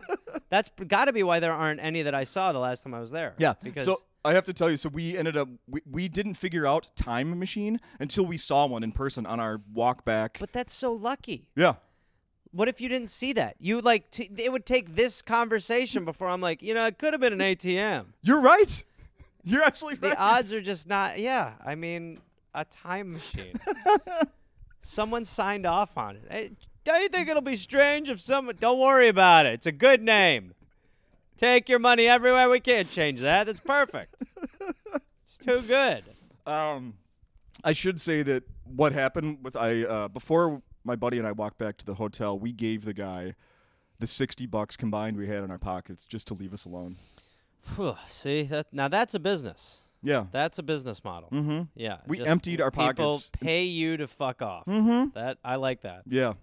That's 0.48 0.70
got 0.86 1.06
to 1.06 1.12
be 1.12 1.22
why 1.22 1.40
there 1.40 1.52
aren't 1.52 1.80
any 1.80 2.02
that 2.02 2.14
I 2.14 2.24
saw 2.24 2.52
the 2.52 2.58
last 2.58 2.82
time 2.82 2.94
I 2.94 3.00
was 3.00 3.10
there. 3.10 3.34
Yeah. 3.38 3.54
because 3.62 3.84
so 3.84 3.96
I 4.24 4.32
have 4.34 4.44
to 4.44 4.52
tell 4.52 4.70
you, 4.70 4.76
so 4.76 4.88
we 4.88 5.16
ended 5.16 5.36
up 5.36 5.48
we, 5.68 5.80
we 5.90 6.08
didn't 6.08 6.34
figure 6.34 6.66
out 6.66 6.90
time 6.96 7.38
machine 7.38 7.80
until 8.00 8.26
we 8.26 8.36
saw 8.36 8.66
one 8.66 8.82
in 8.82 8.92
person 8.92 9.26
on 9.26 9.40
our 9.40 9.60
walk 9.72 10.04
back. 10.04 10.38
but 10.40 10.52
that's 10.52 10.72
so 10.72 10.92
lucky. 10.92 11.48
yeah. 11.56 11.74
What 12.52 12.68
if 12.68 12.80
you 12.80 12.88
didn't 12.88 13.10
see 13.10 13.34
that? 13.34 13.56
You 13.58 13.82
like 13.82 14.10
t- 14.10 14.30
it 14.38 14.50
would 14.50 14.64
take 14.64 14.94
this 14.94 15.20
conversation 15.20 16.06
before 16.06 16.28
I'm 16.28 16.40
like, 16.40 16.62
you 16.62 16.72
know, 16.72 16.86
it 16.86 16.96
could 16.98 17.12
have 17.12 17.20
been 17.20 17.34
an 17.34 17.40
ATM. 17.40 18.06
You're 18.22 18.40
right. 18.40 18.82
You're 19.44 19.62
actually 19.62 19.96
The 19.96 20.16
odds 20.18 20.52
are 20.54 20.60
just 20.62 20.88
not. 20.88 21.18
Yeah, 21.18 21.52
I 21.64 21.74
mean, 21.74 22.18
a 22.56 22.64
time 22.64 23.12
machine. 23.12 23.54
Someone 24.82 25.24
signed 25.24 25.66
off 25.66 25.96
on 25.96 26.16
it. 26.16 26.24
Hey, 26.30 26.50
don't 26.84 27.02
you 27.02 27.08
think 27.08 27.28
it'll 27.28 27.42
be 27.42 27.56
strange 27.56 28.08
if 28.08 28.20
someone? 28.20 28.54
Don't 28.60 28.78
worry 28.78 29.08
about 29.08 29.44
it. 29.44 29.54
It's 29.54 29.66
a 29.66 29.72
good 29.72 30.00
name. 30.00 30.54
Take 31.36 31.68
your 31.68 31.80
money 31.80 32.06
everywhere 32.06 32.48
we 32.48 32.60
can't 32.60 32.88
Change 32.88 33.20
that. 33.20 33.48
It's 33.48 33.60
perfect. 33.60 34.14
It's 35.22 35.38
too 35.38 35.60
good. 35.62 36.04
Um, 36.46 36.94
I 37.64 37.72
should 37.72 38.00
say 38.00 38.22
that 38.22 38.44
what 38.64 38.92
happened 38.92 39.38
with 39.42 39.56
I 39.56 39.82
uh, 39.82 40.08
before 40.08 40.62
my 40.84 40.94
buddy 40.94 41.18
and 41.18 41.26
I 41.26 41.32
walked 41.32 41.58
back 41.58 41.76
to 41.78 41.84
the 41.84 41.94
hotel, 41.94 42.38
we 42.38 42.52
gave 42.52 42.84
the 42.84 42.94
guy 42.94 43.34
the 43.98 44.06
sixty 44.06 44.46
bucks 44.46 44.76
combined 44.76 45.16
we 45.16 45.26
had 45.26 45.42
in 45.42 45.50
our 45.50 45.58
pockets 45.58 46.06
just 46.06 46.28
to 46.28 46.34
leave 46.34 46.54
us 46.54 46.64
alone. 46.64 46.96
See 48.06 48.44
that? 48.44 48.72
Now 48.72 48.86
that's 48.86 49.14
a 49.16 49.18
business. 49.18 49.82
Yeah. 50.02 50.26
That's 50.32 50.58
a 50.58 50.62
business 50.62 51.02
model. 51.02 51.28
Mm-hmm. 51.32 51.62
Yeah. 51.74 51.98
We 52.06 52.18
just 52.18 52.28
emptied 52.28 52.60
our 52.60 52.70
People 52.70 52.92
pockets. 53.18 53.30
pay 53.40 53.64
you 53.64 53.96
to 53.96 54.06
fuck 54.06 54.42
off. 54.42 54.66
Mm-hmm. 54.66 55.10
That 55.18 55.38
I 55.44 55.56
like 55.56 55.82
that. 55.82 56.02
Yeah. 56.08 56.34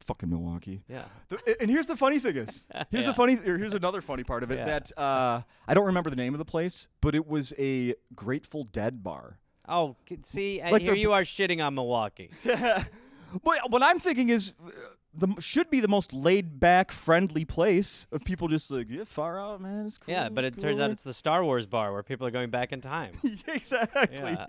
Fucking 0.00 0.28
Milwaukee. 0.28 0.82
Yeah. 0.88 1.04
The- 1.30 1.56
and 1.60 1.70
here's 1.70 1.86
the 1.86 1.96
funny 1.96 2.18
thing 2.18 2.36
is, 2.36 2.62
here's 2.90 3.04
Yeah. 3.06 3.10
the 3.12 3.14
funny, 3.14 3.36
here's 3.36 3.72
another 3.74 4.02
funny 4.02 4.22
part 4.22 4.42
of 4.42 4.50
it 4.50 4.56
Yeah. 4.58 4.64
that 4.66 4.98
uh, 4.98 5.40
I 5.66 5.72
don't 5.74 5.86
remember 5.86 6.10
the 6.10 6.16
name 6.16 6.34
of 6.34 6.38
the 6.38 6.44
place, 6.44 6.88
but 7.00 7.14
it 7.14 7.26
was 7.26 7.54
a 7.58 7.94
Grateful 8.14 8.64
Dead 8.64 9.02
bar. 9.02 9.38
Oh, 9.66 9.96
see, 10.24 10.60
and 10.60 10.72
Like 10.72 10.82
here 10.82 10.94
you 10.94 11.12
are 11.12 11.22
shitting 11.22 11.64
on 11.64 11.74
Milwaukee. 11.74 12.28
but 12.44 13.70
what 13.70 13.82
I'm 13.82 13.98
thinking 13.98 14.28
is, 14.28 14.52
uh, 14.62 14.70
the 15.16 15.28
should 15.40 15.70
be 15.70 15.80
the 15.80 15.88
most 15.88 16.12
laid 16.12 16.58
back, 16.60 16.90
friendly 16.90 17.44
place 17.44 18.06
of 18.10 18.24
people 18.24 18.48
just 18.48 18.70
like 18.70 18.88
yeah, 18.88 19.04
far 19.04 19.38
out, 19.38 19.60
man. 19.60 19.86
It's 19.86 19.98
cool. 19.98 20.12
Yeah, 20.12 20.28
but 20.28 20.44
it 20.44 20.58
turns 20.58 20.80
out 20.80 20.90
it's 20.90 21.04
the 21.04 21.14
Star 21.14 21.44
Wars 21.44 21.66
bar 21.66 21.92
where 21.92 22.02
people 22.02 22.26
are 22.26 22.30
going 22.30 22.50
back 22.50 22.72
in 22.72 22.80
time. 22.80 23.12
exactly. 23.48 24.08
Yeah. 24.12 24.46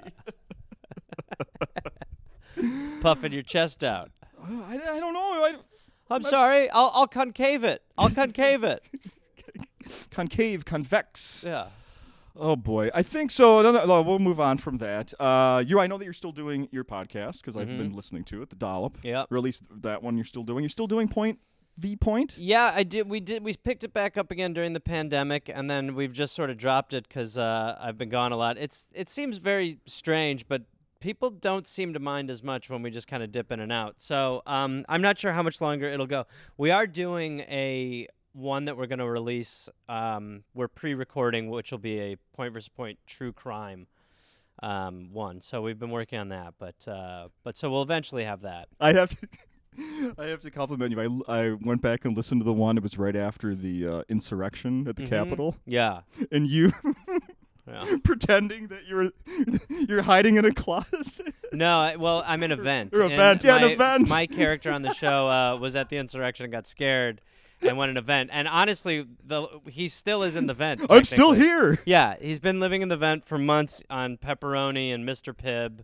Puffing 3.01 3.33
your 3.33 3.41
chest 3.41 3.83
out. 3.83 4.11
Uh, 4.37 4.61
I, 4.67 4.73
I 4.73 4.99
don't 4.99 5.13
know. 5.13 5.43
I, 5.43 5.55
I'm 6.09 6.23
sorry. 6.23 6.69
I'll 6.69 6.91
I'll 6.93 7.07
concave 7.07 7.63
it. 7.63 7.83
I'll 7.97 8.09
concave 8.09 8.63
it. 8.63 8.83
concave, 10.11 10.65
convex. 10.65 11.43
Yeah. 11.45 11.67
Oh 12.37 12.55
boy, 12.55 12.89
I 12.93 13.01
think 13.01 13.31
so. 13.31 13.59
Another, 13.59 13.85
no, 13.87 14.01
we'll 14.01 14.19
move 14.19 14.39
on 14.39 14.57
from 14.57 14.77
that. 14.79 15.13
Uh, 15.19 15.63
you, 15.65 15.79
I 15.79 15.87
know 15.87 15.97
that 15.97 16.03
you're 16.03 16.13
still 16.13 16.31
doing 16.33 16.67
your 16.71 16.83
podcast 16.83 17.37
because 17.41 17.55
I've 17.55 17.67
been 17.67 17.93
listening 17.93 18.23
to 18.25 18.41
it, 18.41 18.49
the 18.49 18.55
Dollop. 18.55 18.97
yeah, 19.03 19.25
Or 19.31 19.37
at 19.37 19.43
least 19.43 19.63
that 19.81 20.03
one 20.03 20.17
you're 20.17 20.25
still 20.25 20.43
doing. 20.43 20.63
You're 20.63 20.69
still 20.69 20.87
doing 20.87 21.07
Point 21.07 21.39
V 21.77 21.95
Point. 21.95 22.37
Yeah, 22.37 22.71
I 22.75 22.83
did. 22.83 23.09
We 23.09 23.19
did. 23.19 23.43
We 23.43 23.53
picked 23.55 23.83
it 23.83 23.93
back 23.93 24.17
up 24.17 24.31
again 24.31 24.53
during 24.53 24.73
the 24.73 24.79
pandemic, 24.79 25.49
and 25.53 25.69
then 25.69 25.95
we've 25.95 26.13
just 26.13 26.35
sort 26.35 26.49
of 26.49 26.57
dropped 26.57 26.93
it 26.93 27.07
because 27.07 27.37
uh, 27.37 27.77
I've 27.79 27.97
been 27.97 28.09
gone 28.09 28.31
a 28.31 28.37
lot. 28.37 28.57
It's 28.57 28.87
it 28.93 29.07
seems 29.09 29.37
very 29.37 29.79
strange, 29.85 30.47
but 30.47 30.63
people 30.99 31.29
don't 31.29 31.67
seem 31.67 31.93
to 31.93 31.99
mind 31.99 32.29
as 32.29 32.41
much 32.43 32.69
when 32.69 32.81
we 32.81 32.89
just 32.91 33.07
kind 33.07 33.21
of 33.23 33.31
dip 33.31 33.51
in 33.51 33.59
and 33.59 33.71
out. 33.71 33.95
So 33.99 34.41
um, 34.45 34.85
I'm 34.89 35.01
not 35.01 35.19
sure 35.19 35.31
how 35.33 35.43
much 35.43 35.61
longer 35.61 35.87
it'll 35.87 36.07
go. 36.07 36.25
We 36.57 36.71
are 36.71 36.87
doing 36.87 37.41
a 37.41 38.07
one 38.35 38.65
that 38.65 38.77
we're 38.77 38.87
going 38.87 38.99
to 38.99 39.09
release. 39.09 39.69
Um, 39.87 40.43
we're 40.53 40.67
pre-recording, 40.67 41.49
which 41.49 41.71
will 41.71 41.79
be 41.79 41.99
a 41.99 42.17
point 42.35 42.53
versus 42.53 42.69
point 42.69 42.99
true 43.07 43.31
crime 43.33 43.87
um, 44.61 45.09
one. 45.11 45.41
So 45.41 45.61
we've 45.61 45.79
been 45.79 45.89
working 45.91 46.19
on 46.19 46.29
that, 46.29 46.55
but 46.59 46.87
uh, 46.87 47.29
but 47.43 47.57
so 47.57 47.69
we'll 47.71 47.81
eventually 47.81 48.23
have 48.25 48.41
that. 48.41 48.67
I 48.79 48.93
have 48.93 49.09
to. 49.09 49.27
I 50.17 50.27
have 50.27 50.39
to 50.41 50.51
compliment 50.51 50.91
you. 50.93 51.23
I, 51.27 51.39
I 51.47 51.51
went 51.51 51.81
back 51.81 52.05
and 52.05 52.15
listened 52.15 52.39
to 52.39 52.45
the 52.45 52.53
one. 52.53 52.77
It 52.77 52.83
was 52.83 52.97
right 52.97 53.15
after 53.15 53.53
the 53.53 53.85
uh, 53.87 54.01
insurrection 54.07 54.87
at 54.87 54.95
the 54.95 55.03
Mhm. 55.03 55.09
Capitol, 55.09 55.57
Yeah. 55.65 56.01
and 56.31 56.47
you 56.47 56.71
Yeah. 57.67 57.97
pretending 58.03 58.67
that 58.67 58.85
you're 58.87 59.09
you're 59.69 60.03
hiding 60.03 60.37
in 60.37 60.45
a 60.45 60.53
closet. 60.53 61.33
No, 61.51 61.79
I, 61.79 61.95
well, 61.97 62.23
I'm 62.25 62.43
an 62.43 62.51
event. 62.53 62.93
or 62.95 63.01
and 63.01 63.13
event, 63.13 63.43
yeah, 63.43 63.55
an 63.57 63.61
my, 63.63 63.67
event. 63.71 64.09
My 64.09 64.25
character 64.27 64.71
on 64.71 64.81
the 64.83 64.93
show 64.93 65.27
uh, 65.27 65.57
was 65.59 65.75
at 65.75 65.89
the 65.89 65.97
insurrection 65.97 66.43
and 66.45 66.53
got 66.53 66.67
scared 66.67 67.19
and 67.61 67.77
went 67.77 67.89
an 67.91 67.97
event. 67.97 68.29
And 68.33 68.47
honestly, 68.47 69.05
the 69.25 69.47
he 69.67 69.87
still 69.87 70.23
is 70.23 70.35
in 70.35 70.47
the 70.47 70.53
vent. 70.53 70.81
I'm 70.89 71.03
still 71.03 71.31
here. 71.33 71.79
Yeah, 71.85 72.15
he's 72.19 72.39
been 72.39 72.59
living 72.59 72.81
in 72.81 72.87
the 72.89 72.97
vent 72.97 73.23
for 73.23 73.37
months 73.37 73.81
on 73.89 74.17
pepperoni 74.17 74.93
and 74.93 75.07
Mr. 75.07 75.33
Pibb, 75.33 75.79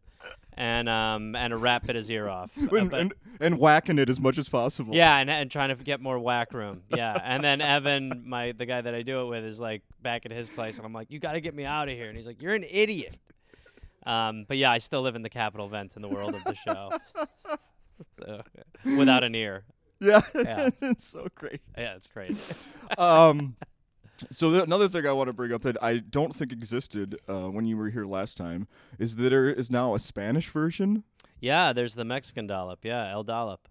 and 0.54 0.88
um 0.90 1.36
and 1.36 1.54
a 1.54 1.58
rat 1.58 1.86
bit 1.86 1.96
his 1.96 2.10
ear 2.10 2.28
off. 2.30 2.52
Uh, 2.72 2.76
And, 2.76 2.90
but- 2.92 3.00
and, 3.00 3.14
and 3.40 3.58
whacking 3.60 3.98
it 4.00 4.10
as 4.10 4.20
much 4.20 4.38
as 4.38 4.48
possible. 4.50 4.94
yeah, 4.96 5.18
and, 5.18 5.30
and 5.30 5.50
trying 5.50 5.76
to 5.76 5.84
get 5.84 6.00
more 6.02 6.20
whack 6.20 6.54
room. 6.54 6.84
Yeah, 6.96 7.18
and 7.24 7.44
then 7.44 7.62
Evan, 7.62 8.24
my 8.28 8.52
the 8.52 8.66
guy 8.66 8.82
that 8.82 8.94
I 8.94 9.02
do 9.02 9.22
it 9.22 9.26
with, 9.30 9.44
is 9.46 9.60
like 9.60 9.82
back 10.02 10.26
at 10.26 10.32
his 10.32 10.50
place, 10.50 10.78
and 10.78 10.86
I'm 10.86 10.94
like, 10.94 11.10
"You 11.10 11.20
got 11.20 11.34
to 11.34 11.42
get 11.42 11.56
me 11.56 11.66
out 11.66 11.90
of 11.90 11.96
here," 11.96 12.08
and 12.08 12.16
he's 12.18 12.28
like, 12.28 12.42
"You're 12.42 12.54
an 12.56 12.66
idiot." 12.70 13.18
Um, 14.06 14.46
but 14.48 14.58
yeah, 14.58 14.72
I 14.72 14.80
still 14.80 15.02
live 15.04 15.16
in 15.16 15.22
the 15.22 15.30
Capitol 15.30 15.68
vent 15.68 15.96
in 15.96 16.02
the 16.02 16.08
world 16.10 16.34
of 16.34 16.44
the 16.44 16.56
show, 16.56 16.90
so, 18.18 18.42
without 18.98 19.24
an 19.24 19.36
ear. 19.36 19.64
Yeah. 20.02 20.22
Yeah. 20.36 20.70
it's 20.82 21.08
so 21.08 21.28
great. 21.36 21.62
Yeah, 21.78 21.96
it's 21.96 22.08
crazy. 22.08 22.56
um, 22.98 23.56
so 24.30 24.52
th- 24.52 24.64
another 24.64 24.90
thing 24.90 25.06
I 25.06 25.12
want 25.12 25.28
to 25.28 25.34
bring 25.34 25.54
up 25.54 25.62
that 25.62 25.82
I 25.82 25.98
don't 25.98 26.36
think 26.36 26.52
existed 26.52 27.18
uh, 27.30 27.48
when 27.48 27.66
you 27.66 27.78
were 27.78 27.90
here 27.90 28.06
last 28.06 28.36
time 28.36 28.68
is 29.00 29.16
that 29.16 29.30
there 29.30 29.50
is 29.50 29.72
now 29.72 29.96
a 29.96 30.00
Spanish 30.00 30.50
version. 30.50 31.04
Yeah, 31.40 31.72
there's 31.74 31.96
the 31.96 32.06
Mexican 32.06 32.48
dollop. 32.48 32.84
Yeah, 32.84 33.12
El 33.12 33.24
Dollop. 33.24 33.68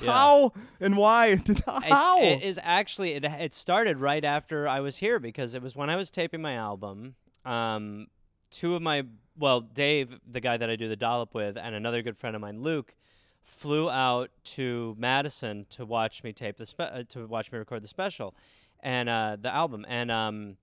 Yeah. 0.00 0.12
How 0.12 0.52
and 0.80 0.96
why 0.96 1.34
did 1.44 1.58
It's, 1.58 1.66
how? 1.66 2.22
It 2.22 2.42
is 2.42 2.58
actually 2.62 3.12
it. 3.12 3.24
It 3.24 3.54
started 3.54 3.98
right 3.98 4.24
after 4.24 4.66
I 4.66 4.80
was 4.80 4.98
here 4.98 5.18
because 5.20 5.54
it 5.54 5.62
was 5.62 5.76
when 5.76 5.90
I 5.90 5.96
was 5.96 6.10
taping 6.10 6.40
my 6.40 6.54
album. 6.54 7.14
Um, 7.44 8.06
two 8.50 8.74
of 8.74 8.82
my 8.82 9.04
well, 9.36 9.60
Dave, 9.60 10.18
the 10.30 10.40
guy 10.40 10.56
that 10.56 10.68
I 10.68 10.76
do 10.76 10.88
the 10.88 10.96
dollop 10.96 11.34
with, 11.34 11.56
and 11.56 11.74
another 11.74 12.02
good 12.02 12.18
friend 12.18 12.36
of 12.36 12.42
mine, 12.42 12.60
Luke, 12.60 12.94
flew 13.42 13.90
out 13.90 14.30
to 14.44 14.94
Madison 14.98 15.66
to 15.70 15.84
watch 15.84 16.22
me 16.24 16.32
tape 16.32 16.56
the 16.56 16.66
spe- 16.66 16.80
uh, 16.80 17.02
to 17.10 17.26
watch 17.26 17.52
me 17.52 17.58
record 17.58 17.82
the 17.82 17.88
special, 17.88 18.34
and 18.80 19.08
uh, 19.08 19.36
the 19.40 19.52
album, 19.52 19.84
and 19.88 20.10
um, 20.10 20.56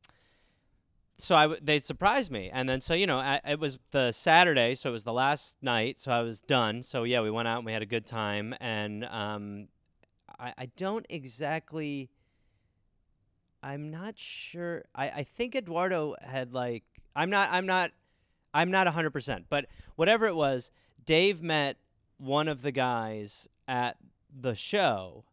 so 1.17 1.35
I 1.35 1.43
w- 1.43 1.59
they 1.61 1.79
surprised 1.79 2.31
me, 2.31 2.49
and 2.51 2.67
then 2.67 2.81
so 2.81 2.93
you 2.93 3.07
know 3.07 3.17
I, 3.19 3.41
it 3.47 3.59
was 3.59 3.79
the 3.91 4.11
Saturday, 4.11 4.75
so 4.75 4.89
it 4.89 4.93
was 4.93 5.03
the 5.03 5.13
last 5.13 5.57
night, 5.61 5.99
so 5.99 6.11
I 6.11 6.21
was 6.21 6.41
done. 6.41 6.81
So 6.83 7.03
yeah, 7.03 7.21
we 7.21 7.31
went 7.31 7.47
out 7.47 7.57
and 7.57 7.65
we 7.65 7.73
had 7.73 7.81
a 7.81 7.87
good 7.87 8.05
time, 8.05 8.55
and 8.59 9.05
um, 9.05 9.67
I 10.39 10.53
I 10.57 10.65
don't 10.77 11.05
exactly. 11.09 12.09
I'm 13.61 13.91
not 13.91 14.17
sure. 14.17 14.85
I, 14.95 15.09
I 15.09 15.23
think 15.23 15.53
Eduardo 15.53 16.15
had 16.21 16.53
like 16.53 16.83
I'm 17.13 17.29
not 17.29 17.49
I'm 17.51 17.65
not 17.65 17.91
I'm 18.53 18.71
not 18.71 18.87
100%, 18.87 19.43
but 19.49 19.65
whatever 19.95 20.25
it 20.27 20.35
was, 20.35 20.71
Dave 21.05 21.41
met 21.41 21.77
one 22.19 22.47
of 22.47 22.61
the 22.61 22.71
guys 22.71 23.47
at 23.67 23.97
the 24.29 24.55
show 24.55 25.23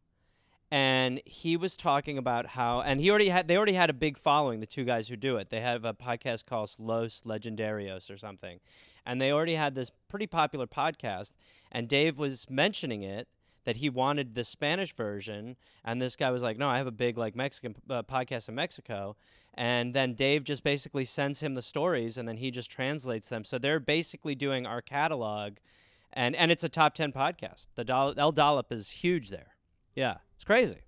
and 0.70 1.20
he 1.25 1.57
was 1.57 1.77
talking 1.77 2.18
about 2.18 2.46
how 2.46 2.81
and 2.81 3.01
he 3.01 3.11
already 3.11 3.29
had 3.29 3.46
they 3.46 3.57
already 3.57 3.75
had 3.75 3.90
a 3.90 3.94
big 3.94 4.18
following 4.18 4.61
the 4.61 4.66
two 4.66 4.85
guys 4.85 5.09
who 5.09 5.16
do 5.16 5.37
it. 5.37 5.51
They 5.51 5.61
have 5.61 5.85
a 5.85 5.94
podcast 5.94 6.46
called 6.46 6.75
los 6.79 7.22
legendarios 7.22 8.11
or 8.11 8.16
something 8.16 8.61
and 9.05 9.20
they 9.20 9.31
already 9.31 9.55
had 9.55 9.75
this 9.75 9.90
pretty 10.09 10.27
popular 10.27 10.66
podcast 10.66 11.33
and 11.70 11.88
dave 11.88 12.18
was 12.18 12.49
mentioning 12.51 13.03
it 13.03 13.29
that 13.64 13.77
he 13.77 13.88
wanted 13.88 14.35
the 14.35 14.44
spanish 14.44 14.94
version 14.94 15.57
and 15.85 16.01
this 16.01 16.16
guy 16.16 16.31
was 16.31 16.42
like 16.42 16.59
no 16.59 16.68
i 16.68 16.79
have 16.79 16.87
a 16.87 16.92
big 16.92 17.16
like 17.16 17.37
mexican 17.37 17.75
uh, 17.90 18.03
podcast 18.03 18.49
in 18.49 18.55
mexico 18.55 19.16
and 19.57 19.94
then 19.94 20.12
dave 20.12 20.44
just 20.44 20.62
basically 20.62 21.05
sends 21.05 21.40
him 21.40 21.55
the 21.55 21.62
stories 21.62 22.18
and 22.18 22.29
then 22.29 22.37
he 22.37 22.51
just 22.51 22.70
translates 22.70 23.31
them. 23.31 23.42
So 23.44 23.59
they're 23.59 23.81
basically 23.81 24.35
doing 24.35 24.66
our 24.66 24.83
catalog 24.83 25.55
and 26.16 26.35
and 26.35 26.50
it's 26.50 26.64
a 26.64 26.68
top 26.68 26.94
10 26.94 27.12
podcast 27.12 27.66
the 27.76 27.85
Doll- 27.85 28.14
el 28.18 28.33
dollop 28.33 28.72
is 28.72 28.90
huge 28.90 29.31
there 29.31 29.57
yeah, 29.96 30.18
it's 30.37 30.44
crazy. 30.44 30.83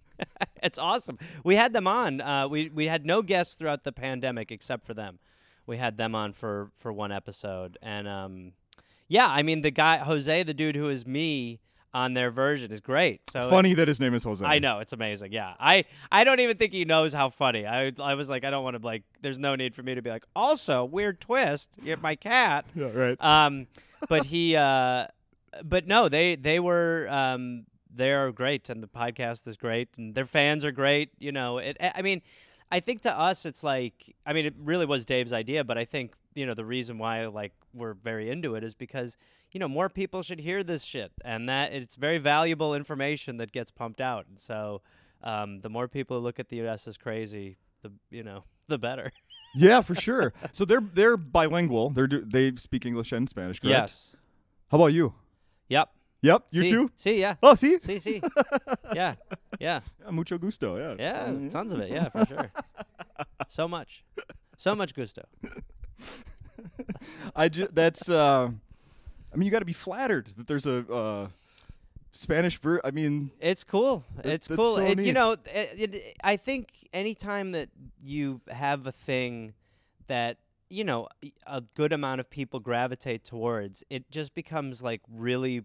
it's 0.62 0.78
awesome. 0.78 1.18
We 1.42 1.56
had 1.56 1.72
them 1.72 1.88
on. 1.88 2.20
Uh, 2.20 2.46
we 2.46 2.68
we 2.68 2.86
had 2.86 3.04
no 3.04 3.22
guests 3.22 3.54
throughout 3.56 3.82
the 3.82 3.92
pandemic 3.92 4.52
except 4.52 4.84
for 4.84 4.94
them. 4.94 5.18
We 5.66 5.78
had 5.78 5.96
them 5.96 6.14
on 6.14 6.32
for 6.34 6.70
for 6.76 6.92
one 6.92 7.10
episode, 7.10 7.78
and 7.82 8.06
um, 8.06 8.52
yeah, 9.08 9.26
I 9.26 9.42
mean 9.42 9.62
the 9.62 9.70
guy 9.70 9.96
Jose, 9.96 10.42
the 10.44 10.54
dude 10.54 10.76
who 10.76 10.90
is 10.90 11.06
me 11.06 11.60
on 11.94 12.12
their 12.12 12.30
version, 12.30 12.70
is 12.70 12.80
great. 12.80 13.22
So 13.30 13.48
Funny 13.48 13.72
that 13.72 13.88
his 13.88 14.00
name 14.00 14.14
is 14.14 14.22
Jose. 14.22 14.44
I 14.44 14.58
know 14.58 14.80
it's 14.80 14.92
amazing. 14.92 15.32
Yeah, 15.32 15.54
I 15.58 15.86
I 16.12 16.24
don't 16.24 16.40
even 16.40 16.58
think 16.58 16.72
he 16.72 16.84
knows 16.84 17.14
how 17.14 17.30
funny. 17.30 17.66
I 17.66 17.92
I 17.98 18.14
was 18.14 18.28
like, 18.28 18.44
I 18.44 18.50
don't 18.50 18.64
want 18.64 18.78
to 18.78 18.86
like. 18.86 19.04
There's 19.22 19.38
no 19.38 19.56
need 19.56 19.74
for 19.74 19.82
me 19.82 19.94
to 19.94 20.02
be 20.02 20.10
like. 20.10 20.26
Also, 20.36 20.84
weird 20.84 21.22
twist. 21.22 21.70
You're 21.82 21.96
my 21.96 22.16
cat. 22.16 22.66
Yeah, 22.74 22.88
right. 22.88 23.16
Um, 23.18 23.66
but 24.08 24.26
he 24.26 24.56
uh, 24.56 25.06
but 25.64 25.86
no, 25.86 26.08
they 26.08 26.36
they 26.36 26.60
were 26.60 27.08
um 27.10 27.64
they're 27.94 28.32
great 28.32 28.68
and 28.70 28.82
the 28.82 28.88
podcast 28.88 29.46
is 29.46 29.56
great 29.56 29.88
and 29.98 30.14
their 30.14 30.24
fans 30.24 30.64
are 30.64 30.72
great 30.72 31.10
you 31.18 31.30
know 31.30 31.58
it 31.58 31.76
i 31.78 32.00
mean 32.00 32.22
i 32.70 32.80
think 32.80 33.02
to 33.02 33.14
us 33.14 33.44
it's 33.44 33.62
like 33.62 34.16
i 34.24 34.32
mean 34.32 34.46
it 34.46 34.54
really 34.56 34.86
was 34.86 35.04
dave's 35.04 35.30
idea 35.30 35.62
but 35.62 35.76
i 35.76 35.84
think 35.84 36.14
you 36.34 36.46
know 36.46 36.54
the 36.54 36.64
reason 36.64 36.96
why 36.96 37.26
like 37.26 37.52
we're 37.74 37.94
very 37.94 38.30
into 38.30 38.54
it 38.54 38.64
is 38.64 38.74
because 38.74 39.16
you 39.52 39.60
know 39.60 39.68
more 39.68 39.88
people 39.88 40.22
should 40.22 40.40
hear 40.40 40.62
this 40.62 40.82
shit 40.84 41.12
and 41.24 41.48
that 41.48 41.72
it's 41.72 41.96
very 41.96 42.18
valuable 42.18 42.74
information 42.74 43.36
that 43.36 43.52
gets 43.52 43.70
pumped 43.70 44.00
out. 44.00 44.26
And 44.28 44.40
so 44.40 44.82
um, 45.22 45.60
the 45.60 45.68
more 45.68 45.88
people 45.88 46.20
look 46.20 46.40
at 46.40 46.48
the 46.48 46.66
us 46.66 46.88
as 46.88 46.96
crazy 46.96 47.58
the 47.82 47.92
you 48.10 48.22
know 48.22 48.44
the 48.68 48.78
better 48.78 49.12
yeah, 49.54 49.80
for 49.82 49.94
sure. 49.94 50.32
So 50.52 50.64
they're 50.64 50.80
they're 50.80 51.16
bilingual. 51.16 51.90
They're 51.90 52.06
do, 52.06 52.24
they 52.24 52.54
speak 52.56 52.86
English 52.86 53.12
and 53.12 53.28
Spanish, 53.28 53.60
correct? 53.60 53.70
yes 53.72 54.16
How 54.70 54.76
about 54.78 54.92
you? 54.92 55.14
yep 55.68 55.88
Yep, 56.22 56.46
you 56.52 56.62
see, 56.62 56.70
too. 56.70 56.90
see 56.96 57.20
yeah 57.20 57.34
Oh, 57.42 57.54
see, 57.56 57.78
see 57.80 57.98
see 57.98 58.22
yeah 58.94 59.14
yeah 59.58 59.80
Yeah, 60.04 60.10
mucho 60.10 60.38
gusto. 60.38 60.76
Yeah. 60.76 60.94
Yeah, 60.98 61.28
Mhm. 61.30 61.50
tons 61.50 61.72
of 61.72 61.80
it. 61.80 61.90
Yeah, 61.90 62.08
for 62.10 62.24
sure. 62.26 62.50
so 63.48 63.66
much, 63.68 64.04
so 64.56 64.74
much 64.76 64.94
gusto. 64.94 65.22
I 67.36 67.48
just, 67.48 67.74
that's. 67.74 68.08
Uh, 68.08 68.50
I 69.32 69.36
mean, 69.36 69.46
you 69.46 69.50
got 69.50 69.60
to 69.60 69.64
be 69.64 69.72
flattered 69.72 70.32
that 70.36 70.46
there's 70.46 70.66
a 70.66 70.78
uh, 70.92 71.28
Spanish 72.12 72.58
ver. 72.60 72.80
I 72.84 72.90
mean, 72.90 73.30
It's 73.40 73.64
cool. 73.64 74.04
It's 74.24 74.48
cool. 74.48 74.76
so 74.76 74.82
It- 74.86 75.00
you 75.00 75.12
know, 75.12 75.32
it, 75.32 75.94
it, 75.94 76.16
I 76.22 76.36
think 76.36 76.88
anytime 76.92 77.52
that 77.52 77.70
you 78.02 78.40
have 78.48 78.86
a 78.86 78.92
thing 78.92 79.54
that 80.06 80.38
you 80.68 80.84
know 80.84 81.08
a 81.46 81.60
good 81.74 81.92
amount 81.92 82.20
of 82.20 82.30
people 82.30 82.60
gravitate 82.60 83.24
towards, 83.24 83.84
it 83.90 84.10
just 84.10 84.34
becomes 84.34 84.82
like 84.82 85.00
really 85.10 85.62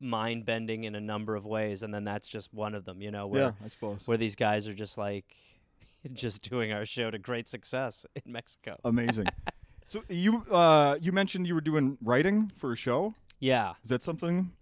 mind 0.00 0.44
bending 0.44 0.84
in 0.84 0.94
a 0.94 1.00
number 1.00 1.34
of 1.34 1.44
ways, 1.44 1.82
and 1.82 1.92
then 1.92 2.04
that's 2.04 2.28
just 2.28 2.52
one 2.54 2.74
of 2.74 2.84
them. 2.84 3.00
You 3.02 3.10
know, 3.10 3.26
where 3.26 3.42
yeah, 3.42 3.64
I 3.64 3.68
suppose. 3.68 4.06
where 4.06 4.16
these 4.16 4.36
guys 4.36 4.68
are 4.68 4.74
just 4.74 4.98
like 4.98 5.36
just 6.12 6.48
doing 6.48 6.72
our 6.72 6.84
show 6.84 7.10
to 7.10 7.18
great 7.18 7.48
success 7.48 8.06
in 8.14 8.32
Mexico. 8.32 8.76
Amazing. 8.84 9.26
so 9.86 10.02
you 10.08 10.44
uh, 10.50 10.96
you 11.00 11.12
mentioned 11.12 11.46
you 11.46 11.54
were 11.54 11.60
doing 11.60 11.98
writing 12.02 12.46
for 12.56 12.72
a 12.72 12.76
show. 12.76 13.14
Yeah. 13.40 13.74
Is 13.82 13.90
that 13.90 14.02
something? 14.02 14.52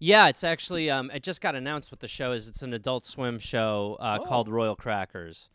Yeah, 0.00 0.28
it's 0.28 0.42
actually 0.42 0.90
um, 0.90 1.10
it 1.10 1.22
just 1.22 1.40
got 1.42 1.54
announced 1.54 1.92
what 1.92 2.00
the 2.00 2.08
show 2.08 2.32
is. 2.32 2.48
It's 2.48 2.62
an 2.62 2.72
Adult 2.72 3.04
Swim 3.04 3.38
show 3.38 3.96
uh, 4.00 4.18
Oh. 4.20 4.24
called 4.24 4.48
Royal 4.48 4.74
Crackers 4.74 5.50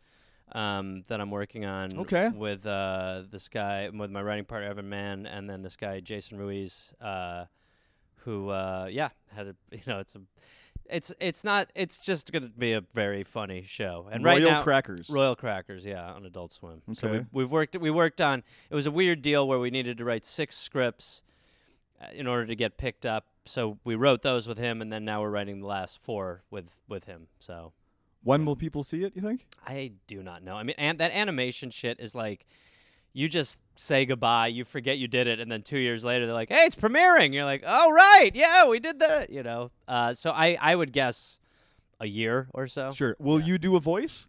um, 0.52 1.02
that 1.08 1.20
I'm 1.20 1.32
working 1.32 1.64
on. 1.64 1.98
Okay. 1.98 2.28
With 2.28 2.64
uh, 2.64 3.22
this 3.30 3.48
guy, 3.48 3.88
with 3.90 4.10
my 4.10 4.22
writing 4.22 4.44
partner 4.44 4.68
Evan 4.70 4.88
Mann, 4.88 5.26
and 5.26 5.50
then 5.50 5.62
this 5.62 5.76
guy 5.76 5.98
Jason 5.98 6.38
Ruiz, 6.38 6.92
uh, 7.00 7.46
who 8.18 8.50
uh, 8.50 8.88
yeah 8.90 9.08
had 9.34 9.48
a 9.48 9.54
you 9.72 9.82
know 9.86 9.98
it's 9.98 10.14
a 10.14 10.20
it's 10.88 11.12
it's 11.18 11.42
not 11.42 11.68
it's 11.74 11.98
just 11.98 12.30
gonna 12.30 12.48
be 12.56 12.72
a 12.72 12.82
very 12.94 13.24
funny 13.24 13.62
show. 13.64 14.08
And 14.12 14.22
right 14.22 14.40
Royal 14.40 14.52
now, 14.52 14.62
Crackers. 14.62 15.10
Royal 15.10 15.34
Crackers, 15.34 15.84
yeah, 15.84 16.12
on 16.12 16.24
Adult 16.24 16.52
Swim. 16.52 16.82
okay. 16.88 16.94
So 16.94 17.10
we, 17.10 17.24
we've 17.32 17.50
worked 17.50 17.76
we 17.76 17.90
worked 17.90 18.20
on. 18.20 18.44
It 18.70 18.76
was 18.76 18.86
a 18.86 18.92
weird 18.92 19.22
deal 19.22 19.48
where 19.48 19.58
we 19.58 19.70
needed 19.70 19.98
to 19.98 20.04
write 20.04 20.24
six 20.24 20.54
scripts 20.56 21.22
uh, 22.00 22.06
in 22.14 22.28
order 22.28 22.46
to 22.46 22.54
get 22.54 22.78
picked 22.78 23.04
up. 23.04 23.26
So 23.46 23.78
we 23.84 23.94
wrote 23.94 24.22
those 24.22 24.46
with 24.46 24.58
him, 24.58 24.82
and 24.82 24.92
then 24.92 25.04
now 25.04 25.22
we're 25.22 25.30
writing 25.30 25.60
the 25.60 25.66
last 25.66 26.00
four 26.00 26.42
with 26.50 26.74
with 26.88 27.04
him. 27.04 27.28
So 27.38 27.72
when 28.22 28.44
will 28.44 28.56
people 28.56 28.84
see 28.84 29.04
it? 29.04 29.14
You 29.14 29.22
think? 29.22 29.46
I 29.66 29.92
do 30.06 30.22
not 30.22 30.42
know. 30.42 30.56
I 30.56 30.62
mean, 30.62 30.76
and 30.78 30.98
that 30.98 31.12
animation 31.12 31.70
shit 31.70 32.00
is 32.00 32.14
like. 32.14 32.46
You 33.12 33.30
just 33.30 33.60
say 33.76 34.04
goodbye, 34.04 34.48
you 34.48 34.62
forget 34.62 34.98
you 34.98 35.08
did 35.08 35.26
it, 35.26 35.40
and 35.40 35.50
then 35.50 35.62
two 35.62 35.78
years 35.78 36.04
later 36.04 36.26
they're 36.26 36.34
like, 36.34 36.50
"Hey, 36.50 36.66
it's 36.66 36.76
premiering." 36.76 37.32
You're 37.32 37.46
like, 37.46 37.64
"Oh 37.66 37.90
right, 37.90 38.30
yeah, 38.34 38.68
we 38.68 38.78
did 38.78 38.98
that." 38.98 39.30
You 39.30 39.42
know, 39.42 39.70
uh, 39.88 40.12
so 40.12 40.32
I 40.32 40.58
I 40.60 40.76
would 40.76 40.92
guess 40.92 41.40
a 41.98 42.06
year 42.06 42.48
or 42.52 42.68
so. 42.68 42.92
Sure. 42.92 43.16
Will 43.18 43.40
you 43.40 43.56
do 43.56 43.74
a 43.74 43.80
voice? 43.80 44.28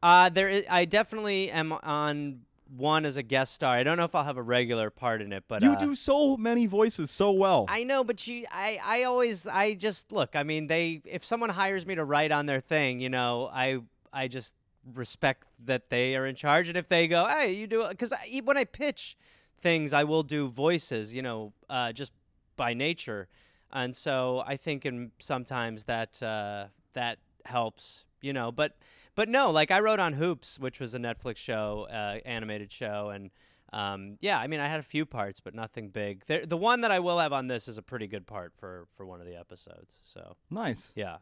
Uh, 0.00 0.28
there 0.28 0.48
is, 0.48 0.64
I 0.70 0.84
definitely 0.84 1.50
am 1.50 1.72
on 1.72 2.42
one 2.76 3.04
as 3.04 3.16
a 3.16 3.22
guest 3.22 3.54
star. 3.54 3.76
I 3.76 3.82
don't 3.82 3.96
know 3.96 4.04
if 4.04 4.14
I'll 4.14 4.24
have 4.24 4.36
a 4.36 4.42
regular 4.42 4.90
part 4.90 5.20
in 5.22 5.32
it, 5.32 5.44
but 5.48 5.62
you 5.62 5.72
uh, 5.72 5.76
do 5.76 5.94
so 5.94 6.36
many 6.36 6.66
voices 6.66 7.10
so 7.10 7.32
well. 7.32 7.66
I 7.68 7.84
know, 7.84 8.04
but 8.04 8.26
you, 8.26 8.46
I, 8.50 8.78
I 8.84 9.02
always, 9.04 9.46
I 9.46 9.74
just 9.74 10.12
look. 10.12 10.36
I 10.36 10.42
mean, 10.42 10.68
they, 10.68 11.02
if 11.04 11.24
someone 11.24 11.50
hires 11.50 11.84
me 11.86 11.96
to 11.96 12.04
write 12.04 12.32
on 12.32 12.46
their 12.46 12.60
thing, 12.60 13.00
you 13.00 13.08
know, 13.08 13.50
I, 13.52 13.80
I 14.12 14.28
just 14.28 14.54
respect 14.94 15.46
that 15.64 15.90
they 15.90 16.16
are 16.16 16.26
in 16.26 16.34
charge, 16.34 16.68
and 16.68 16.78
if 16.78 16.88
they 16.88 17.08
go, 17.08 17.26
hey, 17.26 17.52
you 17.52 17.66
do, 17.66 17.82
it, 17.82 17.90
because 17.90 18.12
when 18.44 18.56
I 18.56 18.64
pitch 18.64 19.16
things, 19.60 19.92
I 19.92 20.04
will 20.04 20.22
do 20.22 20.48
voices, 20.48 21.14
you 21.14 21.22
know, 21.22 21.52
uh, 21.68 21.92
just 21.92 22.12
by 22.56 22.74
nature, 22.74 23.28
and 23.72 23.94
so 23.94 24.42
I 24.46 24.56
think, 24.56 24.86
in 24.86 25.10
sometimes 25.18 25.84
that, 25.84 26.22
uh, 26.22 26.66
that 26.92 27.18
helps, 27.44 28.04
you 28.20 28.32
know, 28.32 28.52
but. 28.52 28.76
But 29.14 29.28
no, 29.28 29.50
like 29.50 29.70
I 29.70 29.80
wrote 29.80 30.00
on 30.00 30.14
Hoops, 30.14 30.58
which 30.58 30.80
was 30.80 30.94
a 30.94 30.98
Netflix 30.98 31.36
show, 31.36 31.86
uh, 31.90 32.18
animated 32.24 32.72
show, 32.72 33.10
and 33.10 33.30
um, 33.72 34.16
yeah, 34.20 34.38
I 34.38 34.46
mean, 34.46 34.60
I 34.60 34.66
had 34.66 34.80
a 34.80 34.84
few 34.84 35.06
parts, 35.06 35.40
but 35.40 35.54
nothing 35.54 35.90
big. 35.90 36.24
There, 36.26 36.44
the 36.44 36.56
one 36.56 36.80
that 36.80 36.90
I 36.90 36.98
will 36.98 37.18
have 37.18 37.32
on 37.32 37.46
this 37.46 37.68
is 37.68 37.78
a 37.78 37.82
pretty 37.82 38.06
good 38.06 38.26
part 38.26 38.52
for 38.58 38.86
for 38.96 39.06
one 39.06 39.20
of 39.20 39.26
the 39.26 39.36
episodes. 39.36 39.98
So 40.02 40.36
nice. 40.50 40.92
yeah. 40.94 41.18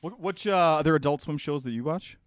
What, 0.00 0.20
what 0.20 0.46
uh, 0.46 0.50
other 0.50 0.94
Adult 0.96 1.22
Swim 1.22 1.38
shows 1.38 1.64
that 1.64 1.70
you 1.70 1.82
watch? 1.82 2.18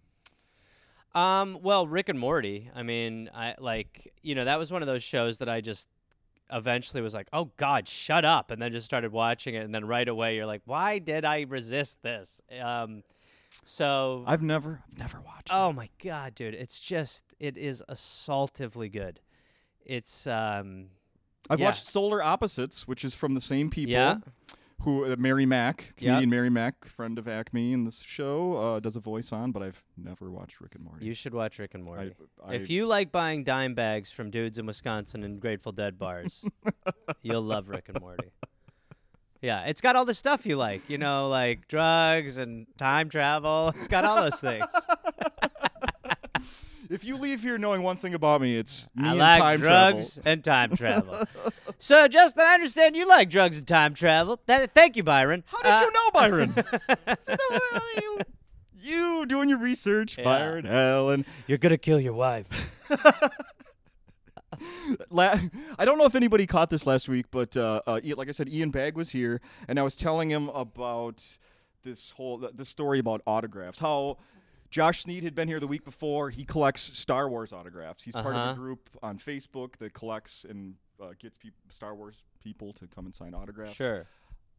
Um, 1.14 1.58
well, 1.62 1.86
Rick 1.86 2.08
and 2.08 2.18
Morty. 2.18 2.70
I 2.74 2.82
mean, 2.82 3.30
I 3.34 3.54
like 3.58 4.12
you 4.22 4.34
know 4.34 4.44
that 4.44 4.58
was 4.58 4.72
one 4.72 4.82
of 4.82 4.88
those 4.88 5.02
shows 5.02 5.38
that 5.38 5.48
I 5.48 5.60
just 5.60 5.88
eventually 6.50 7.02
was 7.02 7.14
like, 7.14 7.28
oh 7.32 7.50
God, 7.56 7.86
shut 7.86 8.24
up, 8.24 8.50
and 8.50 8.60
then 8.60 8.72
just 8.72 8.86
started 8.86 9.12
watching 9.12 9.54
it, 9.54 9.64
and 9.64 9.74
then 9.74 9.84
right 9.84 10.08
away 10.08 10.36
you're 10.36 10.46
like, 10.46 10.62
why 10.64 10.98
did 10.98 11.24
I 11.24 11.42
resist 11.42 12.02
this? 12.02 12.40
Um, 12.60 13.02
so 13.64 14.24
I've 14.26 14.42
never, 14.42 14.82
I've 14.90 14.98
never 14.98 15.20
watched. 15.20 15.50
Oh 15.52 15.72
my 15.72 15.88
god, 16.02 16.34
dude! 16.34 16.54
It's 16.54 16.80
just 16.80 17.24
it 17.38 17.56
is 17.58 17.82
assaultively 17.88 18.90
good. 18.90 19.20
It's 19.84 20.26
um 20.26 20.88
I've 21.50 21.60
yeah. 21.60 21.66
watched 21.66 21.84
Solar 21.84 22.22
Opposites, 22.22 22.86
which 22.86 23.04
is 23.04 23.14
from 23.14 23.34
the 23.34 23.40
same 23.40 23.70
people. 23.70 23.92
yeah 23.92 24.18
Who 24.82 25.10
uh, 25.10 25.16
Mary 25.18 25.46
Mack, 25.46 25.94
comedian 25.96 26.30
Mary 26.30 26.50
Mack, 26.50 26.84
friend 26.84 27.18
of 27.18 27.26
Acme 27.26 27.72
in 27.72 27.84
this 27.84 28.00
show, 28.00 28.56
uh, 28.56 28.80
does 28.80 28.96
a 28.96 29.00
voice 29.00 29.32
on, 29.32 29.50
but 29.52 29.62
I've 29.62 29.82
never 29.96 30.30
watched 30.30 30.60
Rick 30.60 30.74
and 30.74 30.84
Morty. 30.84 31.06
you 31.06 31.14
should 31.14 31.34
watch 31.34 31.58
Rick 31.58 31.74
and 31.74 31.84
Morty. 31.84 32.12
I, 32.44 32.54
if 32.54 32.68
you 32.70 32.86
like 32.86 33.10
buying 33.10 33.44
dime 33.44 33.74
bags 33.74 34.12
from 34.12 34.30
dudes 34.30 34.58
in 34.58 34.66
Wisconsin 34.66 35.24
and 35.24 35.40
Grateful 35.40 35.72
Dead 35.72 35.98
bars, 35.98 36.44
you'll 37.22 37.42
love 37.42 37.68
Rick 37.68 37.88
and 37.88 38.00
Morty. 38.00 38.30
Yeah, 39.40 39.64
it's 39.66 39.80
got 39.80 39.94
all 39.96 40.04
the 40.04 40.14
stuff 40.14 40.44
you 40.46 40.56
like, 40.56 40.88
you 40.90 40.98
know, 40.98 41.28
like 41.28 41.68
drugs 41.68 42.38
and 42.38 42.66
time 42.76 43.08
travel. 43.08 43.68
It's 43.76 43.86
got 43.88 44.04
all 44.04 44.22
those 44.22 44.40
things. 44.40 44.64
If 46.90 47.04
you 47.04 47.18
leave 47.18 47.42
here 47.42 47.58
knowing 47.58 47.82
one 47.82 47.98
thing 47.98 48.14
about 48.14 48.40
me, 48.40 48.56
it's 48.56 48.88
me 48.96 49.08
I 49.08 49.10
and 49.10 49.18
like 49.18 49.40
time 49.42 49.60
drugs 49.60 50.14
travel. 50.14 50.32
and 50.32 50.42
time 50.42 50.74
travel. 50.74 51.24
so, 51.78 52.08
Justin, 52.08 52.44
I 52.46 52.54
understand 52.54 52.96
you 52.96 53.06
like 53.06 53.28
drugs 53.28 53.58
and 53.58 53.66
time 53.68 53.92
travel. 53.92 54.40
That, 54.46 54.70
thank 54.72 54.96
you, 54.96 55.02
Byron. 55.02 55.44
How 55.48 55.60
did 55.60 55.70
Uh, 55.70 55.80
you 55.84 55.92
know, 55.92 56.10
Byron? 56.14 56.50
What 56.86 57.26
the 57.26 57.38
hell 57.38 57.82
are 57.82 58.00
you, 58.00 58.18
you 58.80 59.26
doing 59.26 59.50
your 59.50 59.58
research, 59.58 60.16
Yeah. 60.16 60.24
Byron 60.24 60.64
Allen. 60.66 61.26
You're 61.46 61.58
gonna 61.58 61.76
kill 61.76 62.00
your 62.00 62.14
wife. 62.14 62.48
La- 65.10 65.38
I 65.78 65.84
don't 65.84 65.98
know 65.98 66.04
if 66.06 66.14
anybody 66.14 66.46
caught 66.46 66.70
this 66.70 66.86
last 66.86 67.08
week, 67.08 67.26
but 67.30 67.56
uh, 67.56 67.80
uh, 67.86 68.00
like 68.16 68.28
I 68.28 68.32
said, 68.32 68.48
Ian 68.48 68.70
Bagg 68.70 68.96
was 68.96 69.10
here, 69.10 69.40
and 69.68 69.78
I 69.78 69.82
was 69.82 69.96
telling 69.96 70.30
him 70.30 70.48
about 70.50 71.22
this 71.84 72.10
whole 72.10 72.38
the, 72.38 72.50
the 72.54 72.64
story 72.64 72.98
about 72.98 73.22
autographs. 73.26 73.78
How 73.78 74.18
Josh 74.70 75.02
Sneed 75.02 75.24
had 75.24 75.34
been 75.34 75.48
here 75.48 75.60
the 75.60 75.66
week 75.66 75.84
before. 75.84 76.30
He 76.30 76.44
collects 76.44 76.82
Star 76.98 77.28
Wars 77.28 77.52
autographs. 77.52 78.02
He's 78.02 78.14
part 78.14 78.26
of 78.26 78.34
Uh-huh. 78.36 78.50
a 78.52 78.54
group 78.54 78.90
on 79.02 79.18
Facebook 79.18 79.76
that 79.78 79.94
collects 79.94 80.44
and 80.48 80.74
uh, 81.02 81.12
gets 81.18 81.38
peop 81.38 81.54
Star 81.70 81.94
Wars 81.94 82.16
people 82.42 82.72
to 82.74 82.86
come 82.86 83.06
and 83.06 83.14
sign 83.14 83.32
autographs. 83.34 83.74
Sure. 83.74 84.06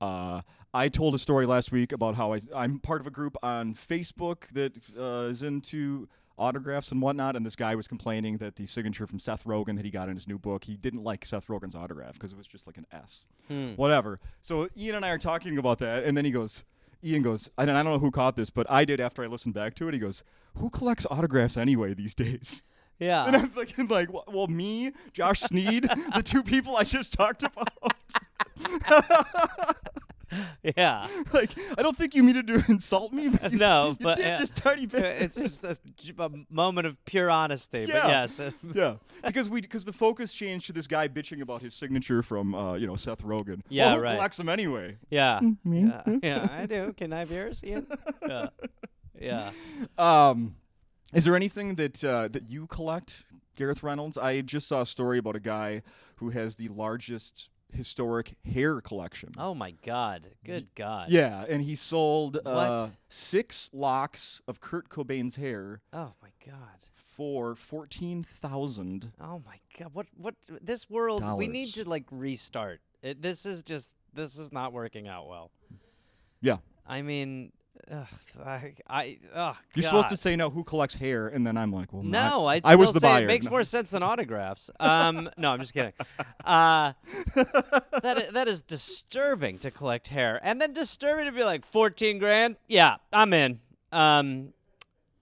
Uh, 0.02 0.42
I 0.74 0.88
told 0.88 1.14
a 1.14 1.20
story 1.20 1.46
last 1.46 1.72
week 1.74 1.92
about 1.92 2.16
how 2.16 2.34
I, 2.34 2.40
I'm 2.56 2.80
part 2.80 3.02
of 3.02 3.08
a 3.08 3.12
group 3.12 3.36
on 3.44 3.76
Facebook 3.76 4.48
that 4.54 4.72
uh, 4.98 5.28
is 5.30 5.44
into 5.44 6.08
autographs 6.40 6.92
and 6.92 7.02
whatnot, 7.02 7.36
and 7.36 7.46
this 7.46 7.56
guy 7.56 7.76
was 7.76 7.88
complaining 7.88 8.38
that 8.38 8.56
the 8.56 8.66
signature 8.66 9.06
from 9.06 9.20
Seth 9.20 9.44
Rogen 9.44 9.76
that 9.76 9.86
he 9.86 9.92
got 9.92 10.10
in 10.10 10.16
his 10.16 10.28
new 10.28 10.40
book, 10.40 10.64
he 10.64 10.78
didn't 10.78 11.04
like 11.04 11.26
Seth 11.26 11.48
Rogen's 11.48 11.76
autograph 11.76 12.14
because 12.14 12.32
it 12.32 12.38
was 12.38 12.48
just 12.48 12.66
like 12.68 12.78
an 12.78 12.88
S. 12.92 13.24
Hmm. 13.48 13.74
Whatever. 13.74 14.20
So 14.42 14.70
Ian 14.78 14.96
and 14.96 15.06
I 15.06 15.10
are 15.10 15.18
talking 15.18 15.58
about 15.58 15.80
that, 15.80 16.04
and 16.04 16.18
then 16.18 16.26
he 16.26 16.32
goes, 16.32 16.64
Ian 17.04 17.22
goes, 17.22 17.50
and 17.58 17.70
I 17.72 17.84
don't 17.84 17.94
know 17.94 18.00
who 18.00 18.12
caught 18.12 18.36
this, 18.36 18.50
but 18.50 18.70
I 18.70 18.86
did 18.86 19.00
after 19.00 19.24
I 19.24 19.28
listened 19.28 19.54
back 19.54 19.74
to 19.76 19.88
it. 19.88 19.94
He 19.94 20.00
goes, 20.00 20.24
"Who 20.56 20.70
collects 20.70 21.06
autographs 21.10 21.56
anyway 21.56 21.94
these 21.94 22.14
days?" 22.16 22.64
Yeah. 23.00 23.26
And 23.26 23.36
I'm 23.36 23.50
thinking, 23.50 23.88
like, 23.88 24.12
well, 24.12 24.26
well, 24.28 24.48
me, 24.48 24.92
Josh 25.14 25.40
Sneed, 25.40 25.90
the 26.14 26.22
two 26.22 26.44
people 26.44 26.76
I 26.76 26.84
just 26.84 27.14
talked 27.14 27.44
about. 27.44 27.70
yeah. 30.78 31.08
like 31.34 31.52
I 31.78 31.82
don't 31.82 31.96
think 31.96 32.16
you 32.16 32.24
mean 32.24 32.46
to 32.46 32.64
insult 32.70 33.14
me. 33.14 33.30
But 33.30 33.52
you, 33.52 33.58
No, 33.58 33.90
you 34.00 34.04
but, 34.04 34.18
did 34.18 34.32
uh, 34.32 34.38
just 34.38 34.56
tiny 34.56 34.86
bit. 34.86 35.04
it's 35.22 35.36
just 35.36 35.64
a 35.64 36.30
moment 36.50 36.88
of 36.88 37.04
pure 37.06 37.30
honesty. 37.30 37.86
Yeah. 37.88 38.02
But 38.02 38.10
yes. 38.10 38.42
yeah, 38.74 38.96
because 39.24 39.50
we 39.50 39.62
because 39.62 39.86
the 39.86 39.94
focus 39.94 40.34
changed 40.34 40.68
to 40.68 40.74
this 40.74 40.88
guy 40.88 41.08
bitching 41.08 41.42
about 41.42 41.62
his 41.62 41.74
signature 41.74 42.24
from 42.24 42.56
uh, 42.56 42.74
you 42.76 42.88
know 42.88 42.96
Seth 42.96 43.24
Rogen. 43.24 43.62
Yeah, 43.70 43.88
well, 43.88 43.96
who 43.98 44.02
right. 44.04 44.16
collects 44.16 44.38
them 44.38 44.50
anyway? 44.50 44.98
Yeah. 45.10 45.40
Me. 45.64 45.86
Yeah, 45.86 46.18
yeah, 46.24 46.48
I 46.52 46.66
do. 46.66 46.94
Can 46.98 47.14
I 47.14 47.20
have 47.20 47.32
yours, 47.32 47.62
Ian? 47.64 47.88
Yeah. 48.28 48.48
Yeah. 49.20 49.52
Um, 49.98 50.56
is 51.14 51.26
there 51.26 51.36
anything 51.36 51.76
that 51.76 52.04
uh, 52.04 52.28
that 52.30 52.50
you 52.50 52.68
collect, 52.68 53.24
Gareth 53.56 53.84
Reynolds? 53.84 54.18
I 54.18 54.42
just 54.42 54.68
saw 54.68 54.82
a 54.82 54.86
story 54.86 55.18
about 55.18 55.36
a 55.36 55.40
guy 55.40 55.82
who 56.18 56.30
has 56.30 56.56
the 56.56 56.68
largest 56.68 57.50
historic 57.74 58.36
hair 58.46 58.82
collection. 58.82 59.30
Oh 59.38 59.54
my 59.54 59.72
God. 59.72 60.28
Good 60.44 60.68
God. 60.76 61.10
Yeah, 61.10 61.46
and 61.48 61.62
he 61.64 61.76
sold 61.76 62.40
uh, 62.46 62.90
six 63.08 63.70
locks 63.74 64.42
of 64.48 64.60
Kurt 64.60 64.90
Cobain's 64.90 65.36
hair 65.36 65.82
Oh 65.94 66.14
my 66.22 66.30
God. 66.46 66.80
for 66.96 67.56
fourteen 67.56 68.24
thousand. 68.24 69.12
Oh 69.22 69.42
my 69.46 69.60
God. 69.78 69.90
What? 69.94 70.08
What? 70.16 70.36
This 70.62 70.90
world. 70.90 71.24
We 71.38 71.48
need 71.48 71.74
to 71.76 71.88
like 71.88 72.06
restart. 72.12 72.82
It, 73.02 73.22
this 73.22 73.46
is 73.46 73.64
just. 73.64 73.96
This 74.12 74.38
is 74.40 74.52
not 74.52 74.74
working 74.74 75.08
out 75.08 75.28
well. 75.28 75.52
Yeah. 76.42 76.58
I 76.88 77.04
mean, 77.04 77.52
ugh, 77.92 78.08
I. 78.46 78.74
I. 78.90 79.18
Oh, 79.36 79.58
You're 79.74 79.84
supposed 79.84 80.10
to 80.10 80.18
say 80.18 80.36
no. 80.36 80.50
Who 80.50 80.64
collects 80.64 80.96
hair? 80.96 81.28
And 81.28 81.46
then 81.46 81.58
I'm 81.58 81.72
like, 81.72 81.92
well, 81.94 82.04
No, 82.04 82.46
I'd 82.48 82.66
I 82.66 82.76
was 82.76 82.90
still 82.90 83.00
the 83.00 83.08
say 83.08 83.08
buyer. 83.14 83.24
It 83.24 83.28
makes 83.28 83.46
No. 83.46 83.52
more 83.52 83.64
sense 83.64 83.92
than 83.92 84.04
autographs. 84.04 84.70
Um, 84.80 85.30
no, 85.38 85.52
I'm 85.52 85.60
just 85.60 85.74
kidding. 85.74 85.94
Uh, 86.46 86.94
that 87.36 88.18
i- 88.18 88.32
that 88.32 88.48
is 88.48 88.62
disturbing 88.62 89.60
to 89.60 89.72
collect 89.72 90.08
hair, 90.10 90.40
and 90.44 90.62
then 90.62 90.74
disturbing 90.74 91.26
to 91.26 91.32
be 91.32 91.44
like 91.44 91.66
14 91.66 92.18
grand. 92.20 92.58
Yeah, 92.68 92.98
I'm 93.14 93.34
in. 93.34 93.60
Um, 93.92 94.54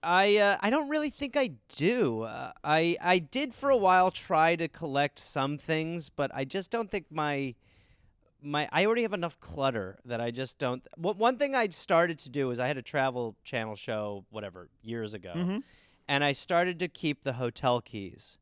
I 0.02 0.36
uh, 0.36 0.56
I 0.60 0.70
don't 0.70 0.88
really 0.88 1.10
think 1.10 1.36
I 1.36 1.50
do. 1.76 2.22
Uh, 2.22 2.52
I 2.62 2.96
I 3.02 3.18
did 3.18 3.52
for 3.52 3.70
a 3.70 3.76
while 3.76 4.10
try 4.10 4.54
to 4.56 4.68
collect 4.68 5.18
some 5.18 5.58
things, 5.58 6.08
but 6.08 6.30
I 6.34 6.44
just 6.44 6.70
don't 6.70 6.90
think 6.90 7.06
my 7.10 7.54
my 8.42 8.68
I 8.72 8.86
already 8.86 9.02
have 9.02 9.12
enough 9.12 9.38
clutter 9.40 9.98
that 10.04 10.20
I 10.20 10.30
just 10.30 10.58
don't. 10.58 10.86
One 10.96 11.18
one 11.18 11.36
thing 11.38 11.54
I 11.54 11.68
started 11.68 12.18
to 12.20 12.30
do 12.30 12.50
is 12.50 12.58
I 12.58 12.66
had 12.66 12.76
a 12.76 12.82
travel 12.82 13.36
channel 13.44 13.74
show, 13.74 14.24
whatever, 14.30 14.68
years 14.82 15.14
ago, 15.14 15.32
Mhm. 15.36 15.62
and 16.06 16.22
I 16.24 16.32
started 16.32 16.78
to 16.80 16.88
keep 16.88 17.24
the 17.24 17.34
hotel 17.34 17.80
keys, 17.80 18.38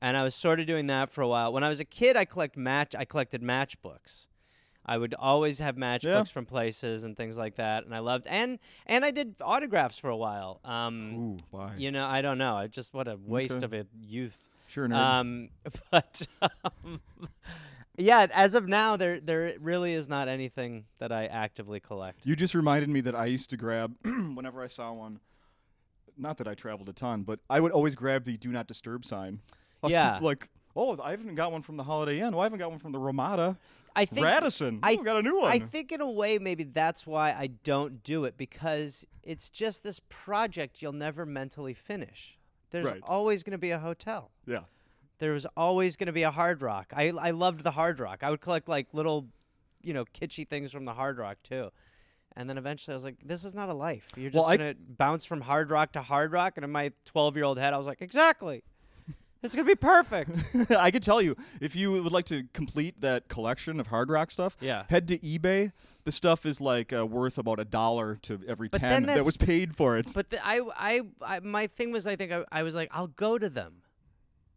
and 0.00 0.16
I 0.16 0.22
was 0.24 0.34
sort 0.34 0.60
of 0.60 0.66
doing 0.66 0.86
that 0.88 1.10
for 1.10 1.22
a 1.22 1.28
while. 1.28 1.52
When 1.52 1.64
I 1.64 1.68
was 1.68 1.80
a 1.80 1.84
kid, 1.84 2.16
I 2.16 2.24
collect 2.24 2.56
match. 2.56 2.94
I 2.94 3.04
collected 3.04 3.42
matchbooks. 3.42 4.26
I 4.86 4.96
would 4.96 5.14
always 5.14 5.58
have 5.58 5.76
matchbooks 5.76 6.32
from 6.32 6.46
places 6.46 7.04
and 7.04 7.16
things 7.16 7.36
like 7.36 7.56
that, 7.56 7.84
and 7.84 7.94
I 7.94 7.98
loved 8.00 8.26
and 8.26 8.58
and 8.86 9.04
I 9.04 9.10
did 9.10 9.36
autographs 9.40 9.98
for 9.98 10.08
a 10.10 10.16
while. 10.16 10.60
Um, 10.64 11.12
Ooh, 11.14 11.36
why? 11.50 11.74
you 11.76 11.90
know, 11.90 12.06
I 12.06 12.22
don't 12.22 12.38
know. 12.38 12.56
I 12.56 12.66
just 12.66 12.92
what 12.94 13.06
a 13.06 13.16
waste 13.16 13.62
Okay. 13.62 13.64
of 13.66 13.72
a 13.74 13.86
youth. 14.02 14.48
Sure, 14.66 14.88
nerd. 14.88 14.94
Um, 14.96 15.48
but 15.90 16.26
um, 16.40 17.00
yeah, 18.00 18.26
as 18.32 18.54
of 18.54 18.68
now, 18.68 18.96
there 18.96 19.20
there 19.20 19.54
really 19.60 19.94
is 19.94 20.08
not 20.08 20.28
anything 20.28 20.84
that 20.98 21.12
I 21.12 21.26
actively 21.26 21.80
collect. 21.80 22.26
you 22.26 22.34
just 22.36 22.54
reminded 22.54 22.88
me 22.88 23.00
that 23.02 23.14
I 23.14 23.26
used 23.26 23.50
to 23.50 23.56
grab 23.56 23.94
whenever 24.04 24.62
I 24.62 24.66
saw 24.66 24.92
one. 24.92 25.20
Not 26.16 26.36
that 26.38 26.48
I 26.48 26.54
traveled 26.54 26.88
a 26.88 26.92
ton, 26.92 27.22
but 27.22 27.40
I 27.48 27.60
would 27.60 27.72
always 27.72 27.94
grab 27.94 28.24
the 28.24 28.36
"Do 28.36 28.50
Not 28.50 28.66
Disturb" 28.66 29.04
sign. 29.04 29.40
Yeah. 29.86 30.18
Like, 30.20 30.50
oh, 30.76 31.00
I 31.02 31.12
haven't 31.12 31.36
got 31.36 31.52
one 31.52 31.62
from 31.62 31.78
the 31.78 31.84
Holiday 31.84 32.20
Inn. 32.20 32.34
Oh, 32.34 32.40
I 32.40 32.44
haven't 32.44 32.58
got 32.58 32.68
one 32.68 32.78
from 32.78 32.92
the 32.92 32.98
Ramada. 32.98 33.56
I 33.96 34.04
think 34.04 34.26
Radisson. 34.26 34.80
I 34.82 34.92
Ooh, 34.92 35.02
got 35.04 35.16
a 35.16 35.22
new 35.22 35.40
one. 35.40 35.50
I 35.50 35.58
think 35.58 35.90
in 35.90 36.02
a 36.02 36.10
way 36.10 36.38
maybe 36.38 36.64
that's 36.64 37.06
why 37.06 37.30
I 37.32 37.46
don't 37.64 38.02
do 38.04 38.24
it 38.24 38.36
because 38.36 39.06
it's 39.22 39.48
just 39.48 39.82
this 39.82 39.98
project 40.10 40.82
you'll 40.82 40.92
never 40.92 41.24
mentally 41.24 41.72
finish. 41.72 42.38
There's 42.72 42.84
Right. 42.84 43.00
always 43.02 43.42
going 43.42 43.52
to 43.52 43.58
be 43.58 43.70
a 43.70 43.78
hotel. 43.78 44.30
yeah. 44.46 44.60
There 45.20 45.32
was 45.32 45.46
always 45.56 45.96
going 45.96 46.08
to 46.08 46.12
be 46.12 46.24
a 46.24 46.30
Hard 46.32 46.60
Rock. 46.62 46.92
I 46.96 47.10
I 47.10 47.30
loved 47.30 47.62
the 47.62 47.70
Hard 47.70 48.00
Rock. 48.00 48.24
I 48.24 48.30
would 48.30 48.40
collect 48.40 48.68
like 48.68 48.88
little, 48.92 49.28
you 49.82 49.94
know, 49.94 50.04
kitschy 50.06 50.46
things 50.48 50.72
from 50.72 50.84
the 50.84 50.94
Hard 50.94 51.18
Rock 51.18 51.38
too. 51.44 51.70
And 52.36 52.48
then 52.48 52.58
eventually 52.58 52.92
I 52.94 52.96
was 52.96 53.04
like, 53.04 53.16
this 53.24 53.44
is 53.44 53.54
not 53.54 53.68
a 53.68 53.74
life. 53.74 54.08
You're 54.16 54.30
just 54.30 54.46
Well, 54.46 54.56
going 54.56 54.74
to 54.74 54.80
bounce 54.80 55.24
from 55.24 55.40
Hard 55.42 55.70
Rock 55.70 55.92
to 55.92 56.00
Hard 56.02 56.32
Rock. 56.32 56.54
And 56.56 56.64
in 56.64 56.70
my 56.70 56.92
12 57.04 57.36
year 57.36 57.44
old 57.44 57.58
head, 57.58 57.72
I 57.74 57.78
was 57.78 57.86
like, 57.86 58.00
exactly. 58.02 58.62
It's 59.42 59.54
going 59.54 59.66
to 59.66 59.70
be 59.70 59.74
perfect. 59.74 60.30
I 60.70 60.90
could 60.90 61.02
tell 61.02 61.22
you 61.22 61.34
if 61.62 61.74
you 61.74 62.02
would 62.02 62.12
like 62.12 62.26
to 62.26 62.44
complete 62.52 63.00
that 63.00 63.28
collection 63.28 63.80
of 63.80 63.86
hard 63.86 64.10
rock 64.10 64.30
stuff. 64.30 64.54
Yeah. 64.60 64.84
Head 64.90 65.08
to 65.08 65.18
eBay. 65.18 65.72
The 66.04 66.12
stuff 66.12 66.44
is 66.44 66.60
like 66.60 66.92
uh, 66.92 67.06
worth 67.06 67.38
about 67.38 67.58
a 67.58 67.64
dollar 67.64 68.16
to 68.22 68.38
every 68.46 68.68
But 68.68 68.80
ten 68.82 69.06
that 69.06 69.24
was 69.24 69.38
paid 69.38 69.76
for 69.76 69.96
it. 69.96 70.10
But 70.14 70.28
the, 70.30 70.46
I, 70.46 70.60
I, 70.76 71.00
I, 71.22 71.40
my 71.40 71.66
thing 71.66 71.90
was, 71.90 72.06
I 72.06 72.16
think 72.16 72.32
I, 72.32 72.44
I 72.52 72.62
was 72.62 72.74
like, 72.74 72.90
I'll 72.92 73.06
go 73.06 73.38
to 73.38 73.48
them, 73.48 73.76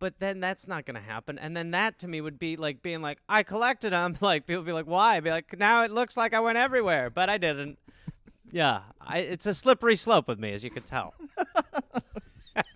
but 0.04 0.20
then 0.20 0.42
that's 0.42 0.68
not 0.68 0.84
gonna 0.86 1.00
happen. 1.00 1.40
And 1.40 1.56
then 1.56 1.72
that 1.72 1.98
to 2.00 2.10
me 2.10 2.20
would 2.20 2.38
be 2.38 2.58
like 2.58 2.82
being 2.82 3.02
like, 3.02 3.20
I 3.30 3.42
collected 3.42 3.94
them. 3.94 4.18
Like 4.22 4.46
people 4.46 4.64
be 4.64 4.74
like, 4.74 4.86
why? 4.86 5.16
I'd 5.16 5.24
be 5.24 5.30
like, 5.30 5.58
now 5.58 5.84
it 5.84 5.92
looks 5.92 6.18
like 6.18 6.34
I 6.34 6.42
went 6.42 6.58
everywhere, 6.58 7.10
but 7.10 7.30
I 7.30 7.38
didn't. 7.38 7.80
Yeah, 8.52 8.82
I, 9.00 9.20
it's 9.20 9.46
a 9.46 9.54
slippery 9.54 9.96
slope 9.96 10.28
with 10.28 10.40
me, 10.40 10.52
as 10.52 10.62
you 10.62 10.70
could 10.70 10.86
tell. 10.86 11.14
Oh, 11.38 11.46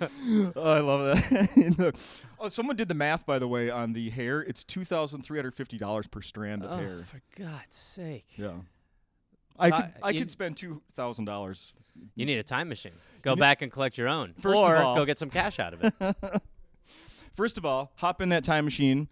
I 0.56 0.80
love 0.80 1.04
that. 1.04 1.74
Look. 1.78 1.96
oh, 2.40 2.48
someone 2.48 2.76
did 2.76 2.88
the 2.88 2.94
math, 2.94 3.26
by 3.26 3.38
the 3.38 3.46
way, 3.46 3.68
on 3.68 3.92
the 3.92 4.08
hair. 4.08 4.40
It's 4.40 4.64
two 4.64 4.86
thousand 4.86 5.20
three 5.20 5.38
hundred 5.38 5.54
fifty 5.54 5.76
dollars 5.76 6.06
per 6.06 6.22
strand 6.22 6.64
of 6.64 6.70
oh, 6.72 6.76
hair. 6.76 6.98
for 7.00 7.20
God's 7.36 7.76
sake! 7.76 8.28
Yeah, 8.36 8.52
I 9.58 9.70
could 9.70 9.92
I- 10.02 10.10
you- 10.10 10.20
could 10.20 10.30
spend 10.30 10.56
two 10.56 10.82
thousand 10.94 11.24
dollars. 11.26 11.72
You 12.14 12.24
need 12.26 12.38
a 12.38 12.42
time 12.42 12.68
machine. 12.68 12.92
Go 13.22 13.36
back 13.36 13.62
and 13.62 13.70
collect 13.70 13.96
your 13.98 14.08
own, 14.08 14.34
First 14.40 14.58
of 14.58 14.64
or 14.70 14.76
all- 14.76 14.94
go 14.96 15.04
get 15.04 15.18
some 15.18 15.30
cash 15.30 15.58
out 15.60 15.74
of 15.74 15.84
it. 15.84 15.94
First 17.34 17.56
of 17.58 17.64
all, 17.64 17.92
hop 17.96 18.20
in 18.20 18.28
that 18.30 18.44
time 18.44 18.64
machine 18.64 19.08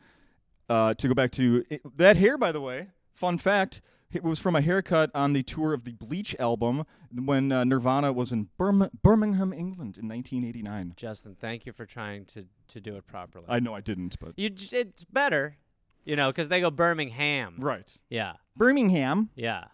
uh, 0.68 0.94
to 0.94 1.08
go 1.08 1.14
back 1.14 1.30
to 1.32 1.64
it, 1.70 1.80
that 1.96 2.16
hair. 2.16 2.36
By 2.36 2.52
the 2.52 2.60
way, 2.60 2.88
fun 3.14 3.38
fact: 3.38 3.80
it 4.12 4.22
was 4.22 4.38
from 4.38 4.54
a 4.56 4.60
haircut 4.60 5.10
on 5.14 5.32
the 5.32 5.42
tour 5.42 5.72
of 5.72 5.84
the 5.84 5.92
Bleach 5.92 6.36
album 6.38 6.84
when 7.14 7.50
uh, 7.52 7.64
Nirvana 7.64 8.12
was 8.12 8.30
in 8.32 8.48
Birm- 8.58 8.90
Birmingham, 9.02 9.52
England, 9.52 9.96
in 9.96 10.06
1989. 10.08 10.94
Justin, 10.96 11.36
thank 11.40 11.64
you 11.66 11.72
for 11.72 11.86
trying 11.86 12.24
to 12.26 12.46
to 12.68 12.80
do 12.80 12.96
it 12.96 13.06
properly. 13.06 13.46
I 13.48 13.58
know 13.60 13.74
I 13.74 13.80
didn't, 13.80 14.18
but 14.20 14.32
you, 14.36 14.50
j- 14.50 14.78
it's 14.78 15.04
better, 15.04 15.56
you 16.04 16.14
know, 16.16 16.28
because 16.30 16.48
they 16.48 16.60
go 16.60 16.70
Birmingham. 16.70 17.56
right, 17.58 17.92
Yeah, 18.10 18.34
Birmingham. 18.56 19.30
yeah. 19.34 19.64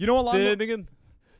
You 0.00 0.06
know, 0.06 0.18
along 0.18 0.36
the- 0.38 0.56
Birmingham. 0.56 0.88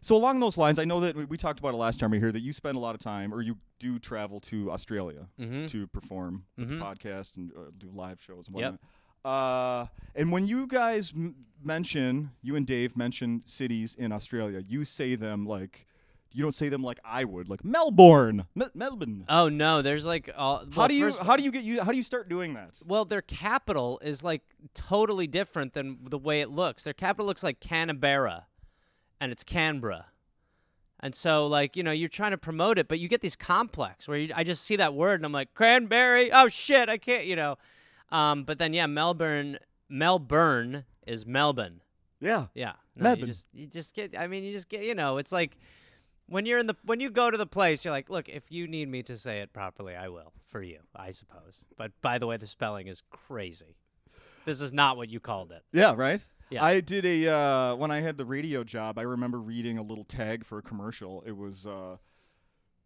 So 0.03 0.16
along 0.16 0.40
those 0.40 0.57
lines, 0.57 0.79
I 0.79 0.85
know 0.85 1.01
that 1.01 1.14
we- 1.16 1.25
we 1.27 1.37
talked 1.37 1.59
about 1.59 1.75
it 1.75 1.77
last 1.77 1.99
time 2.01 2.11
we 2.11 2.18
were 2.18 2.25
here 2.27 2.33
that 2.33 2.40
you 2.40 2.53
spend 2.53 2.77
a 2.77 2.81
lot 2.81 2.94
of 2.94 3.01
time, 3.01 3.35
or 3.35 3.42
you 3.42 3.59
do 3.79 3.99
travel 3.99 4.40
to 4.40 4.70
Australia 4.70 5.29
Mm-hmm. 5.38 5.66
to 5.66 5.87
perform 5.88 6.44
with 6.57 6.70
Mhm. 6.70 6.79
the 6.79 6.85
podcast 6.85 7.37
and 7.37 7.53
uh, 7.57 7.70
do 7.77 7.90
live 7.90 8.20
shows 8.20 8.46
and 8.49 8.57
Yep. 8.59 8.81
Uh, 9.25 9.87
and 10.14 10.33
when 10.33 10.46
you 10.46 10.66
guys 10.66 11.12
m- 11.14 11.35
mention, 11.62 12.31
you 12.40 12.57
and 12.57 12.66
Dave 12.66 12.96
mention 12.96 13.42
cities 13.46 13.94
in 13.94 14.12
Australia, 14.12 14.61
you 14.66 14.87
say 14.87 15.14
them 15.16 15.44
like, 15.44 15.87
you 16.33 16.42
don't 16.42 16.55
say 16.55 16.68
them 16.70 16.83
like 16.83 16.99
I 17.05 17.25
would, 17.25 17.49
like 17.51 17.62
Melbourne, 17.62 18.46
Me- 18.55 18.66
Melbourne. 18.73 19.27
Oh 19.29 19.51
no, 19.51 19.83
there's 19.83 20.07
like 20.07 20.31
all. 20.35 20.64
how 20.75 20.87
do 20.87 20.94
you 20.94 21.12
how 21.12 21.37
do 21.37 21.42
you 21.42 21.51
get 21.51 21.64
you 21.64 21.83
how 21.83 21.90
do 21.90 21.96
you 21.99 22.03
start 22.05 22.29
doing 22.31 22.55
that? 22.55 22.81
Well, 22.87 23.05
their 23.05 23.20
capital 23.20 23.99
is 24.03 24.23
like 24.25 24.42
totally 24.73 25.27
different 25.27 25.73
than 25.75 25.99
the 26.09 26.18
way 26.18 26.40
it 26.40 26.49
looks. 26.51 26.85
Their 26.85 26.94
capital 26.94 27.27
looks 27.27 27.42
like 27.42 27.59
Canberra, 27.61 28.46
and 29.21 29.31
it's 29.31 29.45
Canberra. 29.45 30.07
And 31.03 31.15
so, 31.15 31.47
like, 31.47 31.77
you 31.77 31.83
know, 31.83 31.93
you're 31.93 32.09
trying 32.09 32.33
to 32.33 32.39
promote 32.39 32.79
it, 32.79 32.89
but 32.89 32.99
you 32.99 33.09
get 33.09 33.23
these 33.23 33.37
complex 33.37 34.07
where 34.07 34.19
you, 34.19 34.33
I 34.35 34.45
just 34.45 34.65
see 34.65 34.77
that 34.77 34.95
word 34.95 35.21
and 35.21 35.27
I'm 35.27 35.33
like, 35.33 35.55
cranberry. 35.55 36.31
Oh 36.33 36.49
shit, 36.49 36.89
I 36.89 36.99
can't, 36.99 37.25
you 37.25 37.37
know. 37.37 37.57
Um, 38.11 38.45
but 38.45 38.59
then, 38.59 38.73
yeah, 38.75 38.87
Melbourne, 38.87 39.59
Melbourne 39.89 40.85
is 41.07 41.25
Melbourne. 41.27 41.81
Yeah. 42.21 42.47
Yeah, 42.55 42.73
no, 42.97 43.05
Melbourne. 43.05 43.21
You 43.21 43.27
just, 43.27 43.47
you 43.53 43.67
just 43.67 43.95
get. 43.95 44.19
I 44.19 44.27
mean, 44.27 44.45
you 44.45 44.53
just 44.53 44.69
get. 44.69 44.85
You 44.85 44.95
know, 44.95 45.17
it's 45.17 45.33
like 45.33 45.57
when 46.27 46.47
you're 46.47 46.59
in 46.59 46.67
the 46.67 46.77
when 46.85 47.01
you 47.01 47.11
go 47.11 47.31
to 47.31 47.37
the 47.37 47.47
place, 47.47 47.85
you're 47.85 47.93
like, 47.93 48.11
look, 48.11 48.29
if 48.29 48.51
you 48.51 48.69
need 48.69 48.89
me 48.89 49.03
to 49.05 49.17
say 49.17 49.41
it 49.41 49.53
properly, 49.53 49.97
I 49.97 50.09
will 50.09 50.33
for 50.45 50.63
you, 50.63 50.81
I 50.95 51.11
suppose. 51.11 51.65
But 51.77 51.93
by 52.03 52.19
the 52.19 52.27
way, 52.27 52.37
the 52.37 52.47
spelling 52.47 52.87
is 52.89 53.03
crazy. 53.11 53.77
This 54.45 54.61
is 54.61 54.73
not 54.73 54.97
what 54.97 55.09
you 55.09 55.21
called 55.21 55.51
it. 55.51 55.63
Yeah, 55.73 55.95
right? 55.97 56.21
Yeah. 56.51 56.65
I 56.65 56.81
did 56.81 57.05
a 57.07 57.29
uh, 57.33 57.75
when 57.77 57.91
I 57.91 58.01
had 58.01 58.17
the 58.17 58.25
radio 58.25 58.65
job, 58.65 58.99
I 58.99 59.03
remember 59.03 59.39
reading 59.39 59.79
a 59.79 59.83
little 59.83 60.05
tag 60.05 60.45
for 60.45 60.59
a 60.59 60.63
commercial. 60.63 61.23
It 61.27 61.37
was 61.37 61.67
uh, 61.67 61.97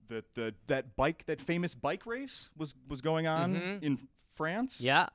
that 0.09 0.35
the 0.35 0.55
that 0.67 0.97
bike 0.97 1.25
that 1.27 1.41
famous 1.41 1.75
bike 1.75 2.05
race 2.07 2.51
was 2.57 2.75
was 2.89 3.01
going 3.01 3.27
on 3.27 3.55
Mhm. 3.55 3.83
in 3.83 4.09
France. 4.33 4.81
Yeah. 4.81 5.07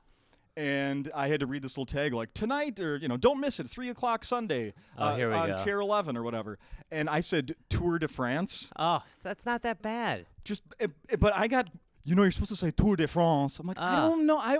And 0.56 1.10
I 1.14 1.28
had 1.28 1.40
to 1.40 1.46
read 1.46 1.62
this 1.62 1.72
little 1.78 1.86
tag 1.86 2.12
like 2.12 2.34
tonight 2.34 2.80
or 2.80 2.96
you 2.96 3.06
know 3.08 3.16
don't 3.16 3.40
miss 3.40 3.60
it 3.60 3.68
three 3.70 3.88
o'clock 3.88 4.24
Sunday 4.24 4.74
Oh, 4.98 5.04
uh, 5.04 5.16
here 5.16 5.28
we 5.28 5.34
on 5.34 5.48
go. 5.48 5.64
KARE 5.64 5.80
Eleven 5.80 6.16
or 6.16 6.22
whatever. 6.24 6.58
And 6.90 7.08
I 7.08 7.20
said 7.20 7.54
Tour 7.68 7.98
de 8.00 8.08
France. 8.08 8.68
Oh, 8.76 9.02
that's 9.22 9.46
not 9.46 9.62
that 9.62 9.80
bad. 9.80 10.26
Just 10.44 10.64
eh, 10.80 10.88
eh, 11.08 11.16
but 11.16 11.34
I 11.36 11.46
got 11.46 11.68
you 12.02 12.16
know 12.16 12.22
you're 12.22 12.32
supposed 12.32 12.50
to 12.50 12.56
say 12.56 12.72
Tour 12.72 12.96
de 12.96 13.06
France. 13.06 13.60
I'm 13.60 13.66
like 13.68 13.78
I 13.78 13.94
Ah. 13.94 14.08
don't 14.08 14.26
know 14.26 14.38
I. 14.38 14.58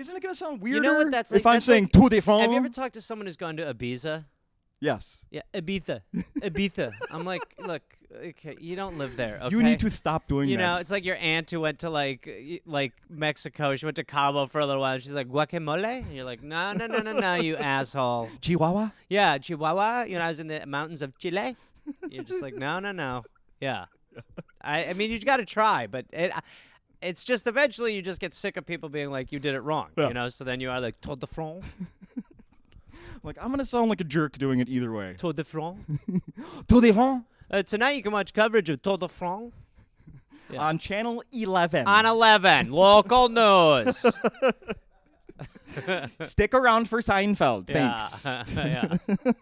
Isn't 0.00 0.16
it 0.16 0.22
gonna 0.22 0.34
sound 0.34 0.60
weirder 0.60 0.76
You 0.76 0.82
know 0.82 0.94
what 0.96 1.10
that's 1.10 1.30
if 1.32 1.44
like? 1.44 1.50
I'm 1.52 1.56
That's 1.56 1.66
saying 1.66 1.84
like- 1.84 1.92
Tour 1.92 2.08
de 2.08 2.20
France? 2.20 2.42
Have 2.42 2.50
you 2.52 2.56
ever 2.56 2.68
talked 2.68 2.94
to 2.94 3.00
someone 3.02 3.26
who's 3.26 3.36
gone 3.36 3.56
to 3.58 3.74
Ibiza? 3.74 4.24
yes. 4.80 5.18
Yeah, 5.30 5.42
Ibiza, 5.54 6.00
Ibiza. 6.40 6.92
I'm 7.10 7.24
like, 7.26 7.42
look, 7.58 7.82
okay, 8.16 8.56
you 8.58 8.76
don't 8.76 8.96
live 8.96 9.14
there. 9.16 9.38
Okay? 9.42 9.54
You 9.54 9.62
need 9.62 9.78
to 9.80 9.90
stop 9.90 10.26
doing 10.26 10.46
that. 10.48 10.52
You 10.52 10.56
that. 10.58 10.72
know, 10.74 10.80
it's 10.80 10.90
like 10.90 11.04
your 11.04 11.16
aunt 11.16 11.50
who 11.50 11.60
went 11.60 11.80
to 11.80 11.90
like 11.90 12.62
like 12.64 12.94
Mexico. 13.10 13.76
She 13.76 13.84
went 13.84 13.96
to 13.96 14.04
Cabo 14.04 14.46
for 14.46 14.58
a 14.60 14.66
little 14.66 14.80
while. 14.80 14.96
She's 14.98 15.12
like 15.14 15.28
guacamole, 15.28 16.00
and 16.02 16.14
you're 16.14 16.24
like, 16.24 16.42
no, 16.42 16.72
no, 16.72 16.86
no, 16.86 16.98
no, 16.98 17.12
no, 17.12 17.34
you 17.34 17.56
asshole. 17.58 18.30
Chihuahua. 18.40 18.90
Yeah, 19.10 19.36
Chihuahua. 19.38 20.04
You 20.04 20.16
know, 20.18 20.24
I 20.24 20.28
was 20.28 20.40
in 20.40 20.46
the 20.46 20.64
mountains 20.66 21.02
of 21.02 21.16
Chile. 21.18 21.56
You're 22.08 22.24
just 22.24 22.40
like, 22.42 22.56
no, 22.56 22.80
no, 22.80 22.92
no. 22.92 23.22
Yeah. 23.60 23.84
I, 24.62 24.86
I 24.86 24.92
mean, 24.94 25.10
you've 25.10 25.24
got 25.24 25.36
to 25.38 25.44
try, 25.44 25.86
but 25.86 26.04
it, 26.12 26.32
it's 27.02 27.24
just 27.24 27.46
eventually 27.46 27.94
you 27.94 28.02
just 28.02 28.20
get 28.20 28.34
sick 28.34 28.56
of 28.56 28.66
people 28.66 28.88
being 28.88 29.10
like, 29.10 29.32
you 29.32 29.38
did 29.38 29.54
it 29.54 29.60
wrong. 29.60 29.88
Yeah. 29.96 30.08
You 30.08 30.14
know, 30.14 30.28
so 30.28 30.44
then 30.44 30.60
you 30.60 30.70
are 30.70 30.80
like 30.80 31.00
Tour 31.00 31.16
de 31.16 31.26
France, 31.26 31.64
Like 33.22 33.36
I'm 33.40 33.50
gonna 33.50 33.64
sound 33.66 33.90
like 33.90 34.00
a 34.00 34.04
jerk 34.04 34.38
doing 34.38 34.60
it 34.60 34.68
either 34.68 34.90
way. 34.92 35.14
Tour 35.18 35.32
de 35.34 35.44
France. 35.44 35.78
Tour 36.68 36.80
de 36.80 36.92
France 36.92 37.24
Uh, 37.50 37.62
tonight 37.62 37.90
you 37.90 38.02
can 38.02 38.12
watch 38.12 38.32
coverage 38.32 38.70
of 38.70 38.80
Tour 38.82 38.96
de 38.98 39.08
France 39.08 39.52
Yeah. 40.50 40.62
on 40.66 40.78
channel 40.78 41.22
11. 41.32 41.86
on 41.86 42.06
11 42.06 42.70
local 42.72 43.28
news. 43.28 44.04
Stick 46.22 46.54
around 46.54 46.88
for 46.88 47.00
Seinfeld. 47.00 47.70
Yeah. 47.70 47.98
Thanks. 48.00 48.56
yeah. 48.56 49.32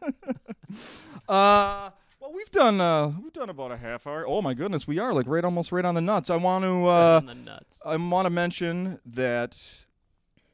Uh, 1.29 1.91
well, 2.29 2.37
we've 2.37 2.51
done 2.51 2.81
uh, 2.81 3.13
we've 3.23 3.33
done 3.33 3.49
about 3.49 3.73
a 3.73 3.77
half 3.77 4.07
hour. 4.07 4.25
Oh 4.27 4.43
my 4.43 4.53
goodness, 4.55 4.87
we 4.87 4.99
are 4.99 5.13
like 5.15 5.27
right 5.27 5.45
almost 5.45 5.73
right 5.73 5.85
on 5.85 5.95
the 5.95 6.01
nuts. 6.01 6.29
I 6.31 6.37
want 6.37 6.65
to 6.65 6.87
uh, 6.89 7.17
On 7.19 7.27
the 7.27 7.35
nuts. 7.35 7.81
I 7.85 7.97
want 7.97 8.27
to 8.27 8.31
mention 8.31 9.01
that 9.07 9.85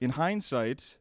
in 0.01 0.11
hindsight, 0.11 0.97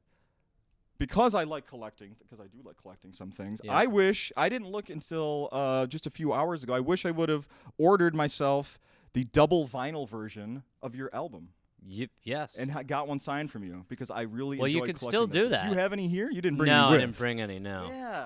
because 0.98 1.36
I 1.36 1.44
like 1.44 1.68
collecting, 1.68 2.16
because 2.20 2.40
I 2.40 2.48
do 2.48 2.60
like 2.64 2.78
collecting 2.82 3.12
some 3.14 3.32
things, 3.32 3.62
Yeah. 3.64 3.74
I 3.74 3.86
wish 3.86 4.32
I 4.38 4.50
didn't 4.50 4.70
look 4.70 4.90
until 4.90 5.50
uh, 5.52 5.86
just 5.86 6.08
a 6.08 6.10
few 6.10 6.34
hours 6.34 6.64
ago. 6.64 6.74
I 6.74 6.80
wish 6.80 7.06
I 7.06 7.12
would 7.12 7.30
have 7.30 7.48
ordered 7.78 8.16
myself 8.16 8.80
the 9.14 9.26
double 9.26 9.68
vinyl 9.68 10.10
version 10.10 10.64
of 10.82 10.96
your 10.96 11.10
album 11.14 11.50
Y- 11.88 12.08
yes. 12.24 12.58
and 12.58 12.72
ha- 12.72 12.82
got 12.84 13.08
one 13.08 13.20
signed 13.20 13.52
from 13.52 13.64
you 13.64 13.86
because 13.90 14.10
I 14.10 14.22
really 14.22 14.58
Well, 14.58 14.68
you 14.68 14.82
can 14.82 14.96
collecting 14.96 15.10
still 15.10 15.28
this. 15.28 15.50
that. 15.50 15.66
Do 15.66 15.70
you 15.74 15.78
have 15.78 15.92
any 15.94 16.08
here? 16.08 16.30
You 16.32 16.42
didn't 16.42 16.58
bring 16.58 16.70
no, 16.72 16.86
I 16.90 16.98
didn't 16.98 17.18
bring 17.18 17.42
any. 17.42 17.60
No. 17.60 17.88
Yeah. 17.90 18.26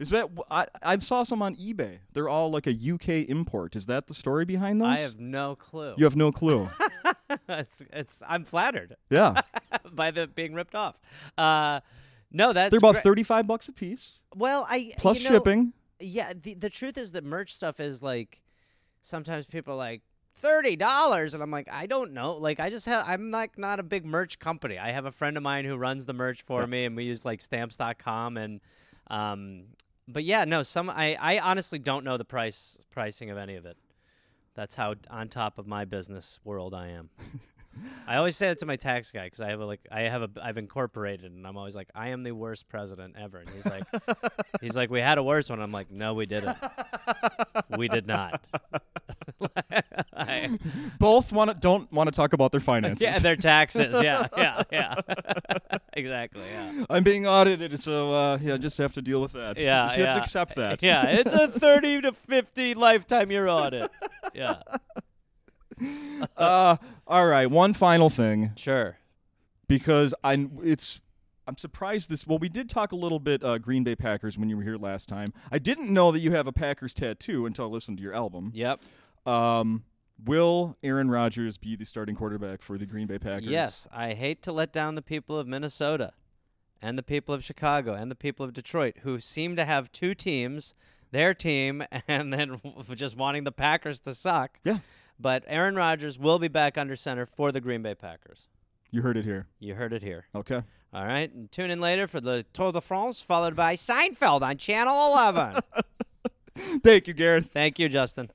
Is 0.00 0.08
that 0.10 0.28
I, 0.50 0.66
I 0.82 0.96
saw 0.96 1.22
some 1.24 1.42
on 1.42 1.54
eBay. 1.56 1.98
They're 2.14 2.28
all 2.28 2.50
like 2.50 2.66
a 2.66 2.72
UK 2.72 3.28
import. 3.28 3.76
Is 3.76 3.84
that 3.86 4.06
the 4.06 4.14
story 4.14 4.44
behind 4.46 4.80
those? 4.80 4.88
I 4.88 4.96
have 4.98 5.20
no 5.20 5.54
clue. 5.54 5.94
You 5.98 6.04
have 6.04 6.16
no 6.16 6.32
clue. 6.32 6.68
it's 7.48 7.82
it's 7.92 8.22
I'm 8.26 8.44
flattered 8.44 8.96
yeah. 9.10 9.42
by 9.92 10.10
the 10.10 10.26
being 10.26 10.54
ripped 10.54 10.74
off. 10.74 10.98
Uh, 11.36 11.80
no, 12.32 12.52
that's 12.52 12.70
They're 12.70 12.78
about 12.78 12.94
great. 12.94 13.04
35 13.04 13.46
bucks 13.46 13.68
a 13.68 13.72
piece 13.72 14.20
Well, 14.34 14.66
I 14.68 14.92
plus 14.96 15.18
you 15.18 15.24
know, 15.28 15.36
shipping. 15.36 15.72
Yeah, 16.00 16.32
the 16.40 16.54
the 16.54 16.70
truth 16.70 16.96
is 16.96 17.12
that 17.12 17.24
merch 17.24 17.52
stuff 17.54 17.78
is 17.78 18.02
like 18.02 18.42
sometimes 19.02 19.44
people 19.46 19.74
are 19.74 19.76
like 19.76 20.00
thirty 20.34 20.76
dollars, 20.76 21.34
and 21.34 21.42
I'm 21.42 21.50
like, 21.50 21.68
I 21.70 21.84
don't 21.86 22.12
know. 22.14 22.36
Like, 22.36 22.58
I 22.58 22.70
just 22.70 22.86
have 22.86 23.04
I'm 23.06 23.30
like 23.30 23.58
not 23.58 23.78
a 23.80 23.82
big 23.82 24.06
merch 24.06 24.38
company. 24.38 24.78
I 24.78 24.92
have 24.92 25.04
a 25.04 25.12
friend 25.12 25.36
of 25.36 25.42
mine 25.42 25.66
who 25.66 25.76
runs 25.76 26.06
the 26.06 26.14
merch 26.14 26.40
for 26.40 26.60
Yeah. 26.60 26.66
me, 26.66 26.84
and 26.86 26.96
we 26.96 27.04
use 27.04 27.26
like 27.26 27.42
stamps.com 27.42 28.38
and 28.38 28.60
um. 29.10 29.64
But 30.08 30.24
yeah, 30.24 30.44
no, 30.44 30.62
some 30.62 30.90
I 30.90 31.16
I 31.20 31.38
honestly 31.38 31.78
don't 31.78 32.04
know 32.04 32.16
the 32.16 32.24
price 32.24 32.78
pricing 32.90 33.30
of 33.30 33.38
any 33.38 33.56
of 33.56 33.66
it. 33.66 33.76
That's 34.54 34.74
how 34.74 34.94
on 35.08 35.28
top 35.28 35.58
of 35.58 35.66
my 35.66 35.84
business 35.84 36.38
world 36.44 36.74
I 36.74 36.88
am. 36.88 37.10
I 38.06 38.16
always 38.16 38.36
say 38.36 38.48
that 38.48 38.58
to 38.60 38.66
my 38.66 38.76
tax 38.76 39.12
guy 39.12 39.24
because 39.24 39.40
I 39.40 39.50
have 39.50 39.60
a 39.60 39.66
like 39.66 39.86
I 39.90 40.02
have 40.02 40.22
a 40.22 40.30
I've 40.42 40.58
incorporated 40.58 41.30
and 41.30 41.46
I'm 41.46 41.56
always 41.56 41.76
like 41.76 41.88
I 41.94 42.08
am 42.08 42.24
the 42.24 42.32
worst 42.32 42.68
president 42.68 43.14
ever 43.18 43.38
and 43.38 43.48
he's 43.48 43.66
like 43.66 43.84
he's 44.60 44.74
like 44.74 44.90
we 44.90 45.00
had 45.00 45.18
a 45.18 45.22
worse 45.22 45.48
one 45.48 45.60
I'm 45.60 45.70
like 45.70 45.90
no 45.90 46.14
we 46.14 46.26
didn't 46.26 46.58
we 47.76 47.88
did 47.88 48.06
not 48.06 48.42
Both 50.98 51.32
want 51.32 51.50
to 51.50 51.54
don't 51.54 51.90
want 51.92 52.08
to 52.08 52.12
talk 52.12 52.32
about 52.32 52.52
their 52.52 52.60
finances. 52.60 53.02
yeah 53.02 53.18
their 53.18 53.36
taxes 53.36 54.02
yeah 54.02 54.26
yeah 54.36 54.62
yeah 54.72 54.94
exactly 55.94 56.42
yeah 56.52 56.84
I'm 56.90 57.02
being 57.04 57.26
audited, 57.26 57.78
so 57.80 58.12
uh, 58.14 58.38
yeah, 58.40 58.56
just 58.56 58.78
have 58.78 58.92
to 58.94 59.02
deal 59.02 59.20
with 59.20 59.32
that. 59.32 59.58
yeah 59.58 59.84
you 59.84 59.90
should 59.96 60.06
have 60.06 60.16
to 60.16 60.22
accept 60.22 60.56
that. 60.56 60.82
yeah 60.82 61.06
it's 61.06 61.32
a 61.32 61.48
30 61.48 62.02
to 62.02 62.12
50 62.12 62.74
lifetime 62.74 63.30
year 63.30 63.48
audit 63.48 63.90
yeah 64.34 64.56
uh, 66.36 66.76
all 67.06 67.26
right, 67.26 67.50
one 67.50 67.72
final 67.72 68.10
thing 68.10 68.52
sure 68.56 68.98
because 69.68 70.14
I 70.22 70.46
it's 70.62 71.00
I'm 71.46 71.56
surprised 71.56 72.10
this. 72.10 72.26
Well, 72.26 72.38
we 72.38 72.48
did 72.48 72.68
talk 72.68 72.92
a 72.92 72.96
little 72.96 73.18
bit 73.18 73.42
uh, 73.42 73.58
Green 73.58 73.82
Bay 73.82 73.96
Packers 73.96 74.38
when 74.38 74.48
you 74.48 74.56
were 74.56 74.62
here 74.62 74.76
last 74.76 75.08
time. 75.08 75.32
I 75.50 75.58
didn't 75.58 75.90
know 75.90 76.12
that 76.12 76.20
you 76.20 76.32
have 76.32 76.46
a 76.46 76.52
Packers 76.52 76.94
tattoo 76.94 77.46
until 77.46 77.64
I 77.64 77.68
listened 77.68 77.96
to 77.98 78.02
your 78.02 78.14
album. 78.14 78.52
yep 78.54 78.82
Um, 79.26 79.84
will 80.24 80.76
Aaron 80.82 81.10
Rodgers 81.10 81.58
be 81.58 81.76
the 81.76 81.84
starting 81.84 82.14
quarterback 82.14 82.62
for 82.62 82.78
the 82.78 82.86
Green 82.86 83.06
Bay 83.06 83.18
Packers? 83.18 83.46
Yes, 83.48 83.88
I 83.92 84.14
hate 84.14 84.42
to 84.42 84.52
let 84.52 84.72
down 84.72 84.94
the 84.94 85.02
people 85.02 85.38
of 85.38 85.46
Minnesota 85.46 86.12
and 86.82 86.98
the 86.98 87.02
people 87.02 87.34
of 87.34 87.44
Chicago 87.44 87.94
and 87.94 88.10
the 88.10 88.16
people 88.16 88.44
of 88.44 88.52
Detroit 88.52 88.96
who 89.02 89.20
seem 89.20 89.56
to 89.56 89.64
have 89.64 89.92
two 89.92 90.14
teams, 90.14 90.74
their 91.10 91.34
team 91.34 91.84
and 92.08 92.32
then 92.32 92.60
just 92.94 93.16
wanting 93.16 93.44
the 93.44 93.52
Packers 93.52 94.00
to 94.00 94.14
suck. 94.14 94.58
Yeah. 94.64 94.78
But 95.18 95.44
Aaron 95.46 95.76
Rodgers 95.76 96.18
will 96.18 96.38
be 96.38 96.48
back 96.48 96.78
under 96.78 96.96
center 96.96 97.26
for 97.26 97.52
the 97.52 97.60
Green 97.60 97.82
Bay 97.82 97.94
Packers. 97.94 98.48
You 98.90 99.02
heard 99.02 99.16
it 99.16 99.24
here. 99.24 99.46
You 99.58 99.74
heard 99.74 99.92
it 99.92 100.02
here. 100.02 100.26
Okay. 100.34 100.62
All 100.92 101.04
right. 101.04 101.32
And 101.32 101.52
tune 101.52 101.70
in 101.70 101.78
later 101.80 102.06
for 102.06 102.20
the 102.20 102.44
Tour 102.52 102.72
de 102.72 102.80
France, 102.80 103.20
followed 103.20 103.54
by 103.54 103.74
Seinfeld 103.74 104.42
on 104.42 104.56
Channel 104.56 105.12
11. 105.12 105.60
Thank 106.82 107.06
you, 107.06 107.14
Gareth. 107.14 107.50
Thank 107.52 107.78
you, 107.78 107.88
Justin. 107.88 108.30